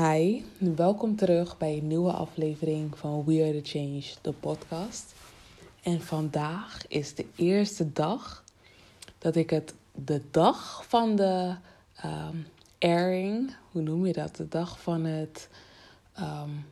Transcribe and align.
Hi, 0.00 0.42
welkom 0.58 1.16
terug 1.16 1.58
bij 1.58 1.76
een 1.76 1.86
nieuwe 1.86 2.12
aflevering 2.12 2.98
van 2.98 3.24
We 3.24 3.42
Are 3.42 3.60
The 3.60 3.78
Change, 3.78 4.04
de 4.22 4.32
podcast. 4.32 5.14
En 5.82 6.00
vandaag 6.00 6.86
is 6.88 7.14
de 7.14 7.26
eerste 7.36 7.92
dag 7.92 8.44
dat 9.18 9.36
ik 9.36 9.50
het 9.50 9.74
de 9.94 10.22
dag 10.30 10.84
van 10.88 11.16
de 11.16 11.54
um, 12.04 12.46
airing, 12.78 13.56
hoe 13.72 13.82
noem 13.82 14.06
je 14.06 14.12
dat? 14.12 14.36
De 14.36 14.48
dag 14.48 14.80
van 14.80 15.04
het 15.04 15.48
um, 16.20 16.66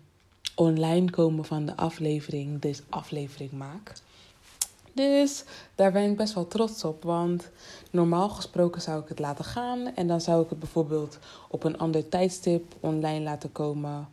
online 0.55 1.11
komen 1.11 1.45
van 1.45 1.67
de 1.67 1.77
aflevering, 1.77 2.61
deze 2.61 2.83
aflevering 2.89 3.53
maak. 3.53 3.93
Dus 4.97 5.45
daar 5.75 5.93
ben 5.93 6.11
ik 6.11 6.17
best 6.17 6.35
wel 6.35 6.47
trots 6.47 6.85
op. 6.85 7.03
Want 7.03 7.51
normaal 7.91 8.29
gesproken 8.29 8.81
zou 8.81 9.03
ik 9.03 9.09
het 9.09 9.19
laten 9.19 9.45
gaan. 9.45 9.95
En 9.95 10.07
dan 10.07 10.21
zou 10.21 10.43
ik 10.43 10.51
het 10.51 10.59
bijvoorbeeld 10.59 11.19
op 11.49 11.65
een 11.65 11.79
ander 11.79 12.09
tijdstip 12.09 12.75
online 12.81 13.25
laten 13.25 13.53
komen. 13.53 14.09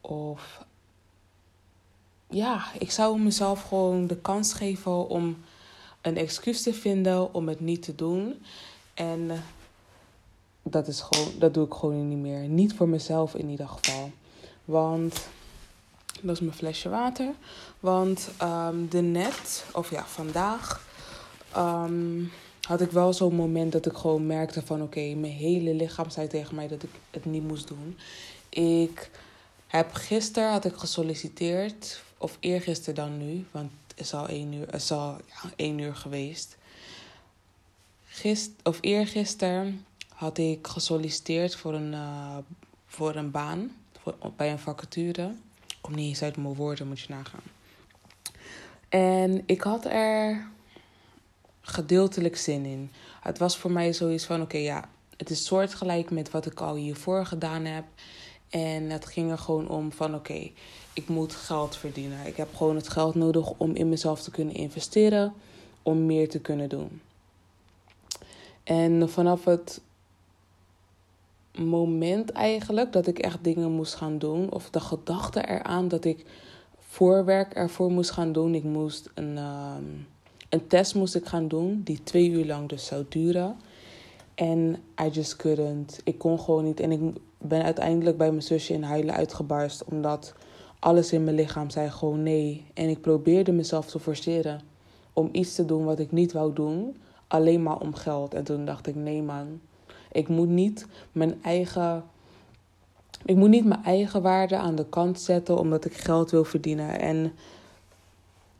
Of 0.00 0.64
ja, 2.28 2.64
ik 2.78 2.90
zou 2.90 3.20
mezelf 3.20 3.62
gewoon 3.62 4.06
de 4.06 4.16
kans 4.16 4.52
geven 4.52 5.08
om 5.08 5.36
een 6.00 6.16
excuus 6.16 6.62
te 6.62 6.74
vinden 6.74 7.34
om 7.34 7.48
het 7.48 7.60
niet 7.60 7.82
te 7.82 7.94
doen. 7.94 8.42
En 8.94 9.30
dat, 10.62 10.88
is 10.88 11.00
gewoon, 11.00 11.38
dat 11.38 11.54
doe 11.54 11.66
ik 11.66 11.74
gewoon 11.74 12.08
niet 12.08 12.18
meer. 12.18 12.48
Niet 12.48 12.74
voor 12.74 12.88
mezelf 12.88 13.34
in 13.34 13.48
ieder 13.48 13.68
geval. 13.68 14.10
Want 14.64 15.28
dat 16.22 16.34
is 16.34 16.40
mijn 16.40 16.56
flesje 16.56 16.88
water. 16.88 17.34
Want 17.86 18.28
um, 18.42 18.88
de 18.88 19.00
net, 19.00 19.64
of 19.72 19.90
ja, 19.90 20.06
vandaag 20.06 20.86
um, 21.56 22.32
had 22.60 22.80
ik 22.80 22.90
wel 22.90 23.12
zo'n 23.12 23.34
moment 23.34 23.72
dat 23.72 23.86
ik 23.86 23.96
gewoon 23.96 24.26
merkte 24.26 24.62
van 24.62 24.82
oké, 24.82 25.14
mijn 25.14 25.32
hele 25.32 25.74
lichaam 25.74 26.10
zei 26.10 26.26
tegen 26.28 26.54
mij 26.54 26.68
dat 26.68 26.82
ik 26.82 26.90
het 27.10 27.24
niet 27.24 27.42
moest 27.42 27.68
doen. 27.68 27.98
Ik 28.48 29.10
heb 29.66 29.92
gisteren 29.92 30.50
had 30.50 30.64
ik 30.64 30.76
gesolliciteerd, 30.76 32.02
of 32.18 32.36
eergisteren 32.40 32.94
dan 32.94 33.18
nu, 33.18 33.46
want 33.50 33.70
het 33.86 34.00
is 34.00 34.14
al 34.14 34.28
één 34.28 34.52
uur, 34.52 34.66
het 34.66 34.82
is 34.82 34.90
al 34.90 35.16
ja, 35.26 35.50
één 35.56 35.78
uur 35.78 35.94
geweest. 35.94 36.56
Gist, 38.06 38.50
of 38.62 38.78
eergisteren 38.80 39.86
had 40.08 40.38
ik 40.38 40.66
gesolliciteerd 40.66 41.56
voor 41.56 41.74
een, 41.74 41.92
uh, 41.92 42.36
voor 42.86 43.14
een 43.14 43.30
baan, 43.30 43.76
bij 44.36 44.50
een 44.50 44.58
vacature 44.58 45.34
kom 45.80 45.94
niet 45.94 46.08
eens 46.08 46.22
uit 46.22 46.36
mijn 46.36 46.54
woorden, 46.54 46.86
moet 46.86 47.00
je 47.00 47.06
nagaan. 47.08 47.55
En 48.88 49.42
ik 49.46 49.60
had 49.60 49.84
er 49.84 50.48
gedeeltelijk 51.60 52.36
zin 52.36 52.64
in. 52.64 52.90
Het 53.20 53.38
was 53.38 53.56
voor 53.56 53.70
mij 53.70 53.92
zoiets 53.92 54.24
van: 54.24 54.42
oké, 54.42 54.56
ja, 54.56 54.88
het 55.16 55.30
is 55.30 55.44
soortgelijk 55.44 56.10
met 56.10 56.30
wat 56.30 56.46
ik 56.46 56.60
al 56.60 56.74
hiervoor 56.74 57.26
gedaan 57.26 57.64
heb. 57.64 57.84
En 58.48 58.90
het 58.90 59.06
ging 59.06 59.30
er 59.30 59.38
gewoon 59.38 59.68
om 59.68 59.92
van: 59.92 60.14
oké, 60.14 60.50
ik 60.92 61.08
moet 61.08 61.34
geld 61.34 61.76
verdienen. 61.76 62.26
Ik 62.26 62.36
heb 62.36 62.54
gewoon 62.54 62.76
het 62.76 62.88
geld 62.88 63.14
nodig 63.14 63.52
om 63.56 63.74
in 63.74 63.88
mezelf 63.88 64.22
te 64.22 64.30
kunnen 64.30 64.54
investeren, 64.54 65.34
om 65.82 66.06
meer 66.06 66.28
te 66.28 66.40
kunnen 66.40 66.68
doen. 66.68 67.00
En 68.64 69.10
vanaf 69.10 69.44
het 69.44 69.80
moment 71.58 72.30
eigenlijk 72.30 72.92
dat 72.92 73.06
ik 73.06 73.18
echt 73.18 73.44
dingen 73.44 73.70
moest 73.70 73.94
gaan 73.94 74.18
doen. 74.18 74.52
Of 74.52 74.70
de 74.70 74.80
gedachte 74.80 75.48
eraan 75.48 75.88
dat 75.88 76.04
ik 76.04 76.24
voorwerk 76.96 77.54
ervoor 77.54 77.90
moest 77.90 78.10
gaan 78.10 78.32
doen. 78.32 78.54
Ik 78.54 78.64
moest 78.64 79.10
een, 79.14 79.36
uh, 79.36 79.74
een 80.48 80.66
test 80.66 80.94
moest 80.94 81.14
ik 81.14 81.26
gaan 81.26 81.48
doen 81.48 81.80
die 81.84 82.02
twee 82.02 82.30
uur 82.30 82.46
lang 82.46 82.68
dus 82.68 82.86
zou 82.86 83.04
duren. 83.08 83.56
En 84.34 84.76
I 85.04 85.08
just 85.08 85.36
couldn't. 85.36 86.00
Ik 86.04 86.18
kon 86.18 86.40
gewoon 86.40 86.64
niet. 86.64 86.80
En 86.80 86.92
ik 86.92 87.00
ben 87.38 87.62
uiteindelijk 87.62 88.16
bij 88.16 88.30
mijn 88.30 88.42
zusje 88.42 88.72
in 88.72 88.82
huilen 88.82 89.14
uitgebarst. 89.14 89.84
Omdat 89.84 90.34
alles 90.78 91.12
in 91.12 91.24
mijn 91.24 91.36
lichaam 91.36 91.70
zei 91.70 91.90
gewoon 91.90 92.22
nee. 92.22 92.64
En 92.74 92.88
ik 92.88 93.00
probeerde 93.00 93.52
mezelf 93.52 93.86
te 93.86 93.98
forceren 93.98 94.60
om 95.12 95.28
iets 95.32 95.54
te 95.54 95.64
doen 95.64 95.84
wat 95.84 95.98
ik 95.98 96.12
niet 96.12 96.32
wou 96.32 96.52
doen. 96.52 96.96
Alleen 97.26 97.62
maar 97.62 97.80
om 97.80 97.94
geld. 97.94 98.34
En 98.34 98.44
toen 98.44 98.64
dacht 98.64 98.86
ik 98.86 98.94
nee 98.94 99.22
man 99.22 99.60
ik 100.16 100.28
moet 100.28 100.48
niet 100.48 100.86
mijn 101.12 101.42
eigen. 101.42 102.04
Ik 103.26 103.36
moet 103.36 103.48
niet 103.48 103.64
mijn 103.64 103.84
eigen 103.84 104.22
waarde 104.22 104.56
aan 104.56 104.74
de 104.74 104.88
kant 104.88 105.20
zetten 105.20 105.58
omdat 105.58 105.84
ik 105.84 105.94
geld 105.94 106.30
wil 106.30 106.44
verdienen. 106.44 107.00
En 107.00 107.32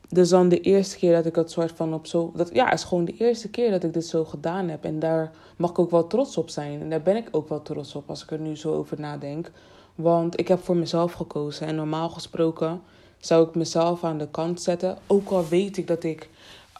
dus 0.09 0.29
dan 0.29 0.49
de 0.49 0.61
eerste 0.61 0.97
keer 0.97 1.13
dat 1.13 1.25
ik 1.25 1.35
het 1.35 1.51
soort 1.51 1.71
van 1.71 1.93
op 1.93 2.07
zo. 2.07 2.31
Dat, 2.35 2.49
ja, 2.53 2.71
is 2.71 2.83
gewoon 2.83 3.05
de 3.05 3.17
eerste 3.17 3.49
keer 3.49 3.71
dat 3.71 3.83
ik 3.83 3.93
dit 3.93 4.05
zo 4.05 4.25
gedaan 4.25 4.67
heb. 4.67 4.83
En 4.83 4.99
daar 4.99 5.31
mag 5.57 5.69
ik 5.69 5.79
ook 5.79 5.91
wel 5.91 6.07
trots 6.07 6.37
op 6.37 6.49
zijn. 6.49 6.81
En 6.81 6.89
daar 6.89 7.01
ben 7.01 7.15
ik 7.15 7.27
ook 7.31 7.49
wel 7.49 7.61
trots 7.61 7.95
op 7.95 8.09
als 8.09 8.23
ik 8.23 8.31
er 8.31 8.39
nu 8.39 8.55
zo 8.55 8.73
over 8.73 8.99
nadenk. 8.99 9.51
Want 9.95 10.39
ik 10.39 10.47
heb 10.47 10.63
voor 10.63 10.75
mezelf 10.75 11.13
gekozen. 11.13 11.67
En 11.67 11.75
normaal 11.75 12.09
gesproken 12.09 12.81
zou 13.19 13.47
ik 13.47 13.55
mezelf 13.55 14.03
aan 14.03 14.17
de 14.17 14.29
kant 14.29 14.61
zetten. 14.61 14.97
Ook 15.07 15.29
al 15.29 15.47
weet 15.47 15.77
ik 15.77 15.87
dat 15.87 16.03
ik 16.03 16.29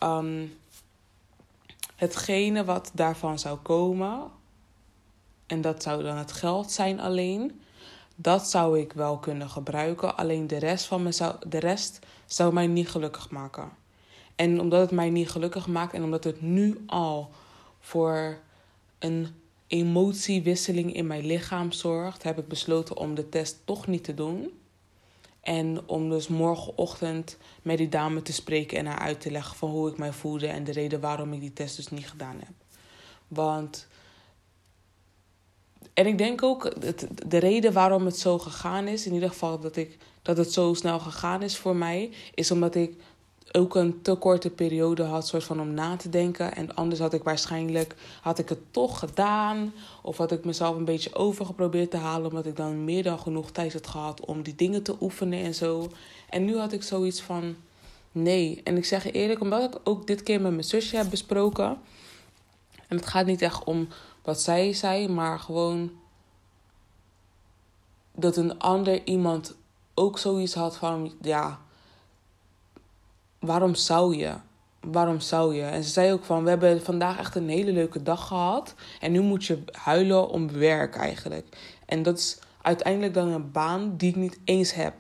um, 0.04 0.54
hetgene 1.96 2.66
wat 2.66 2.92
daarvan 2.94 3.40
zou 3.40 3.58
komen, 3.58 4.20
en 5.46 5.62
dat 5.62 5.84
zou 5.84 6.04
dan 6.04 6.18
het 6.18 6.32
geld 6.32 6.72
zijn 6.72 7.00
alleen. 7.00 7.62
Dat 8.20 8.50
zou 8.50 8.80
ik 8.80 8.94
wel 8.94 9.18
kunnen 9.18 9.50
gebruiken. 9.50 10.18
Alleen 10.18 10.48
de 10.48 10.58
rest, 10.58 10.86
van 10.86 11.04
me 11.04 11.12
zou, 11.12 11.36
de 11.48 11.60
rest 11.60 12.00
zou 12.26 12.54
mij 12.54 12.68
niet 12.68 12.90
gelukkig 12.90 13.30
maken. 13.30 13.70
En 14.36 14.60
omdat 14.60 14.82
het 14.82 14.92
mij 14.92 15.10
niet 15.10 15.30
gelukkig 15.30 15.68
maakt 15.68 15.94
en 15.94 16.04
omdat 16.04 16.24
het 16.24 16.42
nu 16.42 16.84
al 16.88 17.30
voor 17.80 18.38
een 19.00 19.28
emotiewisseling 19.68 20.94
in 20.94 21.08
mijn 21.08 21.26
lichaam 21.26 21.72
zorgt, 21.72 22.24
heb 22.24 22.38
ik 22.38 22.48
besloten 22.48 22.98
om 22.98 23.16
de 23.16 23.30
test 23.30 23.58
toch 23.66 23.88
niet 23.88 24.04
te 24.04 24.14
doen. 24.14 24.52
En 25.42 25.88
om 25.88 26.10
dus 26.10 26.28
morgenochtend 26.28 27.38
met 27.62 27.78
die 27.78 27.90
dame 27.90 28.22
te 28.22 28.34
spreken 28.34 28.78
en 28.78 28.86
haar 28.86 29.00
uit 29.00 29.22
te 29.22 29.32
leggen 29.32 29.56
van 29.56 29.70
hoe 29.70 29.90
ik 29.90 29.98
mij 29.98 30.12
voelde 30.12 30.48
en 30.48 30.64
de 30.64 30.72
reden 30.72 31.00
waarom 31.00 31.34
ik 31.34 31.40
die 31.40 31.54
test 31.54 31.76
dus 31.76 31.88
niet 31.88 32.10
gedaan 32.10 32.38
heb. 32.40 32.54
Want 33.28 33.88
en 35.98 36.06
ik 36.06 36.18
denk 36.18 36.44
ook, 36.44 36.64
het, 36.80 37.08
de 37.28 37.38
reden 37.38 37.74
waarom 37.74 38.06
het 38.06 38.18
zo 38.18 38.40
gegaan 38.40 38.88
is, 38.88 39.06
in 39.06 39.14
ieder 39.14 39.30
geval 39.30 39.60
dat, 39.60 39.76
ik, 39.76 39.98
dat 40.22 40.38
het 40.38 40.54
zo 40.54 40.74
snel 40.74 41.00
gegaan 41.00 41.42
is 41.42 41.58
voor 41.58 41.76
mij, 41.76 42.12
is 42.34 42.52
omdat 42.52 42.76
ik 42.76 42.94
ook 43.52 43.76
een 43.76 44.02
te 44.02 44.16
korte 44.16 44.50
periode 44.50 45.04
had 45.04 45.28
soort 45.28 45.44
van 45.44 45.62
om 45.62 45.74
na 45.74 45.96
te 45.96 46.10
denken. 46.10 46.56
En 46.56 46.76
anders 46.76 47.00
had 47.00 47.14
ik 47.14 47.24
waarschijnlijk, 47.24 47.96
had 48.22 48.40
ik 48.40 48.50
het 48.50 48.60
toch 48.72 49.00
gedaan. 49.00 49.74
Of 50.02 50.18
had 50.18 50.32
ik 50.32 50.46
mezelf 50.46 50.76
een 50.76 50.86
beetje 50.86 51.16
over 51.16 51.46
geprobeerd 51.46 51.92
te 51.92 51.98
halen, 51.98 52.30
omdat 52.30 52.46
ik 52.46 52.56
dan 52.56 52.84
meer 52.84 53.04
dan 53.04 53.20
genoeg 53.20 53.52
tijd 53.52 53.74
had 53.74 53.88
gehad 53.88 54.26
om 54.26 54.42
die 54.44 54.56
dingen 54.56 54.84
te 54.84 54.96
oefenen 55.02 55.44
en 55.44 55.54
zo. 55.54 55.92
En 56.30 56.46
nu 56.46 56.58
had 56.58 56.72
ik 56.72 56.84
zoiets 56.84 57.22
van, 57.22 57.56
nee. 58.12 58.62
En 58.64 58.78
ik 58.78 58.86
zeg 58.86 59.12
eerlijk, 59.12 59.42
omdat 59.42 59.64
ik 59.64 59.80
ook 59.84 60.08
dit 60.08 60.24
keer 60.24 60.42
met 60.42 60.52
mijn 60.52 60.64
zusje 60.64 60.98
heb 60.98 61.10
besproken. 61.10 61.78
En 62.88 62.98
het 62.98 63.06
gaat 63.06 63.26
niet 63.26 63.42
echt 63.42 63.64
om 63.64 63.88
wat 64.28 64.42
zij 64.42 64.74
zei, 64.74 65.08
maar 65.08 65.40
gewoon 65.40 65.92
dat 68.12 68.38
een 68.38 68.60
ander 68.60 69.06
iemand 69.06 69.56
ook 69.94 70.20
zoiets 70.20 70.54
had 70.54 70.78
van, 70.78 71.14
ja, 71.22 71.60
waarom 73.40 73.76
zou 73.76 74.16
je? 74.16 74.34
Waarom 74.80 75.20
zou 75.20 75.56
je? 75.56 75.64
En 75.64 75.84
ze 75.84 75.90
zei 75.90 76.12
ook 76.12 76.24
van, 76.24 76.44
we 76.44 76.50
hebben 76.50 76.82
vandaag 76.82 77.18
echt 77.18 77.36
een 77.36 77.50
hele 77.50 77.72
leuke 77.72 78.04
dag 78.04 78.28
gehad 78.28 78.74
en 79.00 79.12
nu 79.12 79.22
moet 79.22 79.46
je 79.46 79.64
huilen 79.72 80.30
om 80.30 80.52
werk 80.52 80.96
eigenlijk. 80.96 81.58
En 81.86 82.04
dat 82.04 82.18
is 82.18 82.40
uiteindelijk 82.62 83.14
dan 83.14 83.28
een 83.28 83.52
baan 83.52 83.98
die 83.98 84.10
ik 84.10 84.16
niet 84.16 84.40
eens 84.44 84.74
heb. 84.74 84.94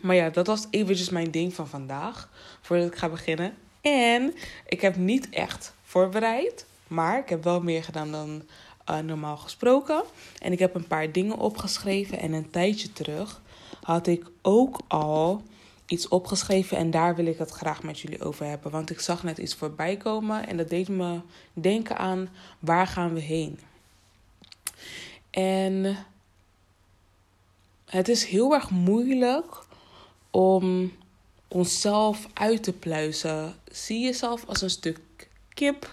Maar 0.00 0.14
ja, 0.14 0.30
dat 0.30 0.46
was 0.46 0.66
eventjes 0.70 1.08
mijn 1.08 1.30
ding 1.30 1.54
van 1.54 1.68
vandaag, 1.68 2.28
voordat 2.60 2.86
ik 2.86 2.96
ga 2.96 3.08
beginnen. 3.08 3.54
En 3.80 4.34
ik 4.66 4.80
heb 4.80 4.96
niet 4.96 5.28
echt 5.30 5.74
voorbereid. 5.82 6.66
Maar 6.88 7.18
ik 7.18 7.28
heb 7.28 7.44
wel 7.44 7.60
meer 7.60 7.84
gedaan 7.84 8.10
dan 8.10 8.42
uh, 8.90 8.98
normaal 8.98 9.36
gesproken. 9.36 10.02
En 10.38 10.52
ik 10.52 10.58
heb 10.58 10.74
een 10.74 10.86
paar 10.86 11.12
dingen 11.12 11.38
opgeschreven. 11.38 12.18
En 12.18 12.32
een 12.32 12.50
tijdje 12.50 12.92
terug 12.92 13.40
had 13.82 14.06
ik 14.06 14.26
ook 14.42 14.80
al 14.88 15.42
iets 15.86 16.08
opgeschreven. 16.08 16.76
En 16.76 16.90
daar 16.90 17.14
wil 17.14 17.26
ik 17.26 17.38
het 17.38 17.50
graag 17.50 17.82
met 17.82 18.00
jullie 18.00 18.22
over 18.22 18.46
hebben. 18.46 18.70
Want 18.70 18.90
ik 18.90 19.00
zag 19.00 19.22
net 19.22 19.38
iets 19.38 19.54
voorbij 19.54 19.96
komen. 19.96 20.46
En 20.46 20.56
dat 20.56 20.68
deed 20.68 20.88
me 20.88 21.20
denken 21.52 21.98
aan 21.98 22.28
waar 22.58 22.86
gaan 22.86 23.14
we 23.14 23.20
heen. 23.20 23.58
En 25.30 25.96
het 27.84 28.08
is 28.08 28.24
heel 28.24 28.54
erg 28.54 28.70
moeilijk 28.70 29.66
om 30.30 30.92
onszelf 31.48 32.26
uit 32.34 32.62
te 32.62 32.72
pluizen. 32.72 33.54
Zie 33.72 34.00
jezelf 34.00 34.46
als 34.46 34.62
een 34.62 34.70
stuk 34.70 35.00
kip 35.54 35.92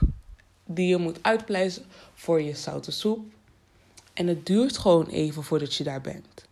die 0.65 0.88
je 0.88 0.97
moet 0.97 1.19
uitpleizen 1.21 1.85
voor 2.13 2.41
je 2.41 2.56
zoute 2.56 2.91
soep. 2.91 3.33
En 4.13 4.27
het 4.27 4.45
duurt 4.45 4.77
gewoon 4.77 5.07
even 5.07 5.44
voordat 5.44 5.75
je 5.75 5.83
daar 5.83 6.01
bent. 6.01 6.45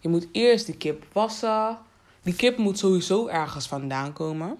Je 0.00 0.08
moet 0.08 0.26
eerst 0.32 0.66
die 0.66 0.76
kip 0.76 1.04
wassen. 1.12 1.78
Die 2.22 2.34
kip 2.34 2.58
moet 2.58 2.78
sowieso 2.78 3.26
ergens 3.26 3.68
vandaan 3.68 4.12
komen. 4.12 4.58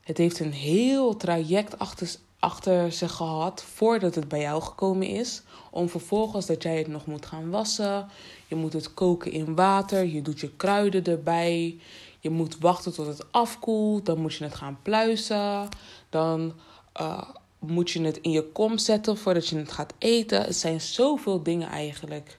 Het 0.00 0.18
heeft 0.18 0.40
een 0.40 0.52
heel 0.52 1.16
traject 1.16 1.78
achter, 1.78 2.14
achter 2.38 2.92
zich 2.92 3.12
gehad 3.12 3.62
voordat 3.62 4.14
het 4.14 4.28
bij 4.28 4.40
jou 4.40 4.62
gekomen 4.62 5.06
is. 5.06 5.42
Om 5.70 5.88
vervolgens 5.88 6.46
dat 6.46 6.62
jij 6.62 6.78
het 6.78 6.86
nog 6.86 7.06
moet 7.06 7.26
gaan 7.26 7.50
wassen. 7.50 8.08
Je 8.46 8.54
moet 8.54 8.72
het 8.72 8.94
koken 8.94 9.32
in 9.32 9.54
water. 9.54 10.06
Je 10.06 10.22
doet 10.22 10.40
je 10.40 10.50
kruiden 10.56 11.04
erbij. 11.04 11.78
Je 12.20 12.30
moet 12.30 12.58
wachten 12.58 12.92
tot 12.92 13.06
het 13.06 13.32
afkoelt. 13.32 14.06
Dan 14.06 14.18
moet 14.18 14.34
je 14.34 14.44
het 14.44 14.54
gaan 14.54 14.78
pluizen. 14.82 15.68
Dan 16.08 16.52
uh, 17.00 17.22
moet 17.58 17.90
je 17.90 18.02
het 18.02 18.16
in 18.16 18.30
je 18.30 18.42
kom 18.52 18.78
zetten 18.78 19.18
voordat 19.18 19.48
je 19.48 19.56
het 19.56 19.72
gaat 19.72 19.94
eten. 19.98 20.42
Het 20.42 20.56
zijn 20.56 20.80
zoveel 20.80 21.42
dingen 21.42 21.68
eigenlijk 21.68 22.38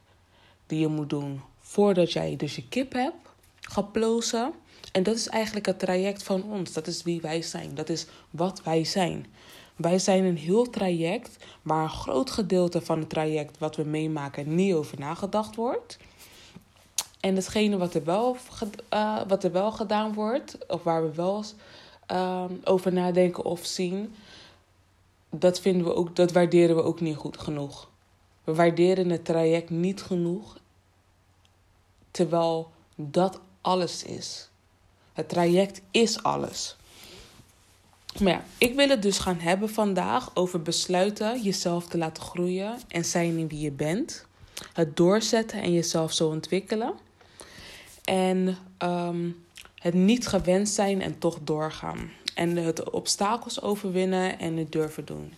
die 0.67 0.79
je 0.79 0.88
moet 0.88 1.09
doen 1.09 1.41
voordat 1.59 2.11
jij 2.11 2.35
dus 2.35 2.55
je 2.55 2.67
kip 2.67 2.94
hebt 2.94 3.15
geplozen. 3.61 4.53
En 4.91 5.03
dat 5.03 5.15
is 5.15 5.27
eigenlijk 5.27 5.65
het 5.65 5.79
traject 5.79 6.23
van 6.23 6.44
ons. 6.44 6.73
Dat 6.73 6.88
is 6.88 7.03
wie 7.03 7.21
wij 7.21 7.41
zijn. 7.41 7.75
Dat 7.75 7.89
is 7.89 8.05
wat 8.29 8.63
wij 8.63 8.83
zijn. 8.83 9.25
Wij 9.75 10.00
zijn 10.00 10.23
een 10.23 10.38
heel 10.38 10.69
traject 10.69 11.45
waar 11.61 11.83
een 11.83 11.89
groot 11.89 12.31
gedeelte 12.31 12.81
van 12.81 12.99
het 12.99 13.09
traject 13.09 13.57
wat 13.57 13.75
we 13.75 13.83
meemaken 13.83 14.56
niet 14.56 14.73
over 14.73 14.99
nagedacht 14.99 15.56
wordt. 15.56 15.97
En 17.19 17.35
hetgene 17.35 17.77
wat 17.77 17.94
er 17.94 18.03
wel, 18.03 18.38
uh, 18.94 19.21
wat 19.27 19.44
er 19.44 19.51
wel 19.51 19.71
gedaan 19.71 20.13
wordt, 20.13 20.57
of 20.67 20.83
waar 20.83 21.03
we 21.03 21.15
wel 21.15 21.44
uh, 22.11 22.44
over 22.63 22.94
nadenken 22.94 23.45
of 23.45 23.65
zien, 23.65 24.15
dat, 25.39 25.59
vinden 25.59 25.85
we 25.85 25.95
ook, 25.95 26.15
dat 26.15 26.31
waarderen 26.31 26.75
we 26.75 26.83
ook 26.83 27.01
niet 27.01 27.15
goed 27.15 27.38
genoeg. 27.38 27.89
We 28.44 28.53
waarderen 28.53 29.09
het 29.09 29.25
traject 29.25 29.69
niet 29.69 30.01
genoeg, 30.01 30.57
terwijl 32.12 32.71
dat 32.95 33.39
alles 33.62 34.03
is. 34.03 34.50
Het 35.13 35.30
traject 35.30 35.81
is 35.91 36.24
alles. 36.24 36.75
Maar 38.19 38.31
ja, 38.31 38.44
ik 38.57 38.75
wil 38.75 38.89
het 38.89 39.01
dus 39.01 39.18
gaan 39.18 39.39
hebben 39.39 39.69
vandaag 39.69 40.35
over 40.35 40.62
besluiten 40.62 41.41
jezelf 41.41 41.88
te 41.88 41.97
laten 41.97 42.24
groeien 42.24 42.80
en 42.88 43.06
zijn 43.06 43.38
in 43.38 43.47
wie 43.47 43.59
je 43.59 43.71
bent. 43.71 44.25
Het 44.74 44.97
doorzetten 44.97 45.62
en 45.62 45.74
jezelf 45.74 46.13
zo 46.13 46.27
ontwikkelen. 46.27 46.94
En 48.03 48.57
um, 48.80 49.45
het 49.75 49.94
niet 49.94 50.27
gewend 50.27 50.69
zijn 50.69 51.01
en 51.01 51.19
toch 51.19 51.38
doorgaan. 51.44 52.12
En 52.35 52.57
het 52.57 52.89
obstakels 52.89 53.62
overwinnen 53.62 54.39
en 54.39 54.57
het 54.57 54.71
durven 54.71 55.06
doen. 55.06 55.33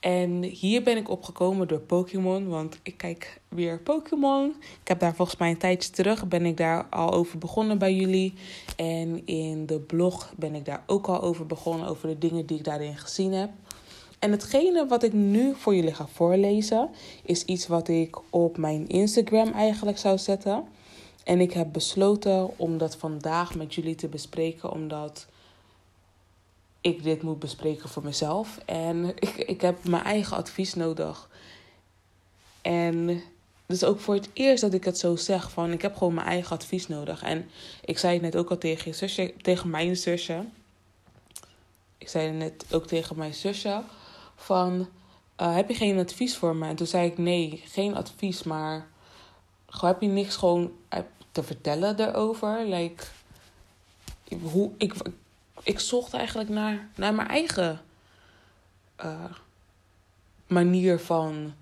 En 0.00 0.42
hier 0.42 0.82
ben 0.82 0.96
ik 0.96 1.08
opgekomen 1.08 1.68
door 1.68 1.80
Pokémon, 1.80 2.48
want 2.48 2.78
ik 2.82 2.96
kijk 2.96 3.40
weer 3.48 3.80
Pokémon. 3.80 4.54
Ik 4.82 4.88
heb 4.88 5.00
daar 5.00 5.14
volgens 5.14 5.38
mij 5.38 5.50
een 5.50 5.58
tijdje 5.58 5.90
terug, 5.90 6.28
ben 6.28 6.46
ik 6.46 6.56
daar 6.56 6.86
al 6.90 7.12
over 7.12 7.38
begonnen 7.38 7.78
bij 7.78 7.94
jullie. 7.94 8.34
En 8.76 9.26
in 9.26 9.66
de 9.66 9.80
blog 9.80 10.32
ben 10.36 10.54
ik 10.54 10.64
daar 10.64 10.82
ook 10.86 11.06
al 11.06 11.20
over 11.20 11.46
begonnen, 11.46 11.88
over 11.88 12.08
de 12.08 12.18
dingen 12.18 12.46
die 12.46 12.58
ik 12.58 12.64
daarin 12.64 12.96
gezien 12.96 13.32
heb. 13.32 13.50
En 14.18 14.30
hetgene 14.30 14.86
wat 14.86 15.02
ik 15.02 15.12
nu 15.12 15.54
voor 15.54 15.74
jullie 15.74 15.94
ga 15.94 16.06
voorlezen, 16.06 16.90
is 17.24 17.44
iets 17.44 17.66
wat 17.66 17.88
ik 17.88 18.16
op 18.30 18.56
mijn 18.56 18.88
Instagram 18.88 19.52
eigenlijk 19.52 19.98
zou 19.98 20.18
zetten. 20.18 20.64
En 21.24 21.40
ik 21.40 21.52
heb 21.52 21.72
besloten 21.72 22.58
om 22.58 22.78
dat 22.78 22.96
vandaag 22.96 23.54
met 23.54 23.74
jullie 23.74 23.94
te 23.94 24.08
bespreken, 24.08 24.72
omdat 24.72 25.26
ik 26.94 27.02
dit 27.02 27.22
moet 27.22 27.38
bespreken 27.38 27.88
voor 27.88 28.04
mezelf. 28.04 28.58
En 28.64 29.04
ik, 29.28 29.36
ik 29.36 29.60
heb 29.60 29.84
mijn 29.84 30.04
eigen 30.04 30.36
advies 30.36 30.74
nodig. 30.74 31.28
En 32.62 33.22
dus 33.66 33.84
ook 33.84 34.00
voor 34.00 34.14
het 34.14 34.28
eerst 34.32 34.60
dat 34.60 34.74
ik 34.74 34.84
het 34.84 34.98
zo 34.98 35.16
zeg: 35.16 35.50
van 35.50 35.72
ik 35.72 35.82
heb 35.82 35.96
gewoon 35.96 36.14
mijn 36.14 36.26
eigen 36.26 36.56
advies 36.56 36.88
nodig. 36.88 37.22
En 37.22 37.50
ik 37.84 37.98
zei 37.98 38.12
het 38.12 38.22
net 38.22 38.36
ook 38.36 38.50
al 38.50 38.58
tegen 38.58 38.90
je 38.90 38.96
zusje, 38.96 39.34
tegen 39.42 39.70
mijn 39.70 39.96
zusje. 39.96 40.44
Ik 41.98 42.08
zei 42.08 42.26
het 42.26 42.36
net 42.36 42.64
ook 42.70 42.86
tegen 42.86 43.16
mijn 43.16 43.34
zusje: 43.34 43.82
van 44.36 44.88
uh, 45.40 45.54
heb 45.54 45.68
je 45.68 45.74
geen 45.74 45.98
advies 45.98 46.36
voor 46.36 46.56
me? 46.56 46.68
En 46.68 46.76
toen 46.76 46.86
zei 46.86 47.06
ik: 47.06 47.18
nee, 47.18 47.62
geen 47.66 47.96
advies, 47.96 48.42
maar 48.42 48.86
heb 49.80 50.00
je 50.00 50.08
niks 50.08 50.36
gewoon 50.36 50.72
te 51.32 51.42
vertellen 51.42 51.96
daarover? 51.96 52.66
Like, 52.66 53.04
hoe, 54.42 54.70
ik, 54.78 54.94
ik 55.62 55.78
zocht 55.78 56.14
eigenlijk 56.14 56.48
naar, 56.48 56.88
naar 56.94 57.14
mijn 57.14 57.28
eigen 57.28 57.80
uh, 59.04 59.24
manier 60.46 60.98
van 60.98 61.54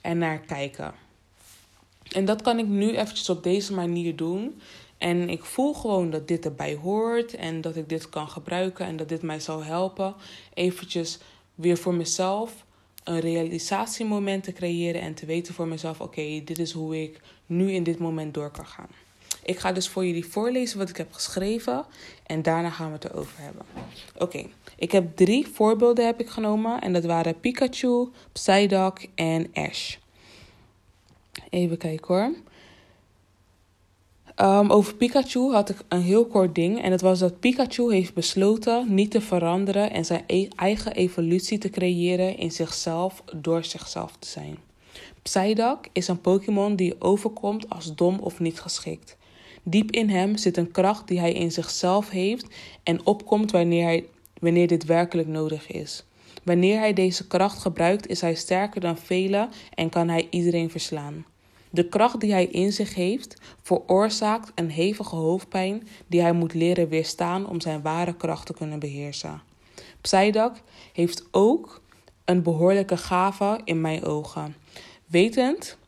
en 0.00 0.18
naar 0.18 0.38
kijken. 0.38 0.94
En 2.08 2.24
dat 2.24 2.42
kan 2.42 2.58
ik 2.58 2.66
nu 2.66 2.96
eventjes 2.96 3.28
op 3.28 3.42
deze 3.42 3.74
manier 3.74 4.16
doen. 4.16 4.60
En 4.98 5.28
ik 5.28 5.44
voel 5.44 5.74
gewoon 5.74 6.10
dat 6.10 6.28
dit 6.28 6.44
erbij 6.44 6.74
hoort 6.74 7.34
en 7.34 7.60
dat 7.60 7.76
ik 7.76 7.88
dit 7.88 8.08
kan 8.08 8.28
gebruiken 8.28 8.86
en 8.86 8.96
dat 8.96 9.08
dit 9.08 9.22
mij 9.22 9.40
zal 9.40 9.64
helpen. 9.64 10.14
Eventjes 10.54 11.18
weer 11.54 11.76
voor 11.76 11.94
mezelf 11.94 12.64
een 13.04 13.20
realisatiemoment 13.20 14.44
te 14.44 14.52
creëren 14.52 15.00
en 15.00 15.14
te 15.14 15.26
weten 15.26 15.54
voor 15.54 15.68
mezelf: 15.68 16.00
oké, 16.00 16.42
dit 16.44 16.58
is 16.58 16.72
hoe 16.72 17.02
ik 17.02 17.20
nu 17.46 17.72
in 17.72 17.82
dit 17.82 17.98
moment 17.98 18.34
door 18.34 18.50
kan 18.50 18.66
gaan. 18.66 18.90
Ik 19.42 19.58
ga 19.58 19.72
dus 19.72 19.88
voor 19.88 20.06
jullie 20.06 20.26
voorlezen 20.26 20.78
wat 20.78 20.88
ik 20.88 20.96
heb 20.96 21.12
geschreven 21.12 21.84
en 22.26 22.42
daarna 22.42 22.70
gaan 22.70 22.86
we 22.86 22.92
het 22.92 23.04
erover 23.04 23.34
hebben. 23.36 23.62
Oké, 24.18 24.46
ik 24.76 24.92
heb 24.92 25.16
drie 25.16 25.46
voorbeelden 25.46 26.06
heb 26.06 26.20
ik 26.20 26.28
genomen 26.28 26.80
en 26.80 26.92
dat 26.92 27.04
waren 27.04 27.40
Pikachu, 27.40 28.08
Psyduck 28.32 29.08
en 29.14 29.46
Ash. 29.54 29.96
Even 31.50 31.78
kijken 31.78 32.14
hoor. 32.14 32.34
Um, 34.36 34.70
over 34.70 34.94
Pikachu 34.94 35.52
had 35.52 35.68
ik 35.68 35.76
een 35.88 36.02
heel 36.02 36.26
kort 36.26 36.54
ding. 36.54 36.82
En 36.82 36.90
dat 36.90 37.00
was 37.00 37.18
dat 37.18 37.40
Pikachu 37.40 37.92
heeft 37.92 38.14
besloten 38.14 38.94
niet 38.94 39.10
te 39.10 39.20
veranderen 39.20 39.90
en 39.90 40.04
zijn 40.04 40.24
e 40.26 40.48
eigen 40.56 40.92
evolutie 40.92 41.58
te 41.58 41.70
creëren 41.70 42.36
in 42.36 42.50
zichzelf 42.50 43.22
door 43.36 43.64
zichzelf 43.64 44.16
te 44.18 44.28
zijn. 44.28 44.56
Psyduck 45.22 45.88
is 45.92 46.08
een 46.08 46.20
Pokémon 46.20 46.76
die 46.76 47.00
overkomt 47.00 47.70
als 47.70 47.94
dom 47.94 48.18
of 48.18 48.40
niet 48.40 48.60
geschikt. 48.60 49.16
Diep 49.62 49.90
in 49.90 50.08
hem 50.08 50.36
zit 50.36 50.56
een 50.56 50.70
kracht 50.70 51.08
die 51.08 51.18
hij 51.18 51.32
in 51.32 51.52
zichzelf 51.52 52.10
heeft 52.10 52.46
en 52.82 53.06
opkomt 53.06 53.50
wanneer, 53.50 53.84
hij, 53.84 54.04
wanneer 54.40 54.66
dit 54.66 54.84
werkelijk 54.84 55.28
nodig 55.28 55.70
is. 55.70 56.04
Wanneer 56.42 56.78
hij 56.78 56.92
deze 56.92 57.26
kracht 57.26 57.58
gebruikt, 57.58 58.06
is 58.06 58.20
hij 58.20 58.34
sterker 58.34 58.80
dan 58.80 58.98
velen 58.98 59.50
en 59.74 59.88
kan 59.88 60.08
hij 60.08 60.26
iedereen 60.30 60.70
verslaan. 60.70 61.24
De 61.70 61.88
kracht 61.88 62.20
die 62.20 62.32
hij 62.32 62.46
in 62.46 62.72
zich 62.72 62.94
heeft, 62.94 63.40
veroorzaakt 63.62 64.52
een 64.54 64.70
hevige 64.70 65.16
hoofdpijn 65.16 65.88
die 66.06 66.20
hij 66.20 66.32
moet 66.32 66.54
leren 66.54 66.88
weerstaan 66.88 67.48
om 67.48 67.60
zijn 67.60 67.82
ware 67.82 68.14
kracht 68.14 68.46
te 68.46 68.54
kunnen 68.54 68.78
beheersen. 68.78 69.42
Psyduck 70.00 70.52
heeft 70.92 71.24
ook 71.30 71.80
een 72.24 72.42
behoorlijke 72.42 72.96
gave 72.96 73.60
in 73.64 73.80
mijn 73.80 74.04
ogen. 74.04 74.56
Wetend 75.06 75.78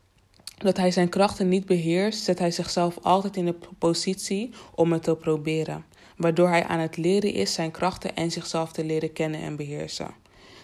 dat 0.56 0.76
hij 0.76 0.90
zijn 0.90 1.08
krachten 1.08 1.48
niet 1.48 1.66
beheerst, 1.66 2.24
zet 2.24 2.38
hij 2.38 2.50
zichzelf 2.50 2.98
altijd 3.02 3.36
in 3.36 3.44
de 3.44 3.54
positie 3.78 4.50
om 4.74 4.92
het 4.92 5.02
te 5.02 5.16
proberen, 5.16 5.84
waardoor 6.16 6.48
hij 6.48 6.64
aan 6.64 6.78
het 6.78 6.96
leren 6.96 7.32
is 7.32 7.52
zijn 7.52 7.70
krachten 7.70 8.16
en 8.16 8.30
zichzelf 8.30 8.72
te 8.72 8.84
leren 8.84 9.12
kennen 9.12 9.40
en 9.40 9.56
beheersen. 9.56 10.14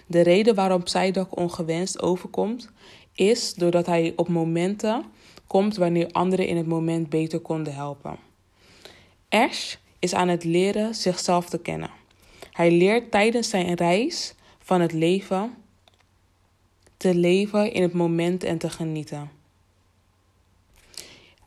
De 0.06 0.20
reden 0.20 0.54
waarom 0.54 0.82
Psyduck 0.82 1.36
ongewenst 1.36 2.02
overkomt, 2.02 2.70
is 3.14 3.54
doordat 3.54 3.86
hij 3.86 4.12
op 4.16 4.28
momenten 4.28 5.04
komt 5.46 5.76
wanneer 5.76 6.08
anderen 6.10 6.46
in 6.46 6.56
het 6.56 6.66
moment 6.66 7.08
beter 7.08 7.40
konden 7.40 7.74
helpen. 7.74 8.18
Ash 9.28 9.74
is 9.98 10.14
aan 10.14 10.28
het 10.28 10.44
leren 10.44 10.94
zichzelf 10.94 11.48
te 11.48 11.58
kennen. 11.58 11.90
Hij 12.52 12.70
leert 12.70 13.10
tijdens 13.10 13.48
zijn 13.48 13.74
reis 13.74 14.34
van 14.58 14.80
het 14.80 14.92
leven 14.92 15.54
te 16.96 17.14
leven 17.14 17.72
in 17.72 17.82
het 17.82 17.92
moment 17.92 18.44
en 18.44 18.58
te 18.58 18.70
genieten. 18.70 19.39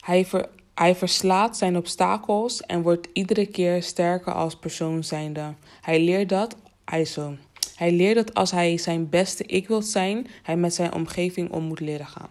Hij, 0.03 0.25
ver, 0.25 0.49
hij 0.73 0.95
verslaat 0.95 1.57
zijn 1.57 1.77
obstakels 1.77 2.61
en 2.61 2.81
wordt 2.81 3.07
iedere 3.13 3.45
keer 3.45 3.83
sterker 3.83 4.33
als 4.33 4.55
persoon 4.55 5.03
zijnde. 5.03 5.53
Hij 5.81 6.03
leert 6.03 6.29
dat, 6.29 6.55
hij 6.85 7.05
zo. 7.05 7.35
Hij 7.75 7.91
leert 7.91 8.15
dat 8.15 8.33
als 8.33 8.51
hij 8.51 8.77
zijn 8.77 9.09
beste 9.09 9.43
ik 9.45 9.67
wil 9.67 9.81
zijn, 9.81 10.27
hij 10.41 10.57
met 10.57 10.73
zijn 10.73 10.93
omgeving 10.93 11.51
om 11.51 11.63
moet 11.63 11.79
leren 11.79 12.07
gaan. 12.07 12.29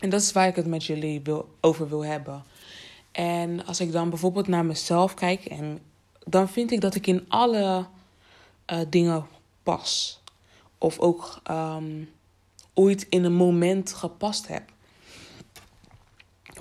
En 0.00 0.10
dat 0.10 0.20
is 0.20 0.32
waar 0.32 0.48
ik 0.48 0.56
het 0.56 0.66
met 0.66 0.84
jullie 0.84 1.20
wil, 1.20 1.48
over 1.60 1.88
wil 1.88 2.04
hebben. 2.04 2.42
En 3.12 3.66
als 3.66 3.80
ik 3.80 3.92
dan 3.92 4.10
bijvoorbeeld 4.10 4.48
naar 4.48 4.64
mezelf 4.64 5.14
kijk, 5.14 5.44
en 5.44 5.78
dan 6.24 6.48
vind 6.48 6.72
ik 6.72 6.80
dat 6.80 6.94
ik 6.94 7.06
in 7.06 7.24
alle 7.28 7.86
uh, 8.72 8.78
dingen 8.88 9.26
pas. 9.62 10.20
Of 10.78 10.98
ook 10.98 11.40
um, 11.50 12.10
ooit 12.74 13.06
in 13.08 13.24
een 13.24 13.34
moment 13.34 13.92
gepast 13.92 14.48
heb 14.48 14.72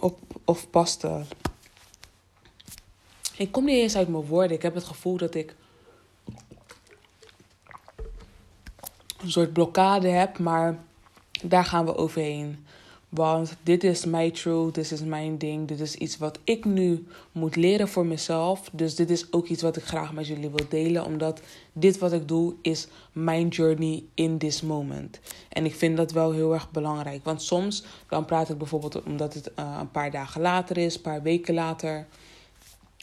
of, 0.03 0.13
of. 0.45 0.67
Ik 3.35 3.51
kom 3.51 3.65
niet 3.65 3.77
eens 3.77 3.95
uit 3.95 4.07
mijn 4.07 4.25
woorden. 4.25 4.57
Ik 4.57 4.61
heb 4.61 4.73
het 4.73 4.83
gevoel 4.83 5.17
dat 5.17 5.35
ik 5.35 5.55
een 9.21 9.31
soort 9.31 9.53
blokkade 9.53 10.07
heb, 10.07 10.39
maar 10.39 10.79
daar 11.43 11.65
gaan 11.65 11.85
we 11.85 11.95
overheen. 11.95 12.65
Want 13.13 13.55
dit 13.63 13.83
is 13.83 14.05
mijn 14.05 14.31
truth, 14.31 14.75
dit 14.75 14.91
is 14.91 15.03
mijn 15.03 15.37
ding, 15.37 15.67
dit 15.67 15.79
is 15.79 15.95
iets 15.95 16.17
wat 16.17 16.39
ik 16.43 16.65
nu 16.65 17.07
moet 17.31 17.55
leren 17.55 17.87
voor 17.87 18.05
mezelf. 18.05 18.69
Dus 18.71 18.95
dit 18.95 19.09
is 19.09 19.33
ook 19.33 19.47
iets 19.47 19.61
wat 19.61 19.77
ik 19.77 19.83
graag 19.83 20.13
met 20.13 20.27
jullie 20.27 20.49
wil 20.49 20.65
delen, 20.69 21.05
omdat 21.05 21.41
dit 21.73 21.97
wat 21.97 22.13
ik 22.13 22.27
doe 22.27 22.53
is 22.61 22.87
mijn 23.11 23.47
journey 23.47 24.03
in 24.13 24.37
this 24.37 24.61
moment. 24.61 25.19
En 25.49 25.65
ik 25.65 25.75
vind 25.75 25.97
dat 25.97 26.11
wel 26.11 26.31
heel 26.31 26.53
erg 26.53 26.71
belangrijk, 26.71 27.23
want 27.23 27.41
soms 27.41 27.83
dan 28.09 28.25
praat 28.25 28.49
ik 28.49 28.57
bijvoorbeeld 28.57 29.03
omdat 29.03 29.33
het 29.33 29.51
uh, 29.59 29.77
een 29.79 29.91
paar 29.91 30.11
dagen 30.11 30.41
later 30.41 30.77
is, 30.77 30.95
een 30.95 31.01
paar 31.01 31.21
weken 31.21 31.53
later. 31.53 32.07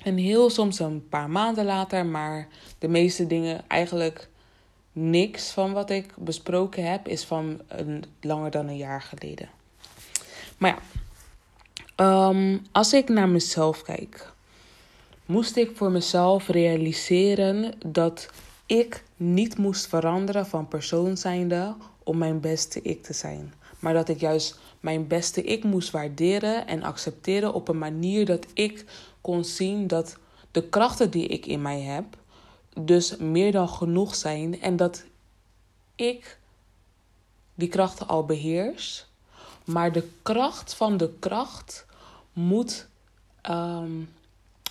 En 0.03 0.17
heel 0.17 0.51
soms 0.51 0.79
een 0.79 1.09
paar 1.09 1.31
maanden 1.31 1.65
later, 1.65 2.07
maar 2.07 2.49
de 2.79 2.89
meeste 2.89 3.27
dingen 3.27 3.69
eigenlijk 3.69 4.29
niks 4.93 5.51
van 5.51 5.73
wat 5.73 5.91
ik 5.91 6.15
besproken 6.17 6.91
heb 6.91 7.09
is 7.09 7.25
van 7.25 7.61
een, 7.69 8.05
langer 8.21 8.51
dan 8.51 8.69
een 8.69 8.77
jaar 8.77 9.03
geleden. 9.03 9.59
Maar 10.61 10.83
ja, 11.97 12.29
um, 12.29 12.63
als 12.73 12.93
ik 12.93 13.09
naar 13.09 13.29
mezelf 13.29 13.83
kijk, 13.83 14.33
moest 15.27 15.57
ik 15.57 15.77
voor 15.77 15.91
mezelf 15.91 16.49
realiseren 16.49 17.75
dat 17.87 18.31
ik 18.67 19.05
niet 19.17 19.59
moest 19.59 19.87
veranderen 19.87 20.47
van 20.47 20.69
persoon 20.69 21.17
zijnde 21.17 21.75
om 22.03 22.19
mijn 22.19 22.41
beste 22.41 22.83
ik 22.83 23.03
te 23.03 23.13
zijn. 23.13 23.55
Maar 23.79 23.95
dat 23.95 24.09
ik 24.09 24.21
juist 24.21 24.59
mijn 24.81 25.07
beste 25.07 25.43
ik 25.43 25.65
moest 25.65 25.91
waarderen 25.91 26.67
en 26.67 26.83
accepteren 26.83 27.55
op 27.55 27.69
een 27.69 27.79
manier 27.79 28.27
dat 28.27 28.47
ik 28.55 28.85
kon 29.21 29.45
zien 29.45 29.87
dat 29.87 30.17
de 30.51 30.69
krachten 30.69 31.11
die 31.11 31.27
ik 31.27 31.47
in 31.47 31.63
mij 31.63 31.81
heb, 31.81 32.05
dus 32.81 33.17
meer 33.17 33.53
dan 33.53 33.69
genoeg 33.69 34.15
zijn 34.15 34.61
en 34.61 34.77
dat 34.77 35.05
ik 35.95 36.39
die 37.55 37.69
krachten 37.69 38.09
al 38.09 38.25
beheers. 38.25 39.10
Maar 39.73 39.93
de 39.93 40.09
kracht 40.23 40.75
van 40.75 40.97
de 40.97 41.11
kracht 41.19 41.87
moet 42.33 42.87
ehm, 43.43 43.93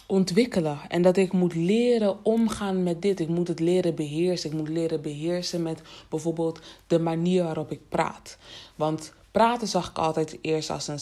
ontwikkelen. 0.06 0.80
En 0.88 1.02
dat 1.02 1.18
ik 1.18 1.34
moet 1.34 1.56
leren 1.56 2.26
omgaan 2.26 2.84
met 2.84 3.02
dit. 3.02 3.20
Ik 3.20 3.28
moet 3.28 3.48
het 3.48 3.60
leren 3.60 3.96
beheersen. 3.96 4.50
Ik 4.50 4.58
moet 4.58 4.70
leren 4.70 5.02
beheersen 5.02 5.62
met 5.62 5.82
bijvoorbeeld 6.10 6.60
de 6.88 7.00
manier 7.00 7.44
waarop 7.44 7.72
ik 7.72 7.90
praat. 7.90 8.38
Want 8.76 9.14
praten 9.32 9.68
zag 9.68 9.90
ik 9.90 9.98
altijd 9.98 10.38
eerst 10.42 10.70
als 10.70 10.88
een. 10.88 11.00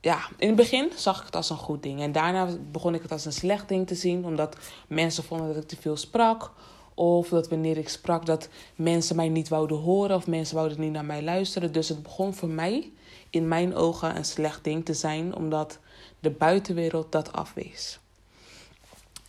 Ja, 0.00 0.18
in 0.38 0.46
het 0.46 0.56
begin 0.56 0.90
zag 0.96 1.18
ik 1.18 1.26
het 1.26 1.36
als 1.36 1.50
een 1.50 1.56
goed 1.56 1.82
ding. 1.82 2.00
En 2.00 2.12
daarna 2.12 2.48
begon 2.72 2.94
ik 2.94 3.02
het 3.02 3.12
als 3.12 3.24
een 3.24 3.32
slecht 3.32 3.68
ding 3.68 3.86
te 3.86 3.94
zien. 3.94 4.24
Omdat 4.24 4.56
mensen 4.86 5.24
vonden 5.24 5.46
dat 5.46 5.62
ik 5.62 5.68
te 5.68 5.76
veel 5.80 5.96
sprak. 5.96 6.52
Of 6.94 7.28
dat 7.28 7.48
wanneer 7.48 7.76
ik 7.76 7.88
sprak 7.88 8.26
dat 8.26 8.48
mensen 8.74 9.16
mij 9.16 9.28
niet 9.28 9.48
wouden 9.48 9.76
horen. 9.76 10.16
Of 10.16 10.26
mensen 10.26 10.56
wouden 10.56 10.80
niet 10.80 10.92
naar 10.92 11.04
mij 11.04 11.22
luisteren. 11.22 11.72
Dus 11.72 11.88
het 11.88 12.02
begon 12.02 12.34
voor 12.34 12.48
mij 12.48 12.92
in 13.30 13.48
mijn 13.48 13.74
ogen 13.74 14.16
een 14.16 14.24
slecht 14.24 14.64
ding 14.64 14.84
te 14.84 14.94
zijn. 14.94 15.34
Omdat 15.34 15.78
de 16.20 16.30
buitenwereld 16.30 17.12
dat 17.12 17.32
afwees. 17.32 17.98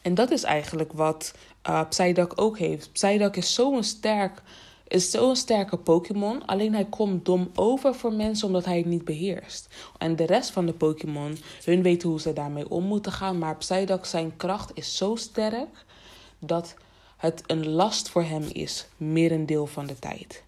En 0.02 0.14
dat 0.14 0.32
is 0.32 0.44
eigenlijk 0.44 0.94
wat 0.94 1.34
uh, 1.70 1.82
Psyduck 1.90 2.42
ook 2.42 2.58
heeft. 2.58 2.92
Psyduck 2.92 3.36
is 3.36 3.54
zo'n 3.54 3.84
sterk, 3.84 4.42
is 4.88 5.12
zo'n 5.12 5.36
sterke 5.36 5.78
Pokémon. 5.78 6.46
Alleen 6.46 6.74
hij 6.74 6.86
komt 6.86 7.26
dom 7.26 7.52
over 7.56 7.96
voor 7.96 8.14
mensen 8.14 8.48
omdat 8.48 8.66
hij 8.66 8.78
het 8.78 8.86
niet 8.86 9.06
beheerst. 9.06 9.68
En 9.98 10.16
de 10.16 10.26
rest 10.26 10.52
van 10.52 10.66
de 10.66 10.74
Pokémon, 10.74 11.38
hun 11.64 11.82
weten 11.82 12.10
hoe 12.10 12.20
ze 12.20 12.34
daarmee 12.34 12.70
om 12.70 12.84
moeten 12.84 13.12
gaan. 13.12 13.38
Maar 13.38 13.58
Psyduck, 13.58 14.06
zijn 14.06 14.38
kracht 14.38 14.72
is 14.74 14.98
zo 14.98 15.16
sterk 15.16 15.86
dat 16.40 16.76
het 17.18 17.44
een 17.48 17.70
last 17.70 18.10
voor 18.10 18.24
hem 18.24 18.44
is, 18.52 18.88
merendeel 18.98 19.68
van 19.68 19.86
de 19.86 20.00
tijd. 20.00 20.44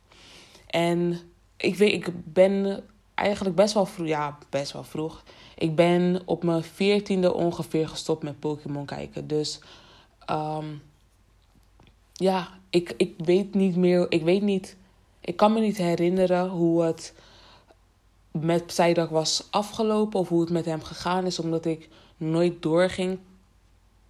En 0.67 1.19
ik, 1.57 1.75
weet, 1.75 1.93
ik 1.93 2.33
ben 2.33 2.83
eigenlijk 3.23 3.55
best 3.55 3.73
wel 3.73 3.85
vroeg, 3.85 4.07
ja, 4.07 4.37
best 4.49 4.71
wel 4.71 4.83
vroeg. 4.83 5.23
Ik 5.55 5.75
ben 5.75 6.21
op 6.25 6.43
mijn 6.43 6.63
veertiende 6.63 7.33
ongeveer 7.33 7.87
gestopt 7.87 8.23
met 8.23 8.39
Pokémon 8.39 8.85
kijken. 8.85 9.27
Dus 9.27 9.59
um, 10.29 10.81
ja, 12.13 12.47
ik, 12.69 12.93
ik 12.97 13.13
weet 13.17 13.53
niet 13.53 13.75
meer, 13.75 14.05
ik 14.11 14.23
weet 14.23 14.41
niet, 14.41 14.77
ik 15.21 15.35
kan 15.35 15.53
me 15.53 15.59
niet 15.59 15.77
herinneren 15.77 16.49
hoe 16.49 16.83
het 16.83 17.13
met 18.31 18.65
Psyduck 18.65 19.09
was 19.09 19.47
afgelopen 19.49 20.19
of 20.19 20.29
hoe 20.29 20.41
het 20.41 20.49
met 20.49 20.65
hem 20.65 20.83
gegaan 20.83 21.25
is, 21.25 21.39
omdat 21.39 21.65
ik 21.65 21.89
nooit 22.17 22.61
doorging 22.61 23.19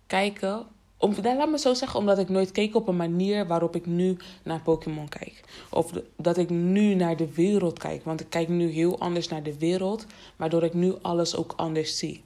kijken 0.08 0.66
om, 1.04 1.16
laat 1.24 1.50
me 1.50 1.58
zo 1.58 1.74
zeggen, 1.74 2.00
omdat 2.00 2.18
ik 2.18 2.30
nooit 2.30 2.52
keek 2.52 2.76
op 2.76 2.88
een 2.88 2.96
manier 2.96 3.48
waarop 3.48 3.76
ik 3.76 3.86
nu 3.86 4.18
naar 4.44 4.62
Pokémon 4.62 5.10
kijk. 5.10 5.44
Of 5.70 5.92
dat 6.18 6.38
ik 6.38 6.50
nu 6.50 6.94
naar 6.94 7.18
de 7.18 7.34
wereld 7.34 7.80
kijk. 7.80 8.04
Want 8.04 8.20
ik 8.20 8.30
kijk 8.30 8.48
nu 8.48 8.70
heel 8.70 9.00
anders 9.00 9.28
naar 9.28 9.44
de 9.44 9.58
wereld, 9.58 10.06
waardoor 10.36 10.64
ik 10.64 10.74
nu 10.74 10.94
alles 11.02 11.36
ook 11.36 11.54
anders 11.56 11.98
zie. 11.98 12.24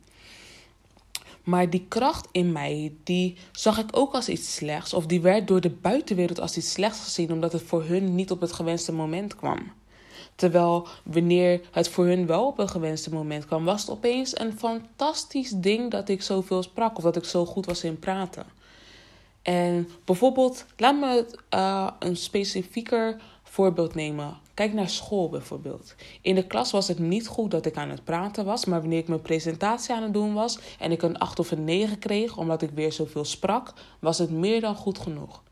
Maar 1.43 1.69
die 1.69 1.85
kracht 1.87 2.27
in 2.31 2.51
mij, 2.51 2.93
die 3.03 3.35
zag 3.51 3.79
ik 3.79 3.89
ook 3.91 4.13
als 4.13 4.29
iets 4.29 4.55
slechts. 4.55 4.93
Of 4.93 5.05
die 5.05 5.21
werd 5.21 5.47
door 5.47 5.61
de 5.61 5.69
buitenwereld 5.69 6.39
als 6.39 6.57
iets 6.57 6.71
slechts 6.71 6.99
gezien, 6.99 7.31
omdat 7.31 7.51
het 7.51 7.61
voor 7.61 7.83
hun 7.83 8.15
niet 8.15 8.31
op 8.31 8.41
het 8.41 8.53
gewenste 8.53 8.93
moment 8.93 9.35
kwam. 9.35 9.71
Terwijl 10.35 10.87
wanneer 11.03 11.61
het 11.71 11.89
voor 11.89 12.05
hun 12.05 12.25
wel 12.25 12.45
op 12.45 12.59
een 12.59 12.69
gewenste 12.69 13.13
moment 13.13 13.45
kwam, 13.45 13.65
was 13.65 13.81
het 13.81 13.89
opeens 13.89 14.39
een 14.39 14.57
fantastisch 14.57 15.49
ding 15.49 15.91
dat 15.91 16.09
ik 16.09 16.21
zoveel 16.21 16.63
sprak 16.63 16.97
of 16.97 17.03
dat 17.03 17.15
ik 17.15 17.23
zo 17.23 17.45
goed 17.45 17.65
was 17.65 17.83
in 17.83 17.99
praten. 17.99 18.56
En 19.47 19.89
bijvoorbeeld, 20.05 20.65
laat 20.77 20.99
me 20.99 21.25
uh, 21.53 21.89
een 21.99 22.15
specifieker 22.15 23.21
voorbeeld 23.43 23.95
nemen. 23.95 24.37
Kijk 24.53 24.73
naar 24.73 24.89
school 24.89 25.29
bijvoorbeeld. 25.29 25.95
In 26.21 26.35
de 26.35 26.47
klas 26.47 26.71
was 26.71 26.87
het 26.87 26.99
niet 26.99 27.27
goed 27.27 27.51
dat 27.51 27.65
ik 27.65 27.77
aan 27.77 27.89
het 27.89 28.03
praten 28.03 28.45
was, 28.45 28.65
maar 28.65 28.79
wanneer 28.79 28.99
ik 28.99 29.07
mijn 29.07 29.21
presentatie 29.21 29.95
aan 29.95 30.03
het 30.03 30.13
doen 30.13 30.33
was 30.33 30.59
en 30.79 30.91
ik 30.91 31.01
een 31.01 31.17
8 31.17 31.39
of 31.39 31.51
een 31.51 31.63
9 31.63 31.99
kreeg 31.99 32.37
omdat 32.37 32.61
ik 32.61 32.69
weer 32.69 32.91
zoveel 32.91 33.25
sprak, 33.25 33.73
was 33.99 34.17
het 34.17 34.31
meer 34.31 34.61
dan 34.61 34.75
goed 34.75 34.97
genoeg. 34.97 35.43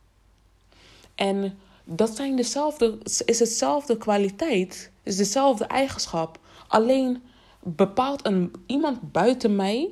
En 1.15 1.57
dat 1.83 2.15
zijn 2.15 2.35
dezelfde, 2.35 2.97
is 3.25 3.39
hetzelfde 3.39 3.97
kwaliteit, 3.97 4.91
is 5.03 5.15
dezelfde 5.15 5.65
eigenschap. 5.65 6.39
Alleen 6.67 7.23
bepaalt 7.63 8.25
een, 8.25 8.53
iemand 8.65 9.11
buiten 9.11 9.55
mij 9.55 9.91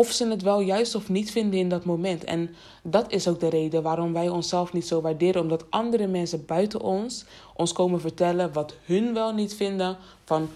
of 0.00 0.10
ze 0.12 0.28
het 0.28 0.42
wel 0.42 0.60
juist 0.60 0.94
of 0.94 1.08
niet 1.08 1.30
vinden 1.30 1.58
in 1.58 1.68
dat 1.68 1.84
moment. 1.84 2.24
En 2.24 2.54
dat 2.82 3.12
is 3.12 3.28
ook 3.28 3.40
de 3.40 3.48
reden 3.48 3.82
waarom 3.82 4.12
wij 4.12 4.28
onszelf 4.28 4.72
niet 4.72 4.86
zo 4.86 5.00
waarderen. 5.00 5.42
Omdat 5.42 5.70
andere 5.70 6.06
mensen 6.06 6.46
buiten 6.46 6.80
ons 6.80 7.24
ons 7.54 7.72
komen 7.72 8.00
vertellen 8.00 8.52
wat 8.52 8.74
hun 8.84 9.14
wel 9.14 9.32
niet 9.32 9.54
vinden 9.54 9.96
van 10.24 10.48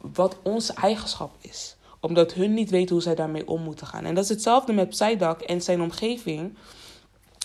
wat 0.00 0.36
onze 0.42 0.72
eigenschap 0.72 1.30
is. 1.40 1.76
Omdat 2.00 2.32
hun 2.32 2.54
niet 2.54 2.70
weten 2.70 2.94
hoe 2.94 3.02
zij 3.04 3.14
daarmee 3.14 3.48
om 3.48 3.62
moeten 3.62 3.86
gaan. 3.86 4.04
En 4.04 4.14
dat 4.14 4.24
is 4.24 4.30
hetzelfde 4.30 4.72
met 4.72 4.88
Psyduck 4.88 5.40
en 5.40 5.62
zijn 5.62 5.80
omgeving. 5.80 6.56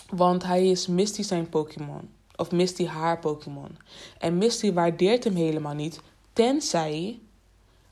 Want 0.08 0.42
hij 0.42 0.70
is 0.70 0.86
Misty 0.86 1.22
zijn 1.22 1.48
Pokémon. 1.48 2.08
Of 2.36 2.50
Misty 2.50 2.86
haar 2.86 3.18
Pokémon. 3.18 3.76
En 4.18 4.38
Misty 4.38 4.72
waardeert 4.72 5.24
hem 5.24 5.34
helemaal 5.34 5.74
niet. 5.74 6.00
Tenzij 6.32 7.18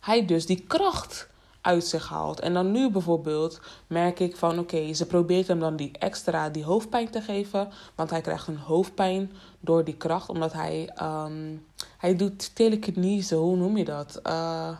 hij 0.00 0.24
dus 0.24 0.46
die 0.46 0.64
kracht 0.66 1.28
uit 1.68 1.86
zich 1.86 2.08
haalt. 2.08 2.40
En 2.40 2.54
dan 2.54 2.70
nu 2.70 2.90
bijvoorbeeld 2.90 3.60
merk 3.86 4.20
ik 4.20 4.36
van 4.36 4.58
oké, 4.58 4.92
ze 4.92 5.06
probeert 5.06 5.46
hem 5.48 5.60
dan 5.60 5.76
die 5.76 5.90
extra 5.98 6.48
die 6.48 6.64
hoofdpijn 6.64 7.10
te 7.10 7.20
geven. 7.20 7.68
Want 7.94 8.10
hij 8.10 8.20
krijgt 8.20 8.46
een 8.46 8.56
hoofdpijn 8.56 9.32
door 9.60 9.84
die 9.84 9.96
kracht. 9.96 10.28
Omdat 10.28 10.52
hij, 10.52 10.90
um, 11.02 11.66
hij 11.98 12.16
doet 12.16 12.54
telekinese, 12.54 13.34
hoe 13.34 13.56
noem 13.56 13.76
je 13.76 13.84
dat? 13.84 14.20
Uh, 14.26 14.76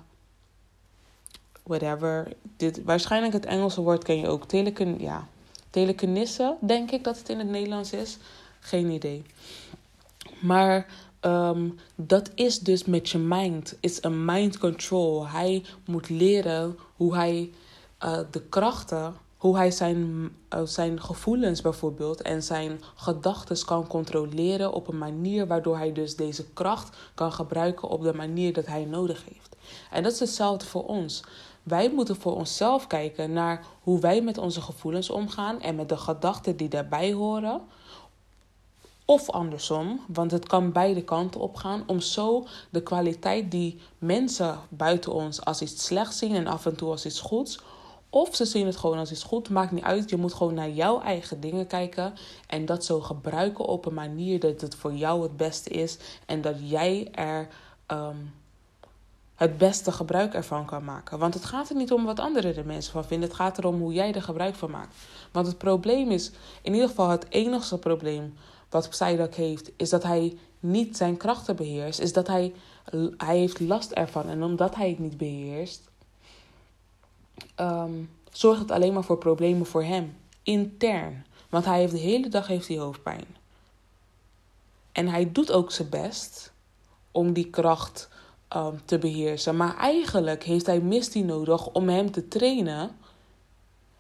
whatever. 1.63 2.33
Dit, 2.57 2.85
waarschijnlijk 2.85 3.33
het 3.33 3.47
Engelse 3.47 3.81
woord 3.81 4.05
ken 4.05 4.19
je 4.19 4.29
ook. 4.29 4.47
Teleken, 4.47 5.01
ja, 5.01 5.29
denk 6.61 6.91
ik 6.91 7.05
dat 7.05 7.19
het 7.19 7.29
in 7.29 7.39
het 7.39 7.49
Nederlands 7.49 7.93
is. 7.93 8.19
Geen 8.61 8.91
idee. 8.91 9.23
Maar 10.41 10.87
Um, 11.21 11.79
dat 11.95 12.31
is 12.35 12.59
dus 12.59 12.85
met 12.85 13.09
je 13.09 13.19
mind. 13.19 13.77
It's 13.81 14.05
a 14.05 14.09
mind 14.09 14.59
control. 14.59 15.29
Hij 15.29 15.65
moet 15.87 16.09
leren 16.09 16.79
hoe 16.97 17.15
hij 17.15 17.51
uh, 18.05 18.19
de 18.31 18.43
krachten, 18.43 19.15
hoe 19.37 19.57
hij 19.57 19.71
zijn, 19.71 20.31
uh, 20.55 20.61
zijn 20.65 21.03
gevoelens 21.03 21.61
bijvoorbeeld 21.61 22.23
en 22.23 22.43
zijn 22.43 22.81
gedachten 22.95 23.65
kan 23.65 23.87
controleren 23.87 24.73
op 24.73 24.89
een 24.89 24.99
manier 24.99 25.47
waardoor 25.47 25.77
hij 25.77 25.93
dus 25.93 26.17
deze 26.17 26.45
kracht 26.53 26.97
kan 27.15 27.33
gebruiken 27.33 27.89
op 27.89 28.03
de 28.03 28.15
manier 28.15 28.53
dat 28.53 28.67
hij 28.67 28.85
nodig 28.85 29.25
heeft. 29.25 29.57
En 29.91 30.03
dat 30.03 30.13
is 30.13 30.21
hetzelfde 30.21 30.67
voor 30.67 30.87
ons. 30.87 31.23
Wij 31.63 31.91
moeten 31.91 32.17
voor 32.17 32.37
onszelf 32.37 32.87
kijken 32.87 33.33
naar 33.33 33.65
hoe 33.83 34.01
wij 34.01 34.23
met 34.23 34.39
onze 34.39 34.61
gevoelens 34.61 35.11
omgaan 35.11 35.61
en 35.61 35.75
met 35.75 35.89
de 35.89 35.97
gedachten 35.97 36.57
die 36.57 36.69
daarbij 36.69 37.13
horen 37.13 37.61
of 39.11 39.31
andersom, 39.31 40.01
want 40.07 40.31
het 40.31 40.47
kan 40.47 40.73
beide 40.73 41.03
kanten 41.03 41.41
op 41.41 41.57
gaan. 41.57 41.83
Om 41.87 42.01
zo 42.01 42.47
de 42.71 42.83
kwaliteit 42.83 43.51
die 43.51 43.81
mensen 43.99 44.59
buiten 44.69 45.13
ons 45.13 45.45
als 45.45 45.63
iets 45.63 45.85
slechts 45.85 46.19
zien 46.19 46.35
en 46.35 46.47
af 46.47 46.67
en 46.67 46.77
toe 46.77 46.91
als 46.91 47.07
iets 47.07 47.21
goeds. 47.21 47.61
Of 48.11 48.37
ze 48.37 48.45
zien 48.45 48.67
het 48.67 48.77
gewoon 48.77 48.99
als 48.99 49.11
iets 49.11 49.23
goed, 49.23 49.49
maakt 49.49 49.73
niet 49.73 49.85
uit. 49.85 50.11
Je 50.11 50.17
moet 50.17 50.35
gewoon 50.35 50.55
naar 50.55 50.71
jouw 50.71 51.01
eigen 51.01 51.41
dingen 51.41 51.67
kijken. 51.67 52.15
En 52.47 52.67
dat 52.67 52.85
zo 52.85 53.01
gebruiken 53.01 53.65
op 53.65 53.87
een 53.87 53.95
manier 53.95 54.41
dat 54.41 54.61
het 54.61 54.75
voor 54.75 54.95
jou 54.95 55.23
het 55.23 55.37
beste 55.37 55.71
is. 55.71 55.99
En 56.27 56.41
dat 56.41 56.57
jij 56.59 57.09
er 57.13 57.49
um, 57.87 58.35
het 59.35 59.59
beste 59.59 59.93
gebruik 59.93 60.35
ervan 60.35 60.65
kan 60.65 60.85
maken. 60.85 61.19
Want 61.19 61.35
het 61.35 61.45
gaat 61.45 61.69
er 61.69 61.77
niet 61.77 61.93
om 61.93 62.05
wat 62.05 62.21
anderen 62.21 62.57
er 62.57 62.67
mensen 62.67 62.93
van 62.93 63.05
vinden. 63.05 63.29
Het 63.29 63.39
gaat 63.39 63.59
erom 63.59 63.81
hoe 63.81 63.93
jij 63.93 64.15
er 64.15 64.23
gebruik 64.23 64.55
van 64.55 64.71
maakt. 64.71 64.95
Want 65.33 65.47
het 65.47 65.59
probleem 65.59 66.11
is, 66.11 66.31
in 66.63 66.73
ieder 66.73 66.89
geval 66.89 67.09
het 67.09 67.27
enigste 67.29 67.79
probleem 67.79 68.35
wat 68.69 68.89
Psyduck 68.89 69.35
heeft, 69.35 69.71
is 69.77 69.91
dat 69.91 70.03
hij 70.03 70.39
niet 70.61 70.97
zijn 70.97 71.17
krachten 71.17 71.57
beheerst. 71.57 72.01
Is 72.01 72.13
dat 72.13 72.27
hij, 72.27 72.55
hij 73.17 73.39
heeft 73.39 73.61
last 73.61 73.91
ervan. 73.91 74.29
En 74.29 74.43
omdat 74.43 74.75
hij 74.75 74.89
het 74.89 74.99
niet 74.99 75.17
beheerst, 75.17 75.91
um, 77.57 78.11
zorgt 78.33 78.61
het 78.61 78.71
alleen 78.71 78.93
maar 78.93 79.05
voor 79.05 79.19
problemen 79.19 79.67
voor 79.67 79.85
hem. 79.85 80.17
Intern. 80.43 81.27
Want 81.49 81.65
hij 81.65 81.79
heeft 81.79 81.93
de 81.93 81.99
hele 81.99 82.29
dag 82.29 82.47
heeft 82.47 82.69
hij 82.69 82.79
hoofdpijn. 82.79 83.25
En 84.93 85.09
hij 85.09 85.33
doet 85.33 85.53
ook 85.53 85.73
zijn 85.73 85.89
best 85.89 86.53
om 87.11 87.33
die 87.33 87.51
kracht 87.51 88.09
um, 88.57 88.81
te 88.85 88.99
beheersen. 88.99 89.57
Maar 89.57 89.77
eigenlijk 89.77 90.45
heeft 90.45 90.67
hij 90.67 90.81
Misty 90.81 91.21
nodig 91.21 91.67
om 91.67 91.89
hem 91.89 92.11
te 92.11 92.29
trainen. 92.29 92.97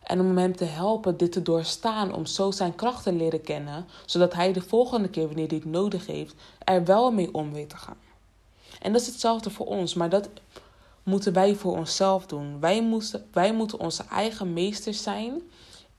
En 0.09 0.21
om 0.21 0.39
hem 0.39 0.57
te 0.57 0.65
helpen 0.65 1.17
dit 1.17 1.33
te 1.33 1.43
doorstaan. 1.43 2.15
Om 2.15 2.27
zo 2.27 2.51
zijn 2.51 2.75
krachten 2.75 3.13
te 3.13 3.19
leren 3.19 3.41
kennen. 3.41 3.87
Zodat 4.07 4.35
hij 4.35 4.53
de 4.53 4.61
volgende 4.61 5.09
keer, 5.09 5.27
wanneer 5.27 5.49
hij 5.49 5.57
het 5.57 5.65
nodig 5.65 6.07
heeft, 6.07 6.35
er 6.59 6.85
wel 6.85 7.11
mee 7.11 7.35
om 7.35 7.53
weet 7.53 7.71
te 7.71 7.77
gaan. 7.77 7.97
En 8.81 8.93
dat 8.93 9.01
is 9.01 9.07
hetzelfde 9.07 9.51
voor 9.51 9.67
ons. 9.67 9.95
Maar 9.95 10.09
dat 10.09 10.29
moeten 11.03 11.33
wij 11.33 11.55
voor 11.55 11.77
onszelf 11.77 12.27
doen. 12.27 12.61
Wij, 12.61 12.83
moesten, 12.83 13.27
wij 13.33 13.53
moeten 13.53 13.81
onze 13.81 14.05
eigen 14.11 14.53
meesters 14.53 15.03
zijn 15.03 15.43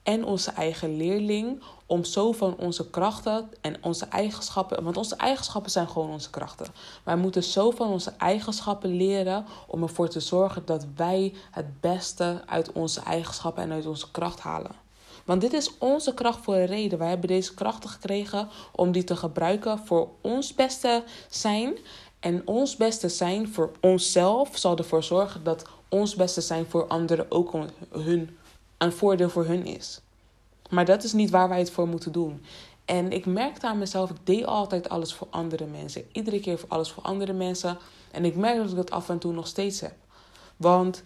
en 0.02 0.24
onze 0.24 0.50
eigen 0.50 0.96
leerling 0.96 1.62
om 1.90 2.04
zo 2.04 2.32
van 2.32 2.56
onze 2.56 2.90
krachten 2.90 3.50
en 3.60 3.76
onze 3.80 4.06
eigenschappen, 4.06 4.84
want 4.84 4.96
onze 4.96 5.16
eigenschappen 5.16 5.70
zijn 5.70 5.88
gewoon 5.88 6.10
onze 6.10 6.30
krachten. 6.30 6.66
Wij 7.04 7.16
moeten 7.16 7.42
zo 7.42 7.70
van 7.70 7.88
onze 7.88 8.10
eigenschappen 8.10 8.96
leren 8.96 9.46
om 9.66 9.82
ervoor 9.82 10.08
te 10.08 10.20
zorgen 10.20 10.62
dat 10.64 10.86
wij 10.96 11.34
het 11.50 11.80
beste 11.80 12.42
uit 12.46 12.72
onze 12.72 13.00
eigenschappen 13.00 13.62
en 13.62 13.72
uit 13.72 13.86
onze 13.86 14.10
kracht 14.10 14.40
halen. 14.40 14.70
Want 15.24 15.40
dit 15.40 15.52
is 15.52 15.78
onze 15.78 16.14
kracht 16.14 16.44
voor 16.44 16.54
een 16.54 16.66
reden. 16.66 16.98
Wij 16.98 17.08
hebben 17.08 17.28
deze 17.28 17.54
krachten 17.54 17.90
gekregen 17.90 18.48
om 18.72 18.92
die 18.92 19.04
te 19.04 19.16
gebruiken 19.16 19.78
voor 19.78 20.08
ons 20.20 20.54
beste 20.54 21.04
zijn. 21.28 21.78
En 22.20 22.46
ons 22.46 22.76
beste 22.76 23.08
zijn 23.08 23.48
voor 23.48 23.70
onszelf 23.80 24.58
zal 24.58 24.76
ervoor 24.76 25.02
zorgen 25.02 25.44
dat 25.44 25.64
ons 25.88 26.14
beste 26.14 26.40
zijn 26.40 26.66
voor 26.66 26.86
anderen 26.86 27.30
ook 27.30 27.52
hun 27.90 28.38
een 28.78 28.92
voordeel 28.92 29.30
voor 29.30 29.44
hun 29.44 29.66
is. 29.66 30.00
Maar 30.70 30.84
dat 30.84 31.04
is 31.04 31.12
niet 31.12 31.30
waar 31.30 31.48
wij 31.48 31.58
het 31.58 31.70
voor 31.70 31.88
moeten 31.88 32.12
doen. 32.12 32.42
En 32.84 33.12
ik 33.12 33.26
merkte 33.26 33.66
aan 33.66 33.78
mezelf, 33.78 34.10
ik 34.10 34.16
deed 34.24 34.44
altijd 34.44 34.88
alles 34.88 35.14
voor 35.14 35.26
andere 35.30 35.66
mensen. 35.66 36.04
Iedere 36.12 36.40
keer 36.40 36.58
voor 36.58 36.68
alles 36.68 36.90
voor 36.90 37.02
andere 37.02 37.32
mensen. 37.32 37.78
En 38.10 38.24
ik 38.24 38.36
merk 38.36 38.56
dat 38.56 38.70
ik 38.70 38.76
dat 38.76 38.90
af 38.90 39.08
en 39.08 39.18
toe 39.18 39.32
nog 39.32 39.46
steeds 39.46 39.80
heb. 39.80 39.94
Want 40.56 41.02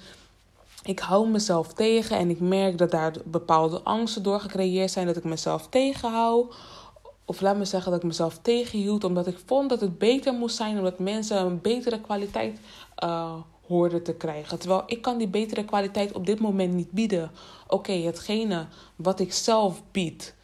ik 0.85 0.99
hou 0.99 1.28
mezelf 1.28 1.73
tegen 1.73 2.16
en 2.16 2.30
ik 2.30 2.40
merk 2.40 2.78
dat 2.78 2.90
daar 2.90 3.12
bepaalde 3.25 3.80
angsten 3.83 4.23
door 4.23 4.40
gecreëerd 4.40 4.90
zijn. 4.90 5.06
Dat 5.06 5.16
ik 5.16 5.25
mezelf 5.25 5.68
tegenhoud. 5.68 6.54
Of 7.25 7.40
laat 7.40 7.56
me 7.56 7.64
zeggen 7.64 7.90
dat 7.90 8.00
ik 8.00 8.06
mezelf 8.06 8.38
tegenhield 8.42 9.04
omdat 9.04 9.26
ik 9.26 9.38
vond 9.47 9.68
dat 9.68 9.80
het 9.80 9.99
beter 9.99 10.33
moest 10.35 10.56
zijn. 10.56 10.78
Omdat 10.78 10.99
mensen 10.99 11.38
een 11.38 11.61
betere 11.61 12.00
kwaliteit 12.00 12.61
uh, 13.04 13.35
hoorde 13.66 14.02
te 14.02 14.14
krijgen. 14.14 14.59
Terwijl 14.59 14.83
ik 14.87 15.02
kan 15.02 15.18
die 15.18 15.28
betere 15.28 15.64
kwaliteit 15.64 16.12
op 16.12 16.26
dit 16.26 16.40
moment 16.40 16.75
niet 16.75 16.90
bieden. 16.90 17.30
Oké, 17.66 17.92
hetgene 17.92 18.66
wat 18.97 19.21
ik 19.21 19.33
zelf 19.33 19.83
bied 19.90 20.35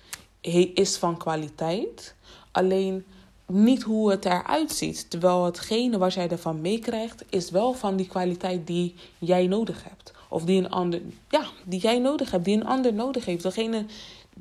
is 0.74 0.96
van 0.96 1.16
kwaliteit. 1.16 2.14
Alleen 2.50 3.04
niet 3.46 3.82
hoe 3.82 4.10
het 4.10 4.24
eruit 4.24 4.72
ziet. 4.72 5.10
Terwijl 5.10 5.44
hetgene 5.44 5.98
wat 5.98 6.14
jij 6.14 6.28
ervan 6.28 6.60
meekrijgt 6.60 7.24
is 7.28 7.50
wel 7.50 7.72
van 7.72 7.96
die 7.96 8.06
kwaliteit 8.06 8.66
die 8.66 8.94
jij 9.18 9.46
nodig 9.46 9.84
hebt. 9.84 10.12
Of 10.28 10.44
die 10.44 10.58
een 10.58 10.70
ander, 10.70 11.00
ja, 11.28 11.44
die 11.64 11.80
jij 11.80 11.98
nodig 11.98 12.30
hebt, 12.30 12.44
die 12.44 12.56
een 12.56 12.66
ander 12.66 12.92
nodig 12.92 13.24
heeft. 13.24 13.42
Degene 13.42 13.84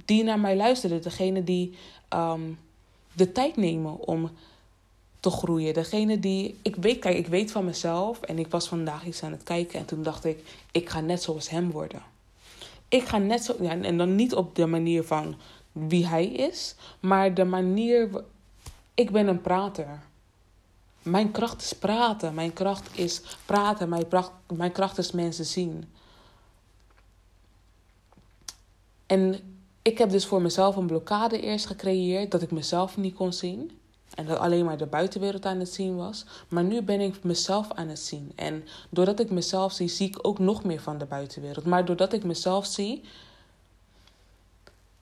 die 0.05 0.23
naar 0.23 0.39
mij 0.39 0.55
luisterde, 0.55 0.99
degene 0.99 1.43
die 1.43 1.73
um, 2.13 2.59
de 3.13 3.31
tijd 3.31 3.55
nemen 3.55 4.07
om 4.07 4.31
te 5.19 5.29
groeien. 5.29 5.73
Degene 5.73 6.19
die. 6.19 6.59
Ik 6.61 6.75
weet, 6.75 6.99
kijk, 6.99 7.17
ik 7.17 7.27
weet 7.27 7.51
van 7.51 7.65
mezelf. 7.65 8.21
En 8.21 8.39
ik 8.39 8.47
was 8.47 8.67
vandaag 8.67 9.05
iets 9.05 9.23
aan 9.23 9.31
het 9.31 9.43
kijken. 9.43 9.79
En 9.79 9.85
toen 9.85 10.03
dacht 10.03 10.25
ik, 10.25 10.43
ik 10.71 10.89
ga 10.89 10.99
net 10.99 11.23
zoals 11.23 11.49
hem 11.49 11.71
worden. 11.71 12.01
Ik 12.87 13.03
ga 13.03 13.17
net 13.17 13.43
zo. 13.43 13.55
Ja, 13.59 13.81
en 13.81 13.97
dan 13.97 14.15
niet 14.15 14.35
op 14.35 14.55
de 14.55 14.65
manier 14.65 15.03
van 15.03 15.35
wie 15.71 16.07
hij 16.07 16.25
is. 16.25 16.75
Maar 16.99 17.33
de 17.33 17.45
manier. 17.45 18.23
Ik 18.93 19.11
ben 19.11 19.27
een 19.27 19.41
prater. 19.41 20.01
Mijn 21.01 21.31
kracht 21.31 21.61
is 21.61 21.73
praten. 21.73 22.33
Mijn 22.33 22.53
kracht 22.53 22.97
is 22.97 23.21
praten. 23.45 23.89
Mijn, 23.89 24.07
pracht, 24.07 24.31
mijn 24.53 24.71
kracht 24.71 24.97
is 24.97 25.11
mensen 25.11 25.45
zien. 25.45 25.83
En 29.05 29.39
ik 29.81 29.97
heb 29.97 30.09
dus 30.09 30.25
voor 30.25 30.41
mezelf 30.41 30.75
een 30.75 30.87
blokkade 30.87 31.41
eerst 31.41 31.65
gecreëerd 31.65 32.31
dat 32.31 32.41
ik 32.41 32.51
mezelf 32.51 32.97
niet 32.97 33.15
kon 33.15 33.33
zien. 33.33 33.78
En 34.15 34.25
dat 34.25 34.37
alleen 34.37 34.65
maar 34.65 34.77
de 34.77 34.85
buitenwereld 34.85 35.45
aan 35.45 35.59
het 35.59 35.73
zien 35.73 35.95
was. 35.95 36.25
Maar 36.47 36.63
nu 36.63 36.81
ben 36.81 37.01
ik 37.01 37.23
mezelf 37.23 37.71
aan 37.71 37.87
het 37.87 37.99
zien. 37.99 38.31
En 38.35 38.63
doordat 38.89 39.19
ik 39.19 39.29
mezelf 39.29 39.73
zie, 39.73 39.87
zie 39.87 40.07
ik 40.07 40.17
ook 40.21 40.39
nog 40.39 40.63
meer 40.63 40.81
van 40.81 40.97
de 40.97 41.05
buitenwereld. 41.05 41.65
Maar 41.65 41.85
doordat 41.85 42.13
ik 42.13 42.23
mezelf 42.23 42.65
zie, 42.65 43.03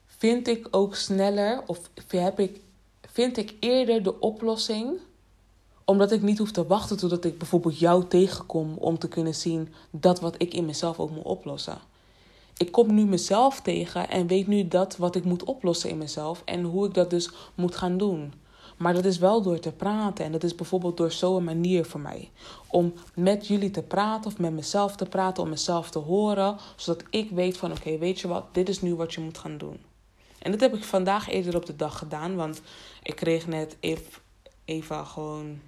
vind 0.05 0.47
ik 0.47 0.67
ook 0.71 0.95
sneller 0.95 1.63
of 1.65 1.79
heb 2.07 2.39
ik, 2.39 2.59
vind 3.01 3.37
ik 3.37 3.55
eerder 3.59 4.03
de 4.03 4.19
oplossing. 4.19 4.99
Omdat 5.85 6.11
ik 6.11 6.21
niet 6.21 6.37
hoef 6.37 6.51
te 6.51 6.67
wachten 6.67 6.97
totdat 6.97 7.25
ik 7.25 7.37
bijvoorbeeld 7.37 7.79
jou 7.79 8.07
tegenkom 8.07 8.73
om 8.77 8.99
te 8.99 9.07
kunnen 9.07 9.35
zien 9.35 9.73
dat 9.91 10.19
wat 10.19 10.35
ik 10.37 10.53
in 10.53 10.65
mezelf 10.65 10.99
ook 10.99 11.09
moet 11.09 11.23
oplossen. 11.23 11.77
Ik 12.57 12.71
kom 12.71 12.93
nu 12.93 13.05
mezelf 13.05 13.61
tegen 13.61 14.09
en 14.09 14.27
weet 14.27 14.47
nu 14.47 14.67
dat 14.67 14.97
wat 14.97 15.15
ik 15.15 15.23
moet 15.23 15.43
oplossen 15.43 15.89
in 15.89 15.97
mezelf 15.97 16.41
en 16.45 16.63
hoe 16.63 16.87
ik 16.87 16.93
dat 16.93 17.09
dus 17.09 17.29
moet 17.55 17.75
gaan 17.75 17.97
doen. 17.97 18.33
Maar 18.77 18.93
dat 18.93 19.05
is 19.05 19.17
wel 19.17 19.41
door 19.41 19.59
te 19.59 19.71
praten. 19.71 20.25
En 20.25 20.31
dat 20.31 20.43
is 20.43 20.55
bijvoorbeeld 20.55 20.97
door 20.97 21.11
zo'n 21.11 21.43
manier 21.43 21.85
voor 21.85 21.99
mij. 21.99 22.31
Om 22.67 22.93
met 23.13 23.47
jullie 23.47 23.71
te 23.71 23.83
praten 23.83 24.31
of 24.31 24.37
met 24.37 24.53
mezelf 24.53 24.95
te 24.95 25.05
praten, 25.05 25.43
om 25.43 25.49
mezelf 25.49 25.89
te 25.89 25.99
horen. 25.99 26.57
Zodat 26.75 27.03
ik 27.09 27.29
weet 27.29 27.57
van 27.57 27.71
oké, 27.71 27.97
weet 27.97 28.19
je 28.19 28.27
wat, 28.27 28.45
dit 28.51 28.69
is 28.69 28.81
nu 28.81 28.95
wat 28.95 29.13
je 29.13 29.21
moet 29.21 29.37
gaan 29.37 29.57
doen. 29.57 29.79
En 30.39 30.51
dat 30.51 30.59
heb 30.59 30.75
ik 30.75 30.83
vandaag 30.83 31.29
eerder 31.29 31.55
op 31.55 31.65
de 31.65 31.75
dag 31.75 31.97
gedaan. 31.97 32.35
Want 32.35 32.61
ik 33.03 33.15
kreeg 33.15 33.47
net 33.47 33.77
even, 34.65 35.05
gewoon 35.05 35.59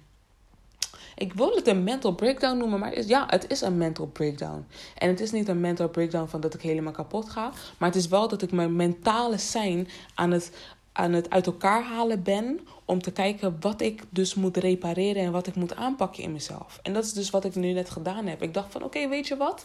ik 1.20 1.32
wil 1.32 1.54
het 1.54 1.66
een 1.66 1.84
mental 1.84 2.14
breakdown 2.14 2.58
noemen, 2.58 2.78
maar 2.78 3.06
ja, 3.06 3.24
het 3.26 3.50
is 3.50 3.60
een 3.60 3.76
mental 3.76 4.06
breakdown. 4.06 4.66
En 4.98 5.08
het 5.08 5.20
is 5.20 5.30
niet 5.30 5.48
een 5.48 5.60
mental 5.60 5.88
breakdown 5.88 6.28
van 6.28 6.40
dat 6.40 6.54
ik 6.54 6.60
helemaal 6.60 6.92
kapot 6.92 7.30
ga, 7.30 7.52
maar 7.78 7.88
het 7.88 7.98
is 7.98 8.08
wel 8.08 8.28
dat 8.28 8.42
ik 8.42 8.52
mijn 8.52 8.76
mentale 8.76 9.38
zijn 9.38 9.88
aan 10.14 10.30
het 10.30 10.52
aan 10.92 11.12
het 11.12 11.30
uit 11.30 11.46
elkaar 11.46 11.82
halen 11.82 12.22
ben 12.22 12.60
om 12.84 13.02
te 13.02 13.12
kijken 13.12 13.56
wat 13.60 13.80
ik 13.80 14.02
dus 14.10 14.34
moet 14.34 14.56
repareren 14.56 15.22
en 15.22 15.32
wat 15.32 15.46
ik 15.46 15.54
moet 15.54 15.74
aanpakken 15.74 16.22
in 16.22 16.32
mezelf. 16.32 16.78
En 16.82 16.92
dat 16.92 17.04
is 17.04 17.12
dus 17.12 17.30
wat 17.30 17.44
ik 17.44 17.54
nu 17.54 17.72
net 17.72 17.90
gedaan 17.90 18.26
heb. 18.26 18.42
Ik 18.42 18.54
dacht 18.54 18.72
van 18.72 18.82
oké, 18.82 19.08
weet 19.08 19.28
je 19.28 19.36
wat? 19.36 19.64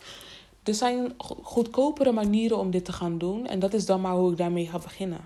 Er 0.63 0.73
zijn 0.73 1.13
goedkopere 1.41 2.11
manieren 2.11 2.57
om 2.57 2.71
dit 2.71 2.85
te 2.85 2.93
gaan 2.93 3.17
doen 3.17 3.47
en 3.47 3.59
dat 3.59 3.73
is 3.73 3.85
dan 3.85 4.01
maar 4.01 4.13
hoe 4.13 4.31
ik 4.31 4.38
daarmee 4.38 4.67
ga 4.67 4.77
beginnen. 4.79 5.25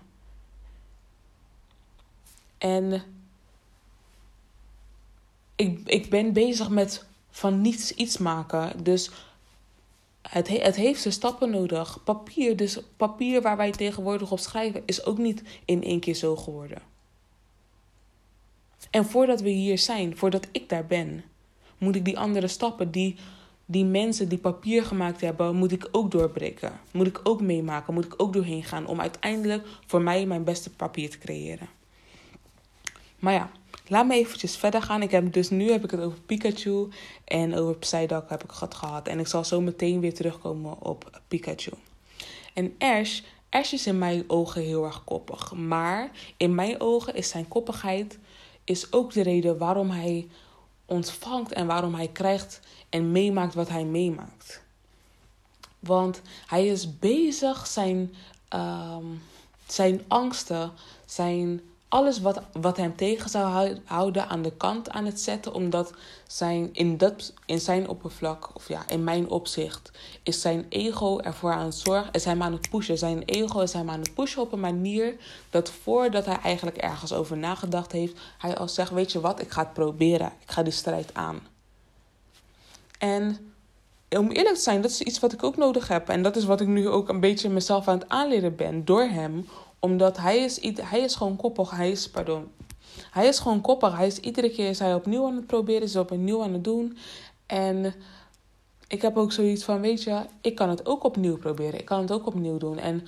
En 2.57 3.03
ik, 5.55 5.79
ik 5.85 6.09
ben 6.09 6.33
bezig 6.33 6.69
met 6.69 7.05
van 7.29 7.61
niets 7.61 7.91
iets 7.91 8.17
maken. 8.17 8.83
Dus 8.83 9.09
het, 10.21 10.47
het 10.47 10.75
heeft 10.75 11.01
zijn 11.01 11.13
stappen 11.13 11.49
nodig. 11.49 12.03
Papier, 12.03 12.57
dus 12.57 12.79
papier 12.97 13.41
waar 13.41 13.57
wij 13.57 13.71
tegenwoordig 13.71 14.31
op 14.31 14.39
schrijven, 14.39 14.83
is 14.85 15.05
ook 15.05 15.17
niet 15.17 15.43
in 15.65 15.83
één 15.83 15.99
keer 15.99 16.15
zo 16.15 16.35
geworden. 16.35 16.81
En 18.89 19.05
voordat 19.05 19.41
we 19.41 19.49
hier 19.49 19.77
zijn, 19.77 20.17
voordat 20.17 20.47
ik 20.51 20.69
daar 20.69 20.85
ben, 20.85 21.23
moet 21.77 21.95
ik 21.95 22.05
die 22.05 22.19
andere 22.19 22.47
stappen, 22.47 22.91
die, 22.91 23.15
die 23.65 23.85
mensen 23.85 24.29
die 24.29 24.37
papier 24.37 24.83
gemaakt 24.83 25.21
hebben, 25.21 25.55
moet 25.55 25.71
ik 25.71 25.87
ook 25.91 26.11
doorbreken. 26.11 26.79
Moet 26.91 27.07
ik 27.07 27.19
ook 27.23 27.41
meemaken, 27.41 27.93
moet 27.93 28.05
ik 28.05 28.13
ook 28.17 28.33
doorheen 28.33 28.63
gaan 28.63 28.87
om 28.87 29.01
uiteindelijk 29.01 29.67
voor 29.85 30.01
mij 30.01 30.25
mijn 30.25 30.43
beste 30.43 30.69
papier 30.69 31.09
te 31.09 31.17
creëren. 31.17 31.67
Maar 33.19 33.33
ja, 33.33 33.51
Laat 33.89 34.07
me 34.07 34.13
eventjes 34.13 34.57
verder 34.57 34.81
gaan. 34.81 35.01
Ik 35.01 35.11
heb, 35.11 35.33
dus 35.33 35.49
nu 35.49 35.71
heb 35.71 35.83
ik 35.83 35.91
het 35.91 35.99
over 35.99 36.19
Pikachu 36.19 36.87
en 37.23 37.55
over 37.55 37.75
Psyduck 37.75 38.29
heb 38.29 38.43
ik 38.43 38.51
het 38.59 38.73
gehad. 38.73 39.07
En 39.07 39.19
ik 39.19 39.27
zal 39.27 39.43
zo 39.43 39.61
meteen 39.61 39.99
weer 39.99 40.13
terugkomen 40.13 40.81
op 40.81 41.21
Pikachu. 41.27 41.71
En 42.53 42.75
Ash, 42.77 43.21
Ash 43.49 43.73
is 43.73 43.87
in 43.87 43.97
mijn 43.97 44.23
ogen 44.27 44.61
heel 44.61 44.85
erg 44.85 45.03
koppig. 45.03 45.53
Maar 45.53 46.11
in 46.37 46.55
mijn 46.55 46.81
ogen 46.81 47.15
is 47.15 47.29
zijn 47.29 47.47
koppigheid 47.47 48.19
is 48.63 48.93
ook 48.93 49.13
de 49.13 49.21
reden 49.21 49.57
waarom 49.57 49.89
hij 49.89 50.27
ontvangt 50.85 51.53
en 51.53 51.67
waarom 51.67 51.95
hij 51.95 52.07
krijgt 52.07 52.59
en 52.89 53.11
meemaakt 53.11 53.53
wat 53.53 53.69
hij 53.69 53.83
meemaakt. 53.83 54.61
Want 55.79 56.21
hij 56.45 56.67
is 56.67 56.99
bezig 56.99 57.67
zijn, 57.67 58.15
um, 58.53 59.21
zijn 59.67 60.01
angsten, 60.07 60.71
zijn 61.05 61.61
alles 61.89 62.21
wat, 62.21 62.41
wat 62.51 62.77
hem 62.77 62.95
tegen 62.95 63.29
zou 63.29 63.75
houden 63.85 64.27
aan 64.27 64.41
de 64.41 64.51
kant 64.57 64.89
aan 64.89 65.05
het 65.05 65.21
zetten. 65.21 65.53
Omdat 65.53 65.93
zijn, 66.27 66.69
in, 66.73 66.97
dat, 66.97 67.33
in 67.45 67.59
zijn 67.59 67.87
oppervlak, 67.87 68.49
of 68.53 68.67
ja, 68.67 68.83
in 68.87 69.03
mijn 69.03 69.29
opzicht, 69.29 69.91
is 70.23 70.41
zijn 70.41 70.65
ego 70.69 71.19
ervoor 71.19 71.53
aan 71.53 71.65
het 71.65 71.75
zorgen. 71.75 72.11
Is 72.11 72.25
hij 72.25 72.39
aan 72.39 72.51
het 72.51 72.69
pushen. 72.69 72.97
Zijn 72.97 73.23
ego 73.23 73.59
is 73.59 73.73
hem 73.73 73.89
aan 73.89 73.99
het 73.99 74.13
pushen 74.13 74.41
op 74.41 74.51
een 74.51 74.59
manier 74.59 75.15
dat 75.49 75.71
voordat 75.71 76.25
hij 76.25 76.39
eigenlijk 76.43 76.77
ergens 76.77 77.13
over 77.13 77.37
nagedacht 77.37 77.91
heeft, 77.91 78.19
hij 78.37 78.57
al 78.57 78.67
zegt: 78.67 78.91
Weet 78.91 79.11
je 79.11 79.19
wat, 79.19 79.41
ik 79.41 79.51
ga 79.51 79.61
het 79.61 79.73
proberen. 79.73 80.31
Ik 80.39 80.51
ga 80.51 80.63
die 80.63 80.73
strijd 80.73 81.13
aan. 81.13 81.39
En 82.99 83.53
om 84.09 84.31
eerlijk 84.31 84.55
te 84.55 84.61
zijn, 84.61 84.81
dat 84.81 84.91
is 84.91 85.01
iets 85.01 85.19
wat 85.19 85.33
ik 85.33 85.43
ook 85.43 85.57
nodig 85.57 85.87
heb. 85.87 86.09
En 86.09 86.23
dat 86.23 86.35
is 86.35 86.45
wat 86.45 86.61
ik 86.61 86.67
nu 86.67 86.89
ook 86.89 87.09
een 87.09 87.19
beetje 87.19 87.49
mezelf 87.49 87.87
aan 87.87 87.99
het 87.99 88.09
aanleren 88.09 88.55
ben 88.55 88.85
door 88.85 89.03
hem 89.03 89.47
omdat 89.79 90.17
hij 90.17 90.37
is, 90.37 90.59
hij 90.81 90.99
is 90.99 91.15
gewoon 91.15 91.35
koppig. 91.35 91.69
Hij 91.69 91.91
is, 91.91 92.09
pardon. 92.09 92.51
Hij 93.11 93.27
is 93.27 93.39
gewoon 93.39 93.61
koppig. 93.61 93.95
Hij 93.95 94.07
is 94.07 94.19
iedere 94.19 94.49
keer 94.49 94.69
is 94.69 94.79
hij 94.79 94.93
opnieuw 94.93 95.25
aan 95.25 95.35
het 95.35 95.47
proberen. 95.47 95.81
Is 95.81 95.95
opnieuw 95.95 96.43
aan 96.43 96.53
het 96.53 96.63
doen. 96.63 96.97
En 97.45 97.93
ik 98.87 99.01
heb 99.01 99.17
ook 99.17 99.31
zoiets 99.31 99.63
van, 99.63 99.81
weet 99.81 100.03
je, 100.03 100.21
ik 100.41 100.55
kan 100.55 100.69
het 100.69 100.85
ook 100.85 101.03
opnieuw 101.03 101.37
proberen. 101.37 101.79
Ik 101.79 101.85
kan 101.85 102.01
het 102.01 102.11
ook 102.11 102.25
opnieuw 102.25 102.57
doen. 102.57 102.77
En 102.77 103.07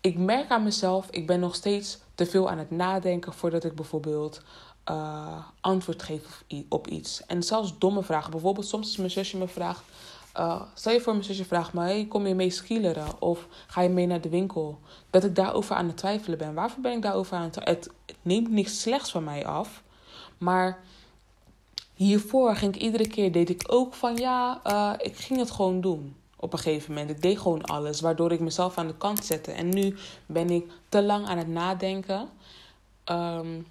ik 0.00 0.18
merk 0.18 0.50
aan 0.50 0.62
mezelf, 0.62 1.06
ik 1.10 1.26
ben 1.26 1.40
nog 1.40 1.54
steeds 1.54 1.98
te 2.14 2.26
veel 2.26 2.50
aan 2.50 2.58
het 2.58 2.70
nadenken 2.70 3.32
voordat 3.32 3.64
ik 3.64 3.74
bijvoorbeeld 3.74 4.42
uh, 4.90 5.38
antwoord 5.60 6.02
geef 6.02 6.44
op 6.68 6.86
iets. 6.86 7.26
En 7.26 7.42
zelfs 7.42 7.78
domme 7.78 8.02
vragen. 8.02 8.30
Bijvoorbeeld 8.30 8.66
soms 8.66 8.86
als 8.86 8.96
mijn 8.96 9.10
zusje 9.10 9.36
me 9.36 9.48
vraagt, 9.48 9.82
uh, 10.38 10.62
stel 10.74 10.92
je 10.92 11.00
voor 11.00 11.12
mijn 11.12 11.24
zusje 11.24 11.44
vraagt 11.44 11.72
me, 11.72 12.06
kom 12.08 12.26
je 12.26 12.34
mee 12.34 12.50
skileren 12.50 13.20
of 13.20 13.46
ga 13.66 13.80
je 13.80 13.88
mee 13.88 14.06
naar 14.06 14.20
de 14.20 14.28
winkel? 14.28 14.78
Dat 15.10 15.24
ik 15.24 15.34
daarover 15.34 15.76
aan 15.76 15.86
het 15.86 15.96
twijfelen 15.96 16.38
ben. 16.38 16.54
Waarvoor 16.54 16.82
ben 16.82 16.92
ik 16.92 17.02
daarover 17.02 17.36
aan 17.36 17.42
het 17.42 17.52
twijfelen? 17.52 17.78
Het 18.06 18.18
neemt 18.22 18.50
niks 18.50 18.80
slechts 18.80 19.10
van 19.10 19.24
mij 19.24 19.46
af. 19.46 19.82
Maar 20.38 20.78
hiervoor 21.94 22.56
ging 22.56 22.74
ik 22.74 22.82
iedere 22.82 23.08
keer, 23.08 23.32
deed 23.32 23.50
ik 23.50 23.64
ook 23.66 23.94
van 23.94 24.16
ja, 24.16 24.60
uh, 24.66 24.92
ik 24.98 25.16
ging 25.16 25.38
het 25.38 25.50
gewoon 25.50 25.80
doen. 25.80 26.14
Op 26.36 26.52
een 26.52 26.58
gegeven 26.58 26.92
moment. 26.92 27.10
Ik 27.10 27.22
deed 27.22 27.38
gewoon 27.38 27.62
alles, 27.62 28.00
waardoor 28.00 28.32
ik 28.32 28.40
mezelf 28.40 28.78
aan 28.78 28.86
de 28.86 28.96
kant 28.96 29.24
zette. 29.24 29.52
En 29.52 29.68
nu 29.68 29.96
ben 30.26 30.50
ik 30.50 30.70
te 30.88 31.02
lang 31.02 31.26
aan 31.26 31.38
het 31.38 31.48
nadenken. 31.48 32.28
Um, 33.04 33.66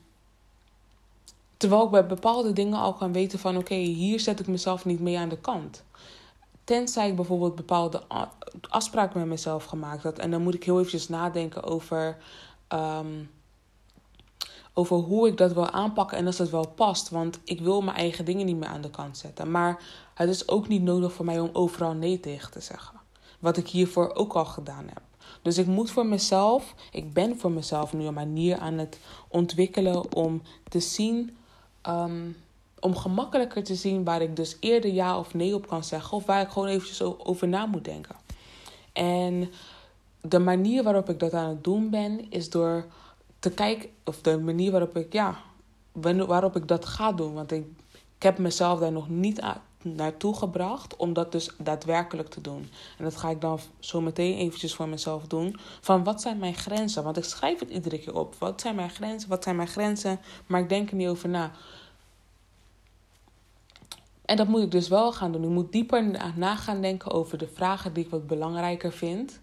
terwijl 1.57 1.83
ik 1.83 1.89
bij 1.89 2.05
bepaalde 2.05 2.53
dingen 2.53 2.79
al 2.79 2.93
kan 2.93 3.11
weten 3.11 3.39
van 3.39 3.57
oké, 3.57 3.73
hier 3.73 4.19
zet 4.19 4.39
ik 4.39 4.47
mezelf 4.47 4.85
niet 4.85 4.99
mee 4.99 5.17
aan 5.17 5.29
de 5.29 5.37
kant. 5.37 5.83
Tenzij 6.69 7.09
ik 7.09 7.15
bijvoorbeeld 7.15 7.55
bepaalde 7.55 8.01
afspraken 8.69 9.19
met 9.19 9.27
mezelf 9.27 9.65
gemaakt 9.65 10.03
had. 10.03 10.19
En 10.19 10.31
dan 10.31 10.41
moet 10.41 10.53
ik 10.53 10.63
heel 10.63 10.77
eventjes 10.77 11.09
nadenken 11.09 11.63
over, 11.63 12.17
um, 12.73 13.31
over 14.73 14.97
hoe 14.97 15.27
ik 15.27 15.37
dat 15.37 15.53
wil 15.53 15.69
aanpakken 15.69 16.17
en 16.17 16.25
als 16.25 16.37
dat 16.37 16.49
wel 16.49 16.67
past. 16.67 17.09
Want 17.09 17.39
ik 17.43 17.61
wil 17.61 17.81
mijn 17.81 17.97
eigen 17.97 18.25
dingen 18.25 18.45
niet 18.45 18.55
meer 18.55 18.69
aan 18.69 18.81
de 18.81 18.89
kant 18.89 19.17
zetten. 19.17 19.51
Maar 19.51 19.83
het 20.13 20.29
is 20.29 20.47
ook 20.47 20.67
niet 20.67 20.81
nodig 20.81 21.13
voor 21.13 21.25
mij 21.25 21.39
om 21.39 21.49
overal 21.53 21.93
nee 21.93 22.19
tegen 22.19 22.51
te 22.51 22.61
zeggen. 22.61 22.99
Wat 23.39 23.57
ik 23.57 23.67
hiervoor 23.67 24.13
ook 24.13 24.33
al 24.33 24.45
gedaan 24.45 24.85
heb. 24.87 25.01
Dus 25.41 25.57
ik 25.57 25.67
moet 25.67 25.91
voor 25.91 26.05
mezelf, 26.05 26.73
ik 26.91 27.13
ben 27.13 27.39
voor 27.39 27.51
mezelf 27.51 27.93
nu 27.93 28.05
een 28.05 28.13
manier 28.13 28.57
aan 28.57 28.77
het 28.77 28.99
ontwikkelen 29.27 30.13
om 30.13 30.41
te 30.67 30.79
zien. 30.79 31.37
Um, 31.87 32.35
om 32.79 32.95
gemakkelijker 32.95 33.63
te 33.63 33.75
zien 33.75 34.03
waar 34.03 34.21
ik 34.21 34.35
dus 34.35 34.57
eerder 34.59 34.93
ja 34.93 35.19
of 35.19 35.33
nee 35.33 35.55
op 35.55 35.67
kan 35.67 35.83
zeggen. 35.83 36.17
Of 36.17 36.25
waar 36.25 36.41
ik 36.41 36.49
gewoon 36.49 36.67
eventjes 36.67 37.01
over 37.01 37.47
na 37.47 37.65
moet 37.65 37.85
denken. 37.85 38.15
En 38.93 39.51
de 40.21 40.39
manier 40.39 40.83
waarop 40.83 41.09
ik 41.09 41.19
dat 41.19 41.33
aan 41.33 41.49
het 41.49 41.63
doen 41.63 41.89
ben, 41.89 42.31
is 42.31 42.49
door 42.49 42.85
te 43.39 43.51
kijken, 43.51 43.89
of 44.03 44.21
de 44.21 44.39
manier 44.39 44.71
waarop 44.71 44.97
ik, 44.97 45.13
ja, 45.13 45.37
waarop 46.27 46.55
ik 46.55 46.67
dat 46.67 46.85
ga 46.85 47.11
doen. 47.11 47.33
Want 47.33 47.51
ik, 47.51 47.65
heb 48.19 48.37
mezelf 48.37 48.79
daar 48.79 48.91
nog 48.91 49.09
niet 49.09 49.41
naartoe 49.81 50.35
gebracht 50.35 50.95
om 50.95 51.13
dat 51.13 51.31
dus 51.31 51.49
daadwerkelijk 51.57 52.29
te 52.29 52.41
doen. 52.41 52.69
En 52.97 53.03
dat 53.03 53.17
ga 53.17 53.29
ik 53.29 53.41
dan 53.41 53.59
zo 53.79 54.01
meteen 54.01 54.37
eventjes 54.37 54.75
voor 54.75 54.87
mezelf 54.87 55.27
doen. 55.27 55.57
Van 55.81 56.03
wat 56.03 56.21
zijn 56.21 56.37
mijn 56.37 56.55
grenzen? 56.55 57.03
Want 57.03 57.17
ik 57.17 57.23
schrijf 57.23 57.59
het 57.59 57.69
iedere 57.69 57.99
keer 57.99 58.15
op. 58.15 58.35
Wat 58.37 58.61
zijn 58.61 58.75
mijn 58.75 58.89
grenzen? 58.89 59.29
Wat 59.29 59.43
zijn 59.43 59.55
mijn 59.55 59.67
grenzen? 59.67 60.19
Maar 60.47 60.61
ik 60.61 60.69
denk 60.69 60.89
er 60.89 60.95
niet 60.95 61.07
over 61.07 61.29
na. 61.29 61.51
En 64.29 64.35
dat 64.35 64.47
moet 64.47 64.61
ik 64.61 64.71
dus 64.71 64.87
wel 64.87 65.13
gaan 65.13 65.31
doen. 65.31 65.43
Ik 65.43 65.49
moet 65.49 65.71
dieper 65.71 66.31
na 66.35 66.55
gaan 66.55 66.81
denken 66.81 67.11
over 67.11 67.37
de 67.37 67.47
vragen 67.47 67.93
die 67.93 68.03
ik 68.03 68.09
wat 68.09 68.27
belangrijker 68.27 68.91
vind. 68.91 69.39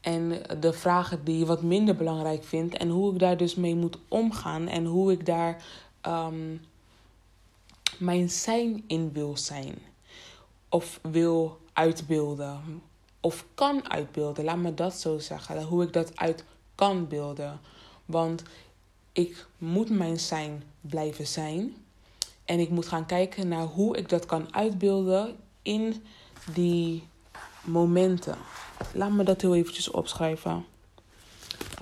En 0.00 0.42
de 0.60 0.72
vragen 0.72 1.24
die 1.24 1.38
je 1.38 1.46
wat 1.46 1.62
minder 1.62 1.96
belangrijk 1.96 2.44
vindt. 2.44 2.76
En 2.76 2.88
hoe 2.88 3.12
ik 3.12 3.18
daar 3.18 3.36
dus 3.36 3.54
mee 3.54 3.74
moet 3.74 3.98
omgaan. 4.08 4.68
En 4.68 4.84
hoe 4.84 5.12
ik 5.12 5.26
daar 5.26 5.64
ehm, 6.00 6.56
mijn 7.98 8.30
zijn 8.30 8.84
in 8.86 9.12
wil 9.12 9.36
zijn. 9.36 9.78
Of 10.68 11.00
wil 11.02 11.60
uitbeelden. 11.72 12.82
Of 13.20 13.46
kan 13.54 13.90
uitbeelden. 13.90 14.44
Laat 14.44 14.56
me 14.56 14.74
dat 14.74 14.94
zo 14.94 15.18
zeggen. 15.18 15.62
Hoe 15.62 15.82
ik 15.82 15.92
dat 15.92 16.16
uit 16.16 16.44
kan 16.74 17.08
beelden. 17.08 17.60
Want 18.04 18.42
ik 19.12 19.46
moet 19.58 19.90
mijn 19.90 20.18
zijn 20.18 20.62
blijven 20.80 21.26
zijn. 21.26 21.74
En 22.50 22.58
ik 22.58 22.70
moet 22.70 22.88
gaan 22.88 23.06
kijken 23.06 23.48
naar 23.48 23.64
hoe 23.64 23.96
ik 23.96 24.08
dat 24.08 24.26
kan 24.26 24.54
uitbeelden 24.54 25.36
in 25.62 26.02
die 26.54 27.08
momenten. 27.64 28.36
Laat 28.94 29.10
me 29.10 29.22
dat 29.24 29.40
heel 29.40 29.54
eventjes 29.54 29.90
opschrijven. 29.90 30.64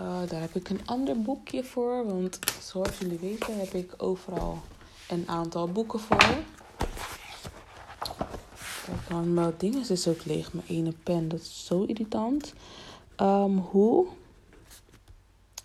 Uh, 0.00 0.20
daar 0.28 0.40
heb 0.40 0.54
ik 0.54 0.68
een 0.68 0.81
ander 0.85 1.22
boekje 1.22 1.64
voor. 1.64 2.07
Want 2.07 2.38
zoals 2.61 2.98
jullie 2.98 3.18
weten 3.18 3.59
heb 3.59 3.72
ik 3.72 3.94
overal 3.96 4.59
een 5.09 5.28
aantal 5.28 5.68
boeken 5.68 6.00
voor. 6.00 6.37
Kijk, 9.09 9.24
mijn 9.24 9.54
ding 9.57 9.87
is 9.87 10.09
ook 10.09 10.24
leeg. 10.24 10.52
Mijn 10.52 10.66
ene 10.66 10.92
pen, 11.02 11.28
dat 11.28 11.40
is 11.40 11.66
zo 11.66 11.83
irritant. 11.83 12.54
Um, 13.16 13.59
hoe 13.59 14.07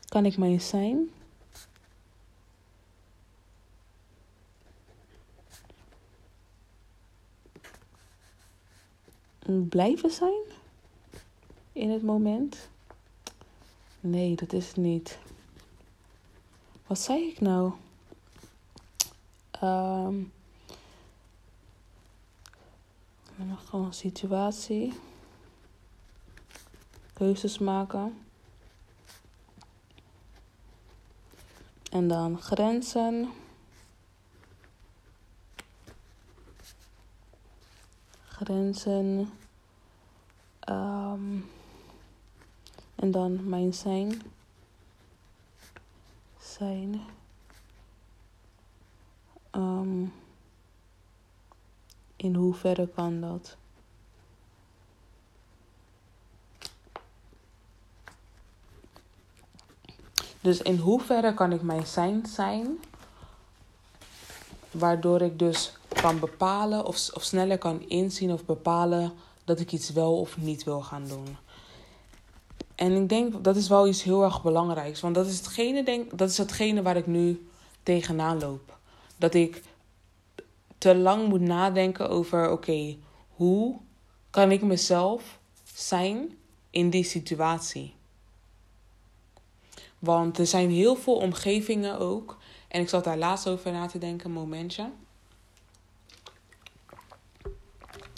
kan 0.07 0.25
ik 0.25 0.37
mijn 0.37 0.61
zijn 0.61 1.09
blijven 9.69 10.11
zijn 10.11 10.41
in 11.71 11.89
het 11.89 12.03
moment? 12.03 12.69
Nee, 13.99 14.35
dat 14.35 14.53
is 14.53 14.67
het 14.67 14.75
niet. 14.75 15.17
Wat 16.87 16.99
zei 16.99 17.27
ik 17.27 17.39
nou? 17.39 17.71
Um, 19.63 20.31
gewoon 23.73 23.85
een 23.85 23.93
situatie. 23.93 24.93
Keuzes 27.13 27.57
maken. 27.57 28.17
En 31.91 32.07
dan 32.07 32.41
grenzen. 32.41 33.29
Grenzen. 38.35 39.31
Um, 40.69 41.49
en 42.95 43.11
dan 43.11 43.49
mijn 43.49 43.73
zijn. 43.73 44.21
Zijn. 46.39 47.01
Um, 49.51 50.13
in 52.15 52.35
hoeverre 52.35 52.87
kan 52.87 53.21
dat? 53.21 53.57
Dus 60.41 60.61
in 60.61 60.77
hoeverre 60.77 61.33
kan 61.33 61.51
ik 61.51 61.61
mijn 61.61 61.87
zijn 61.87 62.25
zijn, 62.25 62.79
waardoor 64.71 65.21
ik 65.21 65.39
dus 65.39 65.77
kan 65.93 66.19
bepalen 66.19 66.85
of, 66.85 67.09
of 67.13 67.23
sneller 67.23 67.57
kan 67.57 67.89
inzien 67.89 68.31
of 68.31 68.45
bepalen 68.45 69.13
dat 69.43 69.59
ik 69.59 69.71
iets 69.71 69.89
wel 69.89 70.19
of 70.19 70.37
niet 70.37 70.63
wil 70.63 70.81
gaan 70.81 71.07
doen. 71.07 71.37
En 72.75 72.91
ik 72.91 73.09
denk 73.09 73.43
dat 73.43 73.55
is 73.55 73.67
wel 73.67 73.87
iets 73.87 74.03
heel 74.03 74.23
erg 74.23 74.41
belangrijks. 74.41 75.01
Want 75.01 75.15
dat 75.15 75.25
is 75.25 75.37
hetgene, 75.37 75.83
denk, 75.83 76.17
dat 76.17 76.29
is 76.29 76.37
hetgene 76.37 76.81
waar 76.81 76.97
ik 76.97 77.07
nu 77.07 77.47
tegenaan 77.83 78.39
loop. 78.39 78.77
Dat 79.17 79.33
ik 79.33 79.63
te 80.77 80.95
lang 80.95 81.27
moet 81.27 81.41
nadenken 81.41 82.09
over: 82.09 82.51
oké, 82.51 82.97
hoe 83.29 83.75
kan 84.29 84.51
ik 84.51 84.61
mezelf 84.61 85.39
zijn 85.73 86.37
in 86.69 86.89
die 86.89 87.03
situatie? 87.03 87.93
Want 89.99 90.37
er 90.37 90.47
zijn 90.47 90.69
heel 90.69 90.95
veel 90.95 91.15
omgevingen 91.15 91.99
ook. 91.99 92.37
En 92.67 92.81
ik 92.81 92.89
zat 92.89 93.03
daar 93.03 93.17
laatst 93.17 93.47
over 93.47 93.71
na 93.71 93.87
te 93.87 93.97
denken, 93.97 94.31
momentje. 94.31 94.89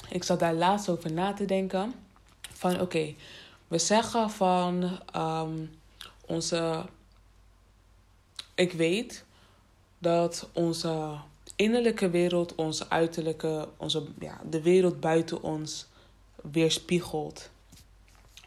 Ik 0.10 0.24
zat 0.24 0.40
daar 0.40 0.54
laatst 0.54 0.90
over 0.90 1.12
na 1.12 1.34
te 1.34 1.46
denken. 1.46 1.94
Van 2.52 2.82
oké, 2.82 3.14
we 3.68 3.78
zeggen 3.78 4.30
van 4.30 5.00
um, 5.16 5.72
onze 6.26 6.86
ik 8.56 8.72
weet 8.72 9.26
dat 9.98 10.50
onze 10.54 11.18
innerlijke 11.56 12.10
wereld, 12.10 12.56
onze 12.56 12.90
uiterlijke, 12.90 13.68
onze, 13.78 14.04
ja, 14.20 14.42
de 14.50 14.62
wereld 14.62 15.00
buiten 15.00 15.42
ons 15.42 15.88
weerspiegelt. 16.52 17.50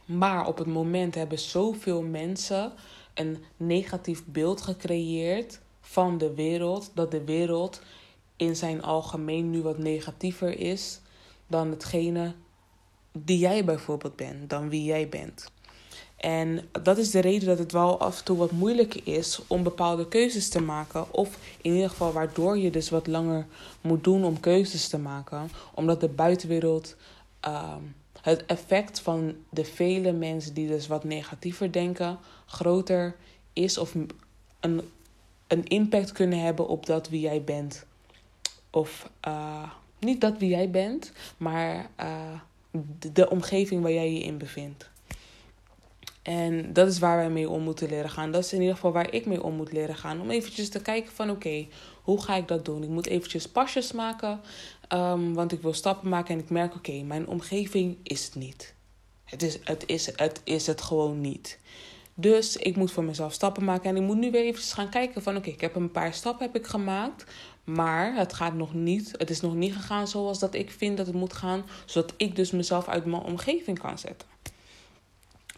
Maar 0.04 0.46
op 0.46 0.58
het 0.58 0.66
moment 0.66 1.14
hebben 1.14 1.38
zoveel 1.38 2.02
mensen 2.02 2.72
een 3.14 3.44
negatief 3.56 4.24
beeld 4.24 4.60
gecreëerd 4.60 5.60
van 5.80 6.18
de 6.18 6.34
wereld, 6.34 6.90
dat 6.94 7.10
de 7.10 7.24
wereld 7.24 7.80
in 8.36 8.56
zijn 8.56 8.82
algemeen 8.82 9.50
nu 9.50 9.62
wat 9.62 9.78
negatiever 9.78 10.58
is 10.58 11.00
dan 11.48 11.70
hetgene 11.70 12.34
die 13.12 13.38
jij 13.38 13.64
bijvoorbeeld 13.64 14.16
bent, 14.16 14.50
dan 14.50 14.68
wie 14.68 14.84
jij 14.84 15.08
bent. 15.08 15.50
En 16.16 16.68
dat 16.82 16.98
is 16.98 17.10
de 17.10 17.20
reden 17.20 17.48
dat 17.48 17.58
het 17.58 17.72
wel 17.72 18.00
af 18.00 18.18
en 18.18 18.24
toe 18.24 18.36
wat 18.36 18.50
moeilijker 18.50 19.00
is 19.04 19.40
om 19.46 19.62
bepaalde 19.62 20.08
keuzes 20.08 20.48
te 20.48 20.60
maken. 20.60 21.12
Of 21.14 21.38
in 21.60 21.72
ieder 21.72 21.90
geval 21.90 22.12
waardoor 22.12 22.58
je 22.58 22.70
dus 22.70 22.90
wat 22.90 23.06
langer 23.06 23.46
moet 23.80 24.04
doen 24.04 24.24
om 24.24 24.40
keuzes 24.40 24.88
te 24.88 24.98
maken. 24.98 25.50
Omdat 25.74 26.00
de 26.00 26.08
buitenwereld 26.08 26.96
ehm, 27.40 27.82
het 28.22 28.46
effect 28.46 29.00
van 29.00 29.34
de 29.50 29.64
vele 29.64 30.12
mensen 30.12 30.54
die 30.54 30.68
dus 30.68 30.86
wat 30.86 31.04
negatiever 31.04 31.72
denken 31.72 32.18
groter 32.46 33.16
is 33.52 33.78
of 33.78 33.94
een, 34.60 34.80
een 35.46 35.64
impact 35.64 36.12
kunnen 36.12 36.40
hebben 36.40 36.68
op 36.68 36.86
dat 36.86 37.08
wie 37.08 37.20
jij 37.20 37.44
bent. 37.44 37.86
Of 38.70 39.10
uh, 39.28 39.70
niet 39.98 40.20
dat 40.20 40.38
wie 40.38 40.48
jij 40.48 40.70
bent, 40.70 41.12
maar 41.36 41.90
uh, 42.00 42.40
de, 43.12 43.30
omgeving 43.30 43.82
waar 43.82 43.92
jij 43.92 44.12
je 44.12 44.22
in 44.22 44.38
bevindt. 44.38 44.90
En 46.22 46.72
dat 46.72 46.88
is 46.88 46.98
waar 46.98 47.16
wij 47.16 47.30
mee 47.30 47.48
om 47.48 47.62
moeten 47.62 47.88
leren 47.88 48.10
gaan. 48.10 48.32
Dat 48.32 48.44
is 48.44 48.52
in 48.52 48.60
ieder 48.60 48.74
geval 48.74 48.92
waar 48.92 49.12
ik 49.12 49.26
mee 49.26 49.42
om 49.42 49.54
moet 49.54 49.72
leren 49.72 49.96
gaan. 49.96 50.20
Om 50.20 50.30
eventjes 50.30 50.68
te 50.68 50.82
kijken 50.82 51.12
van 51.12 51.30
oké, 51.30 51.66
hoe 52.02 52.22
ga 52.22 52.36
ik 52.36 52.48
dat 52.48 52.64
doen? 52.64 52.82
Ik 52.82 52.88
moet 52.88 53.06
eventjes 53.06 53.48
pasjes 53.48 53.92
maken. 53.92 54.40
Um, 54.92 55.34
want 55.34 55.52
ik 55.52 55.62
wil 55.62 55.72
stappen 55.72 56.08
maken 56.08 56.34
en 56.34 56.40
ik 56.40 56.50
merk 56.50 56.74
oké, 56.74 57.02
mijn 57.02 57.26
omgeving 57.26 57.96
is 58.02 58.24
het 58.24 58.34
niet. 58.34 58.74
Het 59.24 59.42
is, 59.42 59.58
het, 59.64 59.86
is, 59.86 60.16
het 60.16 60.40
is 60.44 60.66
het 60.66 60.80
gewoon 60.80 61.20
niet. 61.20 61.58
Dus 62.14 62.56
ik 62.56 62.76
moet 62.76 62.92
voor 62.92 63.04
mezelf 63.04 63.32
stappen 63.32 63.64
maken. 63.64 63.90
En 63.90 63.96
ik 63.96 64.02
moet 64.02 64.16
nu 64.16 64.30
weer 64.30 64.44
eventjes 64.44 64.72
gaan 64.72 64.90
kijken 64.90 65.22
van 65.22 65.36
oké, 65.36 65.48
ik 65.48 65.60
heb 65.60 65.74
een 65.74 65.90
paar 65.90 66.14
stappen 66.14 66.46
heb 66.46 66.56
ik 66.56 66.66
gemaakt. 66.66 67.24
Maar 67.68 68.14
het 68.14 68.32
gaat 68.32 68.54
nog 68.54 68.74
niet. 68.74 69.14
Het 69.16 69.30
is 69.30 69.40
nog 69.40 69.54
niet 69.54 69.74
gegaan 69.74 70.08
zoals 70.08 70.38
dat 70.38 70.54
ik 70.54 70.70
vind 70.70 70.96
dat 70.96 71.06
het 71.06 71.14
moet 71.14 71.32
gaan. 71.32 71.64
Zodat 71.84 72.14
ik 72.16 72.36
dus 72.36 72.50
mezelf 72.50 72.88
uit 72.88 73.04
mijn 73.04 73.22
omgeving 73.22 73.78
kan 73.78 73.98
zetten. 73.98 74.28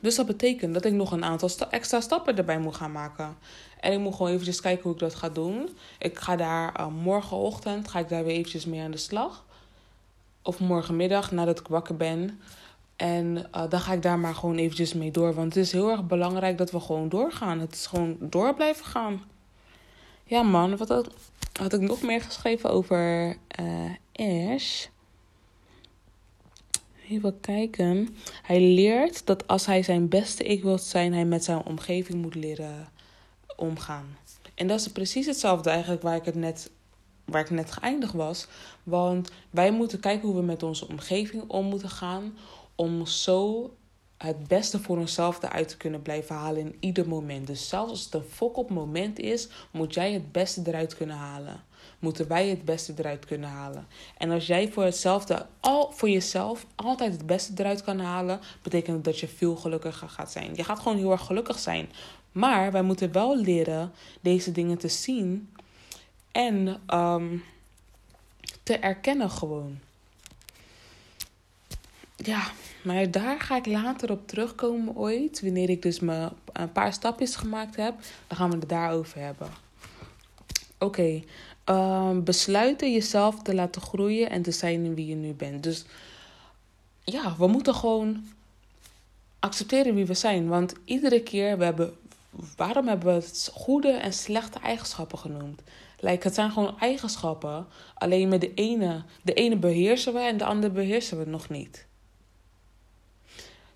Dus 0.01 0.15
dat 0.15 0.27
betekent 0.27 0.75
dat 0.75 0.85
ik 0.85 0.93
nog 0.93 1.13
een 1.13 1.25
aantal 1.25 1.51
extra 1.71 2.01
stappen 2.01 2.37
erbij 2.37 2.59
moet 2.59 2.77
gaan 2.77 2.93
maken. 2.93 3.37
En 3.81 3.93
ik 3.93 3.99
moet 3.99 4.15
gewoon 4.15 4.31
eventjes 4.31 4.61
kijken 4.61 4.83
hoe 4.83 4.93
ik 4.93 4.99
dat 4.99 5.15
ga 5.15 5.29
doen. 5.29 5.69
Ik 5.99 6.19
ga 6.19 6.37
daar 6.37 6.81
uh, 6.81 6.87
morgenochtend, 6.87 7.89
ga 7.89 7.99
ik 7.99 8.09
daar 8.09 8.25
weer 8.25 8.35
eventjes 8.35 8.65
mee 8.65 8.81
aan 8.81 8.91
de 8.91 8.97
slag. 8.97 9.45
Of 10.43 10.59
morgenmiddag, 10.59 11.31
nadat 11.31 11.61
ik 11.61 11.67
wakker 11.67 11.97
ben. 11.97 12.41
En 12.97 13.37
uh, 13.37 13.63
dan 13.69 13.81
ga 13.81 13.93
ik 13.93 14.03
daar 14.03 14.19
maar 14.19 14.35
gewoon 14.35 14.57
eventjes 14.57 14.95
mee 14.95 15.11
door. 15.11 15.35
Want 15.35 15.55
het 15.55 15.65
is 15.65 15.73
heel 15.73 15.91
erg 15.91 16.07
belangrijk 16.07 16.59
dat 16.59 16.71
we 16.71 16.81
gewoon 16.81 17.09
doorgaan. 17.09 17.61
Het 17.61 17.75
is 17.75 17.87
gewoon 17.87 18.17
door 18.21 18.55
blijven 18.55 18.85
gaan. 18.85 19.23
Ja 20.31 20.43
man, 20.43 20.77
wat 20.77 20.89
had, 21.53 21.73
ik 21.73 21.81
nog 21.81 22.03
meer 22.03 22.21
geschreven 22.21 22.71
over 22.71 23.37
uh, 23.61 24.51
Ash? 24.53 24.87
Even 27.09 27.41
kijken. 27.41 28.17
Hij 28.43 28.61
leert 28.61 29.27
dat 29.27 29.47
als 29.47 29.67
hij 29.67 29.83
zijn 29.83 30.09
beste 30.09 30.45
ik 30.45 30.63
wil 30.63 30.79
zijn, 30.79 31.13
hij 31.13 31.25
met 31.25 31.45
zijn 31.45 31.65
omgeving 31.65 32.23
moet 32.23 32.35
leren 32.35 32.89
omgaan. 33.57 34.17
En 34.55 34.67
dat 34.67 34.81
is 34.81 34.89
precies 34.89 35.27
hetzelfde 35.27 35.71
eigenlijk 35.71 36.03
waar 36.03 36.17
ik 36.17 36.25
het 36.25 36.35
net, 36.35 36.71
waar 37.25 37.41
ik 37.41 37.51
net 37.51 37.73
geëindigd 37.73 38.13
was. 38.13 38.47
Want 38.83 39.31
wij 39.51 39.71
moeten 39.71 40.01
kijken 40.01 40.29
hoe 40.29 40.37
we 40.37 40.43
met 40.43 40.63
onze 40.63 40.89
omgeving 40.89 41.43
om 41.47 41.67
moeten 41.67 41.91
gaan. 41.91 42.37
Om 42.75 43.07
zo 43.07 43.71
het 44.23 44.49
beste 44.49 44.79
voor 44.79 44.99
onszelf 44.99 45.43
eruit 45.43 45.69
te 45.69 45.77
kunnen 45.77 46.03
blijven 46.03 46.37
halen 46.37 46.61
in 46.61 46.77
ieder 46.81 47.09
moment. 47.09 47.47
Dus 47.47 47.69
zelfs 47.69 47.91
als 47.91 48.05
het 48.05 48.15
een 48.15 48.25
fok 48.31 48.57
op 48.57 48.71
moment 48.71 49.19
is, 49.19 49.49
moet 49.71 49.95
jij 49.95 50.13
het 50.13 50.33
beste 50.33 50.63
eruit 50.65 50.97
kunnen 50.97 51.17
halen 51.17 51.69
moeten 52.01 52.29
wij 52.29 52.49
het 52.49 52.65
beste 52.65 52.95
eruit 52.97 53.25
kunnen 53.25 53.51
halen. 53.51 53.87
En 54.19 54.31
als 54.31 54.47
jij 54.47 54.73
voor 54.73 54.85
hetzelfde, 54.85 55.47
al 55.61 55.93
voor 55.93 56.11
jezelf, 56.11 56.67
altijd 56.75 57.13
het 57.13 57.27
beste 57.27 57.53
eruit 57.57 57.83
kan 57.83 57.99
halen, 57.99 58.41
betekent 58.63 59.05
dat 59.05 59.21
je 59.21 59.29
veel 59.29 59.57
gelukkiger 59.57 60.09
gaat 60.09 60.33
zijn. 60.33 60.55
Je 60.55 60.65
gaat 60.65 60.79
gewoon 60.79 60.97
heel 60.97 61.11
erg 61.11 61.27
gelukkig 61.27 61.59
zijn. 61.59 61.91
Maar 62.33 62.73
wij 62.73 62.83
moeten 62.83 63.13
wel 63.13 63.37
leren 63.37 63.93
deze 64.21 64.53
dingen 64.53 64.79
te 64.79 64.89
zien 64.89 65.55
en 66.33 66.81
um, 66.95 67.45
te 68.63 68.77
erkennen 68.77 69.31
gewoon. 69.31 69.79
Ja, 72.17 72.51
maar 72.83 73.11
daar 73.11 73.41
ga 73.41 73.57
ik 73.57 73.67
later 73.67 74.11
op 74.11 74.29
terugkomen 74.29 74.97
ooit. 74.97 75.41
Wanneer 75.41 75.71
ik 75.71 75.83
dus 75.83 76.01
me 76.01 76.29
een 76.53 76.73
paar 76.73 76.93
stapjes 76.93 77.37
gemaakt 77.37 77.77
heb, 77.77 77.95
dan 78.27 78.37
gaan 78.37 78.51
we 78.51 78.57
het 78.57 78.69
daarover 78.69 79.21
hebben. 79.21 79.49
Oké, 80.79 81.23
um, 81.65 82.25
besluiten 82.25 82.93
jezelf 82.93 83.43
te 83.43 83.55
laten 83.55 83.83
groeien 83.83 84.31
en 84.31 84.43
te 84.43 84.51
zijn 84.51 84.95
wie 84.95 85.07
je 85.07 85.15
nu 85.15 85.33
bent. 85.33 85.63
Dus 85.63 85.85
ja, 87.05 87.35
we 87.39 87.47
moeten 87.47 87.75
gewoon 87.75 88.25
accepteren 89.39 89.95
wie 89.95 90.07
we 90.07 90.15
zijn. 90.15 90.49
Want 90.49 90.75
iedere 90.85 91.23
keer, 91.23 91.59
we 91.59 91.65
hebben, 91.65 91.93
waarom 92.57 92.89
hebben 92.89 93.07
we 93.07 93.27
het 93.27 93.51
goede 93.53 93.93
en 93.93 94.13
slechte 94.13 94.59
eigenschappen 94.59 95.19
genoemd? 95.19 95.63
Like, 95.99 96.27
het 96.27 96.35
zijn 96.35 96.51
gewoon 96.51 96.79
eigenschappen. 96.79 97.67
Alleen 97.95 98.29
met 98.29 98.41
de 98.41 98.55
ene, 98.55 99.03
de 99.23 99.35
ene 99.35 99.57
beheersen 99.57 100.13
we 100.13 100.21
en 100.21 100.37
de 100.37 100.45
andere 100.45 100.73
beheersen 100.73 101.19
we 101.19 101.31
nog 101.31 101.49
niet. 101.49 101.87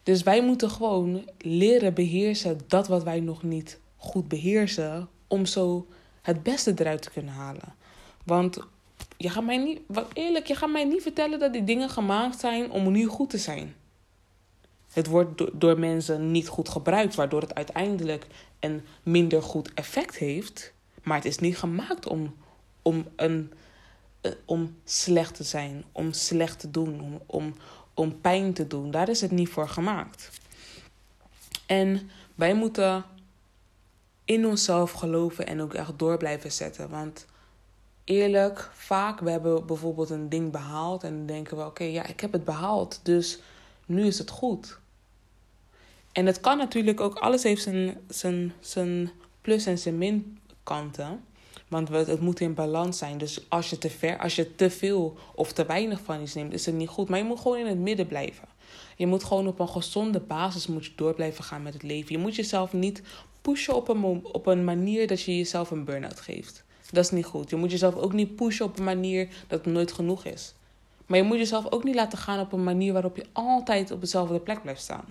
Dus 0.05 0.23
wij 0.23 0.43
moeten 0.43 0.71
gewoon 0.71 1.29
leren 1.39 1.95
beheersen 1.95 2.61
dat 2.67 2.89
wat 2.89 3.03
wij 3.03 3.21
nog 3.21 3.43
niet 3.43 3.81
goed 3.97 4.29
beheersen. 4.29 5.09
Om 5.27 5.47
zo 5.47 5.87
het 6.23 6.43
beste 6.43 6.73
eruit 6.77 7.03
te 7.03 7.11
kunnen 7.11 7.35
halen. 7.35 7.75
Want 8.25 8.59
je 9.17 9.29
gaat 9.29 9.45
mij 9.45 9.57
niet, 9.57 9.81
wat 9.87 10.07
eerlijk, 10.13 10.47
je 10.47 10.55
gaat 10.55 10.71
mij 10.71 10.85
niet 10.85 11.03
vertellen 11.03 11.39
dat 11.39 11.53
die 11.53 11.65
dingen 11.65 11.91
gemaakt 11.91 12.41
zijn 12.41 12.71
om 12.71 12.93
nu 12.93 13.07
goed 13.07 13.31
te 13.31 13.39
zijn. 13.39 13.75
Het 14.93 15.07
wordt 15.07 15.61
door 15.61 15.79
mensen 15.79 16.31
niet 16.31 16.49
goed 16.49 16.69
gebruikt, 16.69 17.15
waardoor 17.15 17.41
het 17.41 17.55
uiteindelijk 17.55 18.27
een 18.61 18.83
minder 19.03 19.43
goed 19.43 19.75
effect 19.75 20.17
heeft. 20.17 20.73
Maar 21.03 21.17
het 21.17 21.25
is 21.25 21.39
niet 21.39 21.59
gemaakt 21.59 22.07
om, 22.07 22.35
om, 22.83 23.07
een, 23.17 23.53
eh, 24.21 24.33
om 24.45 24.77
slecht 24.85 25.35
te 25.35 25.43
zijn, 25.43 25.85
om 25.93 26.13
slecht 26.13 26.61
te 26.61 26.71
doen, 26.71 27.01
om, 27.01 27.21
om, 27.27 27.55
om 27.95 28.21
pijn 28.21 28.53
te 28.53 28.67
doen. 28.67 28.91
Daar 28.91 29.09
is 29.09 29.21
het 29.21 29.31
niet 29.31 29.49
voor 29.49 29.69
gemaakt. 29.69 30.31
En 31.67 32.11
wij 32.35 32.55
moeten 32.55 33.05
in 34.25 34.47
onszelf 34.47 34.93
geloven 34.93 35.47
en 35.47 35.61
ook 35.61 35.75
echt 35.75 35.99
door 35.99 36.17
blijven 36.17 36.53
zetten. 36.53 36.91
Want 36.91 37.27
eerlijk, 38.05 38.71
vaak, 38.73 39.21
we 39.21 39.31
hebben 39.31 39.67
bijvoorbeeld 39.67 40.11
een 40.11 40.29
ding 40.29 40.53
behaald 40.53 41.05
en 41.05 41.17
dan 41.17 41.27
denken 41.27 41.57
we: 41.57 41.65
oké, 41.65 41.85
ja, 41.85 42.07
ik 42.07 42.21
heb 42.21 42.33
het 42.33 42.45
behaald, 42.45 43.01
dus 43.03 43.41
nu 43.87 44.07
is 44.07 44.19
het 44.19 44.31
goed. 44.31 44.79
En 46.13 46.27
het 46.27 46.41
kan 46.41 46.59
natuurlijk 46.59 47.01
ook, 47.01 47.19
alles 47.19 47.43
heeft 47.43 47.63
zijn, 47.63 47.99
zijn, 48.09 48.53
zijn 48.61 49.11
plus 49.41 49.67
en 49.67 49.79
zijn 49.79 49.99
min 49.99 50.39
kanten. 50.63 51.25
Want 51.75 51.89
het 51.89 52.21
moet 52.21 52.41
in 52.41 52.55
balans 52.55 52.99
zijn. 52.99 53.19
Dus 53.19 53.41
als 53.49 53.71
je 53.71 53.79
te 53.79 53.91
ver, 53.91 54.19
als 54.19 54.37
je 54.37 54.55
te 54.55 54.71
veel 54.71 55.17
of 55.35 55.53
te 55.53 55.67
weinig 55.67 56.01
van 56.01 56.23
iets 56.23 56.35
neemt, 56.35 56.53
is 56.53 56.67
het 56.67 56.75
niet 56.75 56.89
goed. 56.89 57.09
Maar 57.09 57.19
je 57.19 57.25
moet 57.25 57.41
gewoon 57.41 57.59
in 57.59 57.67
het 57.67 57.79
midden 57.79 58.07
blijven. 58.07 58.49
Je 58.97 59.07
moet 59.07 59.25
gewoon 59.25 59.47
op 59.47 59.59
een 59.59 59.69
gezonde 59.69 60.21
basis 60.21 60.67
moet 60.67 60.85
je 60.85 60.93
door 60.97 61.15
blijven 61.15 61.45
gaan 61.45 61.63
met 61.63 61.73
het 61.73 61.83
leven. 61.83 62.13
Je 62.13 62.19
moet 62.19 62.35
jezelf 62.35 62.73
niet 62.73 63.03
pushen 63.41 63.75
op 63.75 63.89
een, 63.89 64.25
op 64.25 64.47
een 64.47 64.65
manier 64.65 65.07
dat 65.07 65.23
je 65.23 65.37
jezelf 65.37 65.71
een 65.71 65.85
burn-out 65.85 66.21
geeft. 66.21 66.65
Dat 66.91 67.05
is 67.05 67.11
niet 67.11 67.25
goed. 67.25 67.51
Je 67.51 67.57
moet 67.57 67.71
jezelf 67.71 67.95
ook 67.95 68.13
niet 68.13 68.37
pushen 68.37 68.65
op 68.65 68.79
een 68.79 68.85
manier 68.85 69.29
dat 69.47 69.65
het 69.65 69.75
nooit 69.75 69.93
genoeg 69.93 70.25
is. 70.25 70.55
Maar 71.07 71.19
je 71.19 71.25
moet 71.25 71.39
jezelf 71.39 71.73
ook 71.73 71.85
niet 71.85 71.95
laten 71.95 72.19
gaan 72.19 72.41
op 72.41 72.53
een 72.53 72.65
manier 72.65 72.93
waarop 72.93 73.17
je 73.17 73.27
altijd 73.33 73.91
op 73.91 74.01
dezelfde 74.01 74.41
plek 74.41 74.63
blijft 74.63 74.83
staan. 74.83 75.05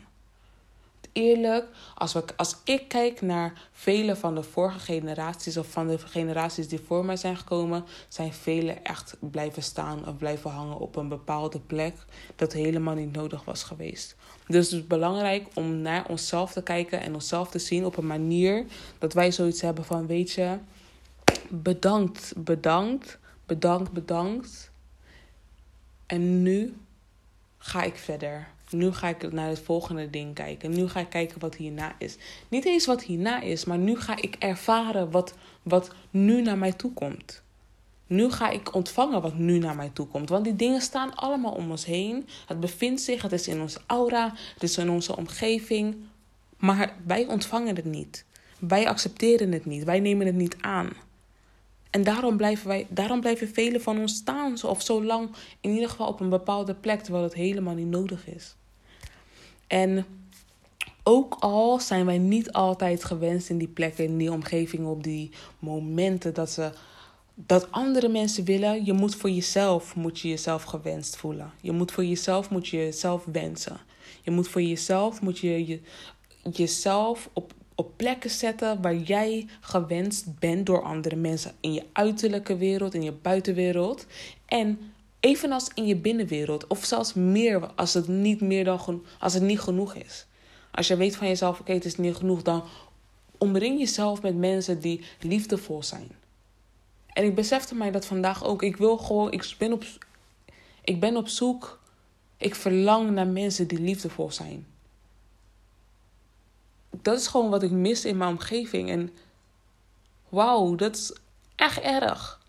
Eerlijk, 1.14 1.66
als, 1.96 2.14
we, 2.14 2.24
als 2.36 2.56
ik 2.64 2.88
kijk 2.88 3.22
naar 3.22 3.54
vele 3.72 4.16
van 4.16 4.36
de 4.36 4.44
vorige 4.44 4.80
generaties 4.80 5.58
of 5.58 5.68
van 5.68 5.88
de 5.88 5.98
generaties 5.98 6.68
die 6.68 6.80
voor 6.80 7.06
mij 7.06 7.18
zijn 7.18 7.38
gekomen, 7.38 7.86
zijn 8.08 8.34
velen 8.34 8.84
echt 8.84 9.16
blijven 9.20 9.64
staan 9.64 10.08
of 10.08 10.18
blijven 10.18 10.52
hangen 10.52 10.78
op 10.78 10.96
een 10.96 11.08
bepaalde 11.08 11.60
plek 11.60 11.94
dat 12.36 12.54
helemaal 12.54 12.96
niet 12.96 13.14
nodig 13.14 13.44
was 13.44 13.64
geweest. 13.64 14.16
Dus 14.48 14.72
het 14.72 14.80
is 14.80 14.88
belangrijk 14.88 15.48
om 15.54 15.82
naar 15.82 16.06
onszelf 16.08 16.52
te 16.52 16.64
kijken 16.64 17.02
en 17.02 17.14
onszelf 17.14 17.50
te 17.50 17.60
zien 17.60 17.86
op 17.86 17.98
een 17.98 18.08
manier 18.08 18.66
dat 18.98 19.14
wij 19.14 19.32
zoiets 19.32 19.62
hebben 19.62 19.86
van: 19.86 20.08
weet 20.08 20.32
je, 20.32 20.58
bedankt, 21.50 22.34
bedankt, 22.38 23.18
bedankt, 23.46 23.92
bedankt. 23.92 24.72
En 26.06 26.42
nu 26.42 26.76
ga 27.58 27.84
ik 27.84 27.96
verder. 27.96 28.48
Nu 28.74 28.92
ga 28.92 29.08
ik 29.08 29.32
naar 29.32 29.50
het 29.50 29.60
volgende 29.60 30.10
ding 30.10 30.34
kijken. 30.34 30.72
Nu 30.72 30.88
ga 30.88 31.00
ik 31.00 31.10
kijken 31.10 31.40
wat 31.40 31.56
hierna 31.56 31.96
is. 31.98 32.18
Niet 32.50 32.66
eens 32.66 32.86
wat 32.86 33.04
hierna 33.04 33.42
is, 33.42 33.66
maar 33.66 33.78
nu 33.78 34.00
ga 34.00 34.22
ik 34.22 34.36
ervaren 34.40 35.12
wat, 35.12 35.34
wat 35.64 35.92
nu 36.10 36.42
naar 36.42 36.58
mij 36.58 36.72
toe 36.72 36.94
komt. 36.94 37.42
Nu 38.08 38.32
ga 38.32 38.50
ik 38.50 38.76
ontvangen 38.76 39.22
wat 39.22 39.38
nu 39.38 39.58
naar 39.58 39.76
mij 39.76 39.90
toe 39.94 40.08
komt. 40.08 40.30
Want 40.30 40.44
die 40.44 40.56
dingen 40.56 40.82
staan 40.82 41.16
allemaal 41.16 41.52
om 41.52 41.72
ons 41.72 41.86
heen. 41.86 42.28
Het 42.46 42.60
bevindt 42.60 43.02
zich, 43.02 43.22
het 43.22 43.32
is 43.32 43.48
in 43.48 43.62
onze 43.62 43.80
aura, 43.86 44.34
het 44.54 44.64
is 44.64 44.78
in 44.78 44.90
onze 44.90 45.16
omgeving. 45.18 45.96
Maar 46.58 46.96
wij 47.06 47.28
ontvangen 47.28 47.76
het 47.76 47.86
niet. 47.86 48.26
Wij 48.60 48.88
accepteren 48.88 49.52
het 49.52 49.66
niet. 49.66 49.84
Wij 49.84 50.00
nemen 50.00 50.26
het 50.26 50.36
niet 50.36 50.56
aan. 50.62 50.90
En 51.94 52.04
daarom 52.04 52.38
blijven, 52.38 52.68
wij, 52.68 52.88
daarom 52.90 53.20
blijven 53.20 53.48
velen 53.48 53.82
van 53.82 54.00
ons 54.00 54.16
staan, 54.16 54.64
of 54.64 54.82
zo 54.82 55.04
lang, 55.04 55.30
in 55.62 55.72
ieder 55.72 55.90
geval 55.90 56.08
op 56.08 56.20
een 56.20 56.30
bepaalde 56.30 56.74
plek, 56.74 57.02
terwijl 57.02 57.24
het 57.24 57.34
helemaal 57.34 57.74
niet 57.74 57.88
nodig 57.88 58.28
is. 58.28 58.56
En 59.74 60.06
ook 61.04 61.36
al 61.40 61.80
zijn 61.80 62.06
wij 62.06 62.18
niet 62.18 62.52
altijd 62.52 63.04
gewenst 63.04 63.50
in 63.50 63.58
die 63.58 63.68
plekken, 63.68 64.04
in 64.04 64.18
die 64.18 64.32
omgevingen, 64.32 64.90
op 64.90 65.04
die 65.04 65.32
momenten 65.60 66.34
dat, 66.34 66.50
ze, 66.50 66.72
dat 67.36 67.72
andere 67.72 68.08
mensen 68.08 68.44
willen, 68.44 68.86
je 68.86 68.94
moet 68.94 69.16
voor 69.16 69.30
jezelf 69.30 69.96
moet 69.96 70.20
je 70.20 70.30
jezelf 70.30 70.64
gewenst 70.64 71.16
voelen. 71.16 71.52
Je 71.62 71.72
moet 71.72 71.92
voor 71.92 72.06
jezelf 72.06 72.50
moet 72.50 72.68
je 72.68 72.78
jezelf 72.78 73.26
wensen. 73.32 73.78
Je 74.22 74.32
moet 74.32 74.48
voor 74.48 74.62
jezelf 74.62 75.22
moet 75.22 75.40
je, 75.40 75.68
je 75.68 75.80
jezelf 76.52 77.30
op 77.34 77.54
op 77.76 77.92
plekken 77.96 78.30
zetten 78.30 78.82
waar 78.82 78.96
jij 78.96 79.48
gewenst 79.62 80.40
bent 80.40 80.66
door 80.66 80.84
andere 80.84 81.16
mensen. 81.16 81.52
In 81.60 81.74
je 81.74 81.84
uiterlijke 81.94 82.58
wereld, 82.58 82.94
in 82.94 83.04
je 83.04 83.12
buitenwereld. 83.12 84.06
En 84.46 84.80
evenals 85.24 85.70
in 85.74 85.86
je 85.86 85.96
binnenwereld. 85.96 86.68
Of 86.68 86.86
zelfs 86.86 87.14
meer 87.14 87.72
als 87.76 87.94
het 87.94 88.08
niet, 88.08 88.42
meer 88.42 88.64
dan 88.64 89.04
als 89.20 89.34
het 89.34 89.44
niet 89.44 89.60
genoeg 89.60 89.94
is. 89.94 90.26
Als 90.72 90.88
je 90.88 90.96
weet 90.96 91.16
van 91.16 91.28
jezelf, 91.28 91.60
oké, 91.60 91.74
het 91.74 91.86
is 91.86 91.98
niet 91.98 92.16
genoeg, 92.16 92.42
dan 92.42 92.64
omring 93.38 93.80
jezelf 93.80 94.22
met 94.22 94.36
mensen 94.36 94.80
die 94.80 95.04
liefdevol 95.20 95.84
zijn. 95.84 96.12
En 97.08 97.24
ik 97.24 97.36
besefte 97.36 97.76
mij 97.76 97.92
dat 97.92 98.06
vandaag 98.06 98.44
ook. 98.44 98.64
Ik 98.64 98.78
wil 98.78 98.98
gewoon, 98.98 99.32
ik 99.32 99.56
ben 99.58 99.74
op, 99.74 99.84
ik 100.84 101.00
ben 101.00 101.18
op 101.18 101.28
zoek. 101.28 101.82
Ik 102.38 102.56
verlang 102.56 103.12
naar 103.12 103.28
mensen 103.28 103.68
die 103.68 103.80
liefdevol 103.80 104.32
zijn 104.32 104.66
dat 107.02 107.20
is 107.20 107.28
gewoon 107.28 107.50
wat 107.50 107.64
ik 107.64 107.72
mis 107.72 108.06
in 108.06 108.18
mijn 108.18 108.30
omgeving. 108.30 108.90
En 108.90 109.14
wauw, 110.30 110.76
dat 110.76 110.96
is 110.96 111.16
echt 111.56 111.80
erg. 111.80 112.42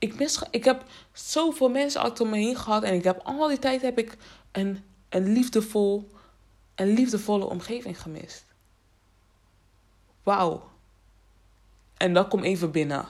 Ik, 0.00 0.18
mis, 0.18 0.42
ik 0.50 0.64
heb 0.64 0.84
zoveel 1.12 1.68
mensen 1.68 2.00
achter 2.00 2.26
me 2.26 2.36
heen 2.36 2.56
gehad. 2.56 2.82
En 2.82 2.94
ik 2.94 3.04
heb 3.04 3.20
al 3.24 3.48
die 3.48 3.58
tijd 3.58 3.82
heb 3.82 3.98
ik 3.98 4.16
een, 4.52 4.84
een, 5.08 5.32
liefdevol, 5.32 6.10
een 6.74 6.88
liefdevolle 6.88 7.44
omgeving 7.44 8.00
gemist. 8.00 8.44
Wauw. 10.22 10.68
En 11.96 12.14
dat 12.14 12.28
komt 12.28 12.44
even 12.44 12.70
binnen. 12.70 13.06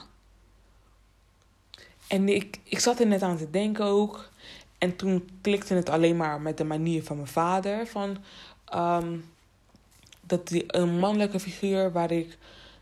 En 2.07 2.29
ik, 2.29 2.59
ik 2.63 2.79
zat 2.79 2.99
er 2.99 3.07
net 3.07 3.21
aan 3.21 3.37
te 3.37 3.49
denken 3.49 3.85
ook. 3.85 4.29
En 4.77 4.95
toen 4.95 5.29
klikte 5.41 5.73
het 5.73 5.89
alleen 5.89 6.17
maar 6.17 6.41
met 6.41 6.57
de 6.57 6.63
manier 6.63 7.03
van 7.03 7.15
mijn 7.15 7.27
vader. 7.27 7.87
Van, 7.87 8.17
ehm, 8.65 9.17
dat 10.21 10.47
die, 10.47 10.63
een 10.67 10.99
mannelijke 10.99 11.39
figuur 11.39 11.91
waar 11.91 12.11
ik 12.11 12.37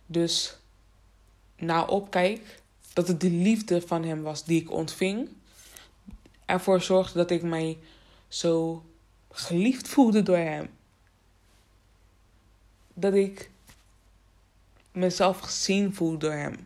dus 0.05 0.57
naar 1.55 1.87
opkijk, 1.87 2.61
dat 2.93 3.07
het 3.07 3.21
de 3.21 3.29
liefde 3.29 3.81
van 3.81 4.03
hem 4.03 4.21
was 4.21 4.43
die 4.43 4.61
ik 4.61 4.71
ontving, 4.71 5.29
ervoor 6.45 6.81
zorgde 6.81 7.17
dat 7.17 7.31
ik 7.31 7.43
mij 7.43 7.77
zo 8.27 8.85
geliefd 9.31 9.87
voelde 9.87 10.23
door 10.23 10.37
hem. 10.37 10.69
Dat 12.93 13.13
ik 13.13 13.49
mezelf 14.91 15.39
gezien 15.39 15.93
voel 15.93 16.17
door 16.17 16.31
hem. 16.31 16.65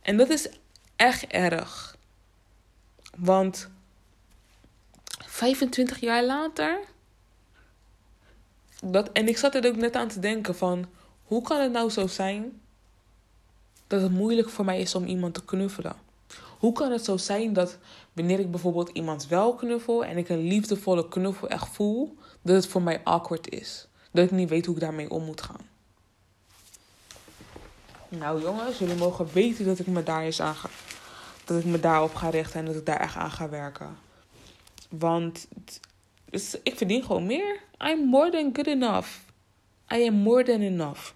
En 0.00 0.16
dat 0.16 0.28
is 0.28 0.48
echt 0.96 1.24
erg. 1.26 1.96
Want 3.16 3.68
25 5.26 6.00
jaar 6.00 6.24
later 6.24 6.80
dat, 8.82 9.12
en 9.12 9.28
ik 9.28 9.38
zat 9.38 9.54
er 9.54 9.66
ook 9.66 9.76
net 9.76 9.94
aan 9.94 10.08
te 10.08 10.20
denken 10.20 10.56
van... 10.56 10.86
Hoe 11.24 11.42
kan 11.42 11.60
het 11.60 11.72
nou 11.72 11.90
zo 11.90 12.06
zijn 12.06 12.60
dat 13.94 14.02
het 14.02 14.18
moeilijk 14.18 14.48
voor 14.48 14.64
mij 14.64 14.80
is 14.80 14.94
om 14.94 15.04
iemand 15.04 15.34
te 15.34 15.44
knuffelen? 15.44 15.96
Hoe 16.58 16.72
kan 16.72 16.92
het 16.92 17.04
zo 17.04 17.16
zijn 17.16 17.52
dat 17.52 17.78
wanneer 18.12 18.38
ik 18.38 18.50
bijvoorbeeld 18.50 18.88
iemand 18.88 19.26
wel 19.26 19.54
knuffel... 19.54 20.04
en 20.04 20.16
ik 20.16 20.28
een 20.28 20.46
liefdevolle 20.46 21.08
knuffel 21.08 21.48
echt 21.48 21.68
voel... 21.68 22.16
dat 22.42 22.54
het 22.56 22.66
voor 22.66 22.82
mij 22.82 23.00
awkward 23.04 23.48
is? 23.48 23.88
Dat 24.12 24.24
ik 24.24 24.30
niet 24.30 24.48
weet 24.48 24.66
hoe 24.66 24.74
ik 24.74 24.80
daarmee 24.80 25.10
om 25.10 25.24
moet 25.24 25.42
gaan. 25.42 25.60
Nou 28.08 28.42
jongens, 28.42 28.78
jullie 28.78 28.96
mogen 28.96 29.28
weten 29.32 29.64
dat 29.64 29.78
ik 29.78 29.86
me 29.86 30.02
daar 30.02 30.22
eens 30.22 30.40
aan 30.40 30.54
ga... 30.54 30.68
dat 31.44 31.58
ik 31.58 31.64
me 31.64 31.80
daarop 31.80 32.14
ga 32.14 32.28
richten 32.28 32.60
en 32.60 32.66
dat 32.66 32.74
ik 32.74 32.86
daar 32.86 33.00
echt 33.00 33.16
aan 33.16 33.30
ga 33.30 33.48
werken. 33.48 33.96
Want 34.88 35.48
dus 36.30 36.56
ik 36.62 36.76
verdien 36.76 37.02
gewoon 37.04 37.26
meer. 37.26 37.60
I'm 37.78 38.06
more 38.08 38.30
than 38.30 38.50
good 38.52 38.66
enough. 38.66 39.08
I 39.92 40.06
am 40.06 40.14
more 40.14 40.44
than 40.44 40.60
enough. 40.60 41.12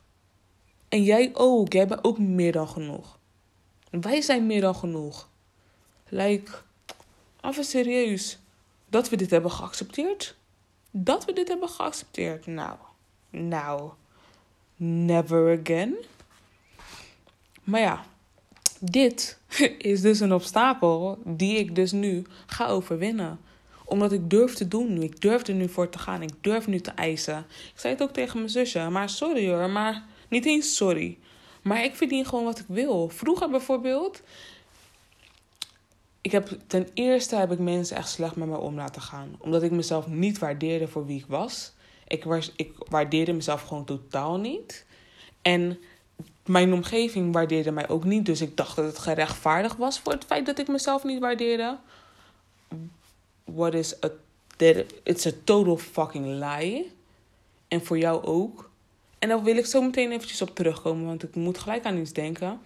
En 0.89 1.03
jij 1.03 1.31
ook. 1.33 1.73
Jij 1.73 1.87
bent 1.87 2.05
ook 2.05 2.19
meer 2.19 2.53
dan 2.53 2.69
genoeg. 2.69 3.19
Wij 3.91 4.21
zijn 4.21 4.47
meer 4.47 4.61
dan 4.61 4.75
genoeg. 4.75 5.29
Like, 6.09 6.53
even 7.41 7.65
serieus. 7.65 8.39
Dat 8.89 9.09
we 9.09 9.17
dit 9.17 9.31
hebben 9.31 9.51
geaccepteerd. 9.51 10.37
Dat 10.91 11.25
we 11.25 11.33
dit 11.33 11.49
hebben 11.49 11.69
geaccepteerd. 11.69 12.47
Nou, 12.47 12.77
nou, 13.31 13.91
never 14.77 15.59
again. 15.61 15.95
Maar 17.65 17.81
ja, 17.81 18.05
dit 18.81 19.39
is 19.79 20.01
dus 20.01 20.21
een 20.21 20.33
obstakel 20.33 21.19
die 21.25 21.59
ik 21.59 21.75
dus 21.75 21.93
nu 21.93 22.27
ga 22.47 22.67
overwinnen 22.67 23.39
omdat 23.89 24.13
ik 24.13 24.31
durf 24.31 24.55
te 24.55 24.69
doen 24.69 24.93
nu. 24.93 25.01
Ik 25.01 25.21
durf 25.21 25.47
er 25.47 25.55
nu 25.55 25.69
voor 25.69 25.89
te 25.89 25.99
gaan. 25.99 26.23
Ik 26.23 26.33
durf 26.41 26.67
nu 26.67 26.81
te 26.81 26.91
eisen. 26.91 27.39
Ik 27.49 27.81
zei 27.81 27.93
het 27.93 28.03
ook 28.03 28.13
tegen 28.13 28.39
mijn 28.39 28.51
zusje. 28.51 28.89
Maar 28.89 29.09
sorry 29.09 29.49
hoor. 29.49 29.71
Maar 29.71 30.05
niet 30.29 30.47
eens 30.47 30.77
sorry. 30.77 31.19
Maar 31.63 31.85
ik 31.85 31.95
verdien 31.95 32.27
gewoon 32.27 32.45
wat 32.45 32.59
ik 32.59 32.65
wil. 32.69 33.09
Vroeger 33.09 33.51
bijvoorbeeld. 33.51 34.23
Ik 36.21 36.33
heb, 36.33 36.59
ten 36.67 36.89
eerste 36.95 37.37
heb 37.37 37.53
ik 37.53 37.59
mensen 37.59 37.97
echt 37.97 38.09
slecht 38.09 38.37
met 38.37 38.49
me 38.49 38.57
om 38.57 38.75
laten 38.75 39.03
gaan. 39.03 39.37
Omdat 39.39 39.63
ik 39.63 39.71
mezelf 39.71 40.07
niet 40.07 40.39
waardeerde 40.39 40.89
voor 40.89 41.07
wie 41.07 41.19
ik 41.19 41.27
was. 41.27 41.73
Ik, 42.07 42.25
was, 42.25 42.53
ik 42.57 42.73
waardeerde 42.89 43.33
mezelf 43.33 43.63
gewoon 43.63 43.85
totaal 43.85 44.37
niet. 44.37 44.87
En 45.43 45.79
mijn 46.47 46.73
omgeving 46.73 47.33
waardeerde 47.33 47.71
mij 47.71 47.89
ook 47.89 48.05
niet. 48.05 48.27
Dus 48.27 48.41
ik 48.41 48.57
dacht 48.57 48.77
dat 48.77 48.85
het 48.85 48.99
gerechtvaardigd 48.99 49.77
was 49.77 50.01
voor 50.01 50.13
het 50.13 50.25
feit 50.25 50.47
dat 50.47 50.59
ik 50.59 50.69
mezelf 50.69 51.05
niet 51.05 51.21
waardeerde 51.21 51.79
what 53.55 53.75
is 53.75 53.95
a 54.05 54.11
it's 55.05 55.27
a 55.27 55.33
total 55.45 55.77
fucking 55.77 56.27
lie. 56.27 56.93
En 57.69 57.85
voor 57.85 57.99
jou 57.99 58.25
ook. 58.25 58.68
En 59.19 59.29
daar 59.29 59.43
wil 59.43 59.57
ik 59.57 59.67
zo 59.67 59.83
meteen 59.83 60.13
eventjes 60.13 60.43
op 60.43 60.55
terugkomen, 60.55 61.07
want 61.07 61.23
ik 61.23 61.35
moet 61.35 61.59
gelijk 61.59 61.85
aan 61.85 61.99
iets 61.99 62.13
denken. 62.13 62.61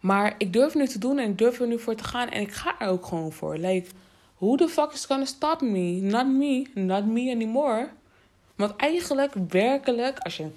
Maar 0.00 0.34
ik 0.38 0.52
durf 0.52 0.74
nu 0.74 0.86
te 0.86 0.98
doen 0.98 1.18
en 1.18 1.30
ik 1.30 1.38
durf 1.38 1.60
er 1.60 1.66
nu 1.66 1.78
voor 1.78 1.94
te 1.94 2.04
gaan 2.04 2.28
en 2.28 2.40
ik 2.40 2.52
ga 2.52 2.80
er 2.80 2.88
ook 2.88 3.06
gewoon 3.06 3.32
voor. 3.32 3.56
Like, 3.56 3.88
who 4.36 4.56
the 4.56 4.68
fuck 4.68 4.92
is 4.92 5.04
gonna 5.04 5.24
stop 5.24 5.60
me? 5.60 6.00
Not 6.00 6.26
me, 6.26 6.66
not 6.74 7.06
me 7.06 7.30
anymore. 7.30 7.88
Want 8.54 8.76
eigenlijk, 8.76 9.34
werkelijk, 9.48 10.18
als 10.18 10.36
je 10.36 10.50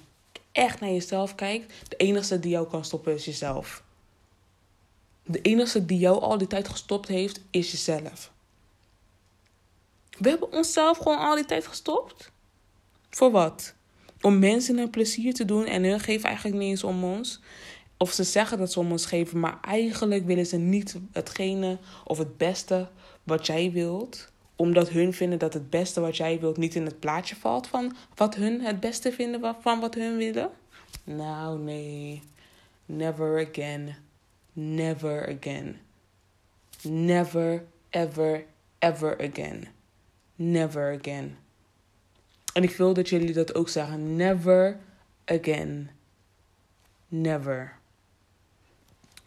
echt 0.51 0.79
naar 0.79 0.89
jezelf 0.89 1.35
kijkt, 1.35 1.89
de 1.89 1.95
enige 1.95 2.39
die 2.39 2.51
jou 2.51 2.67
kan 2.67 2.85
stoppen 2.85 3.13
is 3.13 3.25
jezelf. 3.25 3.83
De 5.23 5.41
enige 5.41 5.85
die 5.85 5.99
jou 5.99 6.21
al 6.21 6.37
die 6.37 6.47
tijd 6.47 6.67
gestopt 6.67 7.07
heeft, 7.07 7.41
is 7.49 7.71
jezelf. 7.71 8.31
We 10.17 10.29
hebben 10.29 10.51
onszelf 10.51 10.97
gewoon 10.97 11.19
al 11.19 11.35
die 11.35 11.45
tijd 11.45 11.67
gestopt. 11.67 12.31
Voor 13.09 13.31
wat? 13.31 13.75
Om 14.21 14.39
mensen 14.39 14.77
een 14.77 14.89
plezier 14.89 15.33
te 15.33 15.45
doen 15.45 15.65
en 15.65 15.83
hun 15.83 15.99
geven 15.99 16.27
eigenlijk 16.27 16.57
niet 16.57 16.69
eens 16.69 16.83
om 16.83 17.03
ons. 17.03 17.39
Of 17.97 18.11
ze 18.11 18.23
zeggen 18.23 18.57
dat 18.57 18.71
ze 18.71 18.79
om 18.79 18.91
ons 18.91 19.05
geven, 19.05 19.39
maar 19.39 19.57
eigenlijk 19.61 20.25
willen 20.25 20.45
ze 20.45 20.57
niet 20.57 20.95
hetgene 21.11 21.77
of 22.05 22.17
het 22.17 22.37
beste 22.37 22.89
wat 23.23 23.45
jij 23.45 23.71
wilt. 23.71 24.31
Omdat 24.55 24.89
hun 24.89 25.13
vinden 25.13 25.39
dat 25.39 25.53
het 25.53 25.69
beste 25.69 25.99
wat 25.99 26.17
jij 26.17 26.39
wilt 26.39 26.57
niet 26.57 26.75
in 26.75 26.85
het 26.85 26.99
plaatje 26.99 27.35
valt 27.35 27.67
van 27.67 27.95
wat 28.15 28.35
hun 28.35 28.61
het 28.61 28.79
beste 28.79 29.11
vinden 29.11 29.55
van 29.61 29.79
wat 29.79 29.95
hun 29.95 30.17
willen. 30.17 30.49
Nou, 31.03 31.59
nee. 31.59 32.21
Never 32.85 33.47
again. 33.49 33.95
Never 34.53 35.35
again. 35.37 35.77
Never, 36.83 37.65
ever, 37.89 38.45
ever 38.79 39.17
again. 39.21 39.67
Never 40.35 40.97
again. 40.99 41.37
En 42.57 42.63
ik 42.63 42.77
wil 42.77 42.93
dat 42.93 43.09
jullie 43.09 43.33
dat 43.33 43.55
ook 43.55 43.69
zeggen. 43.69 44.15
Never 44.15 44.77
again. 45.25 45.89
Never. 47.07 47.77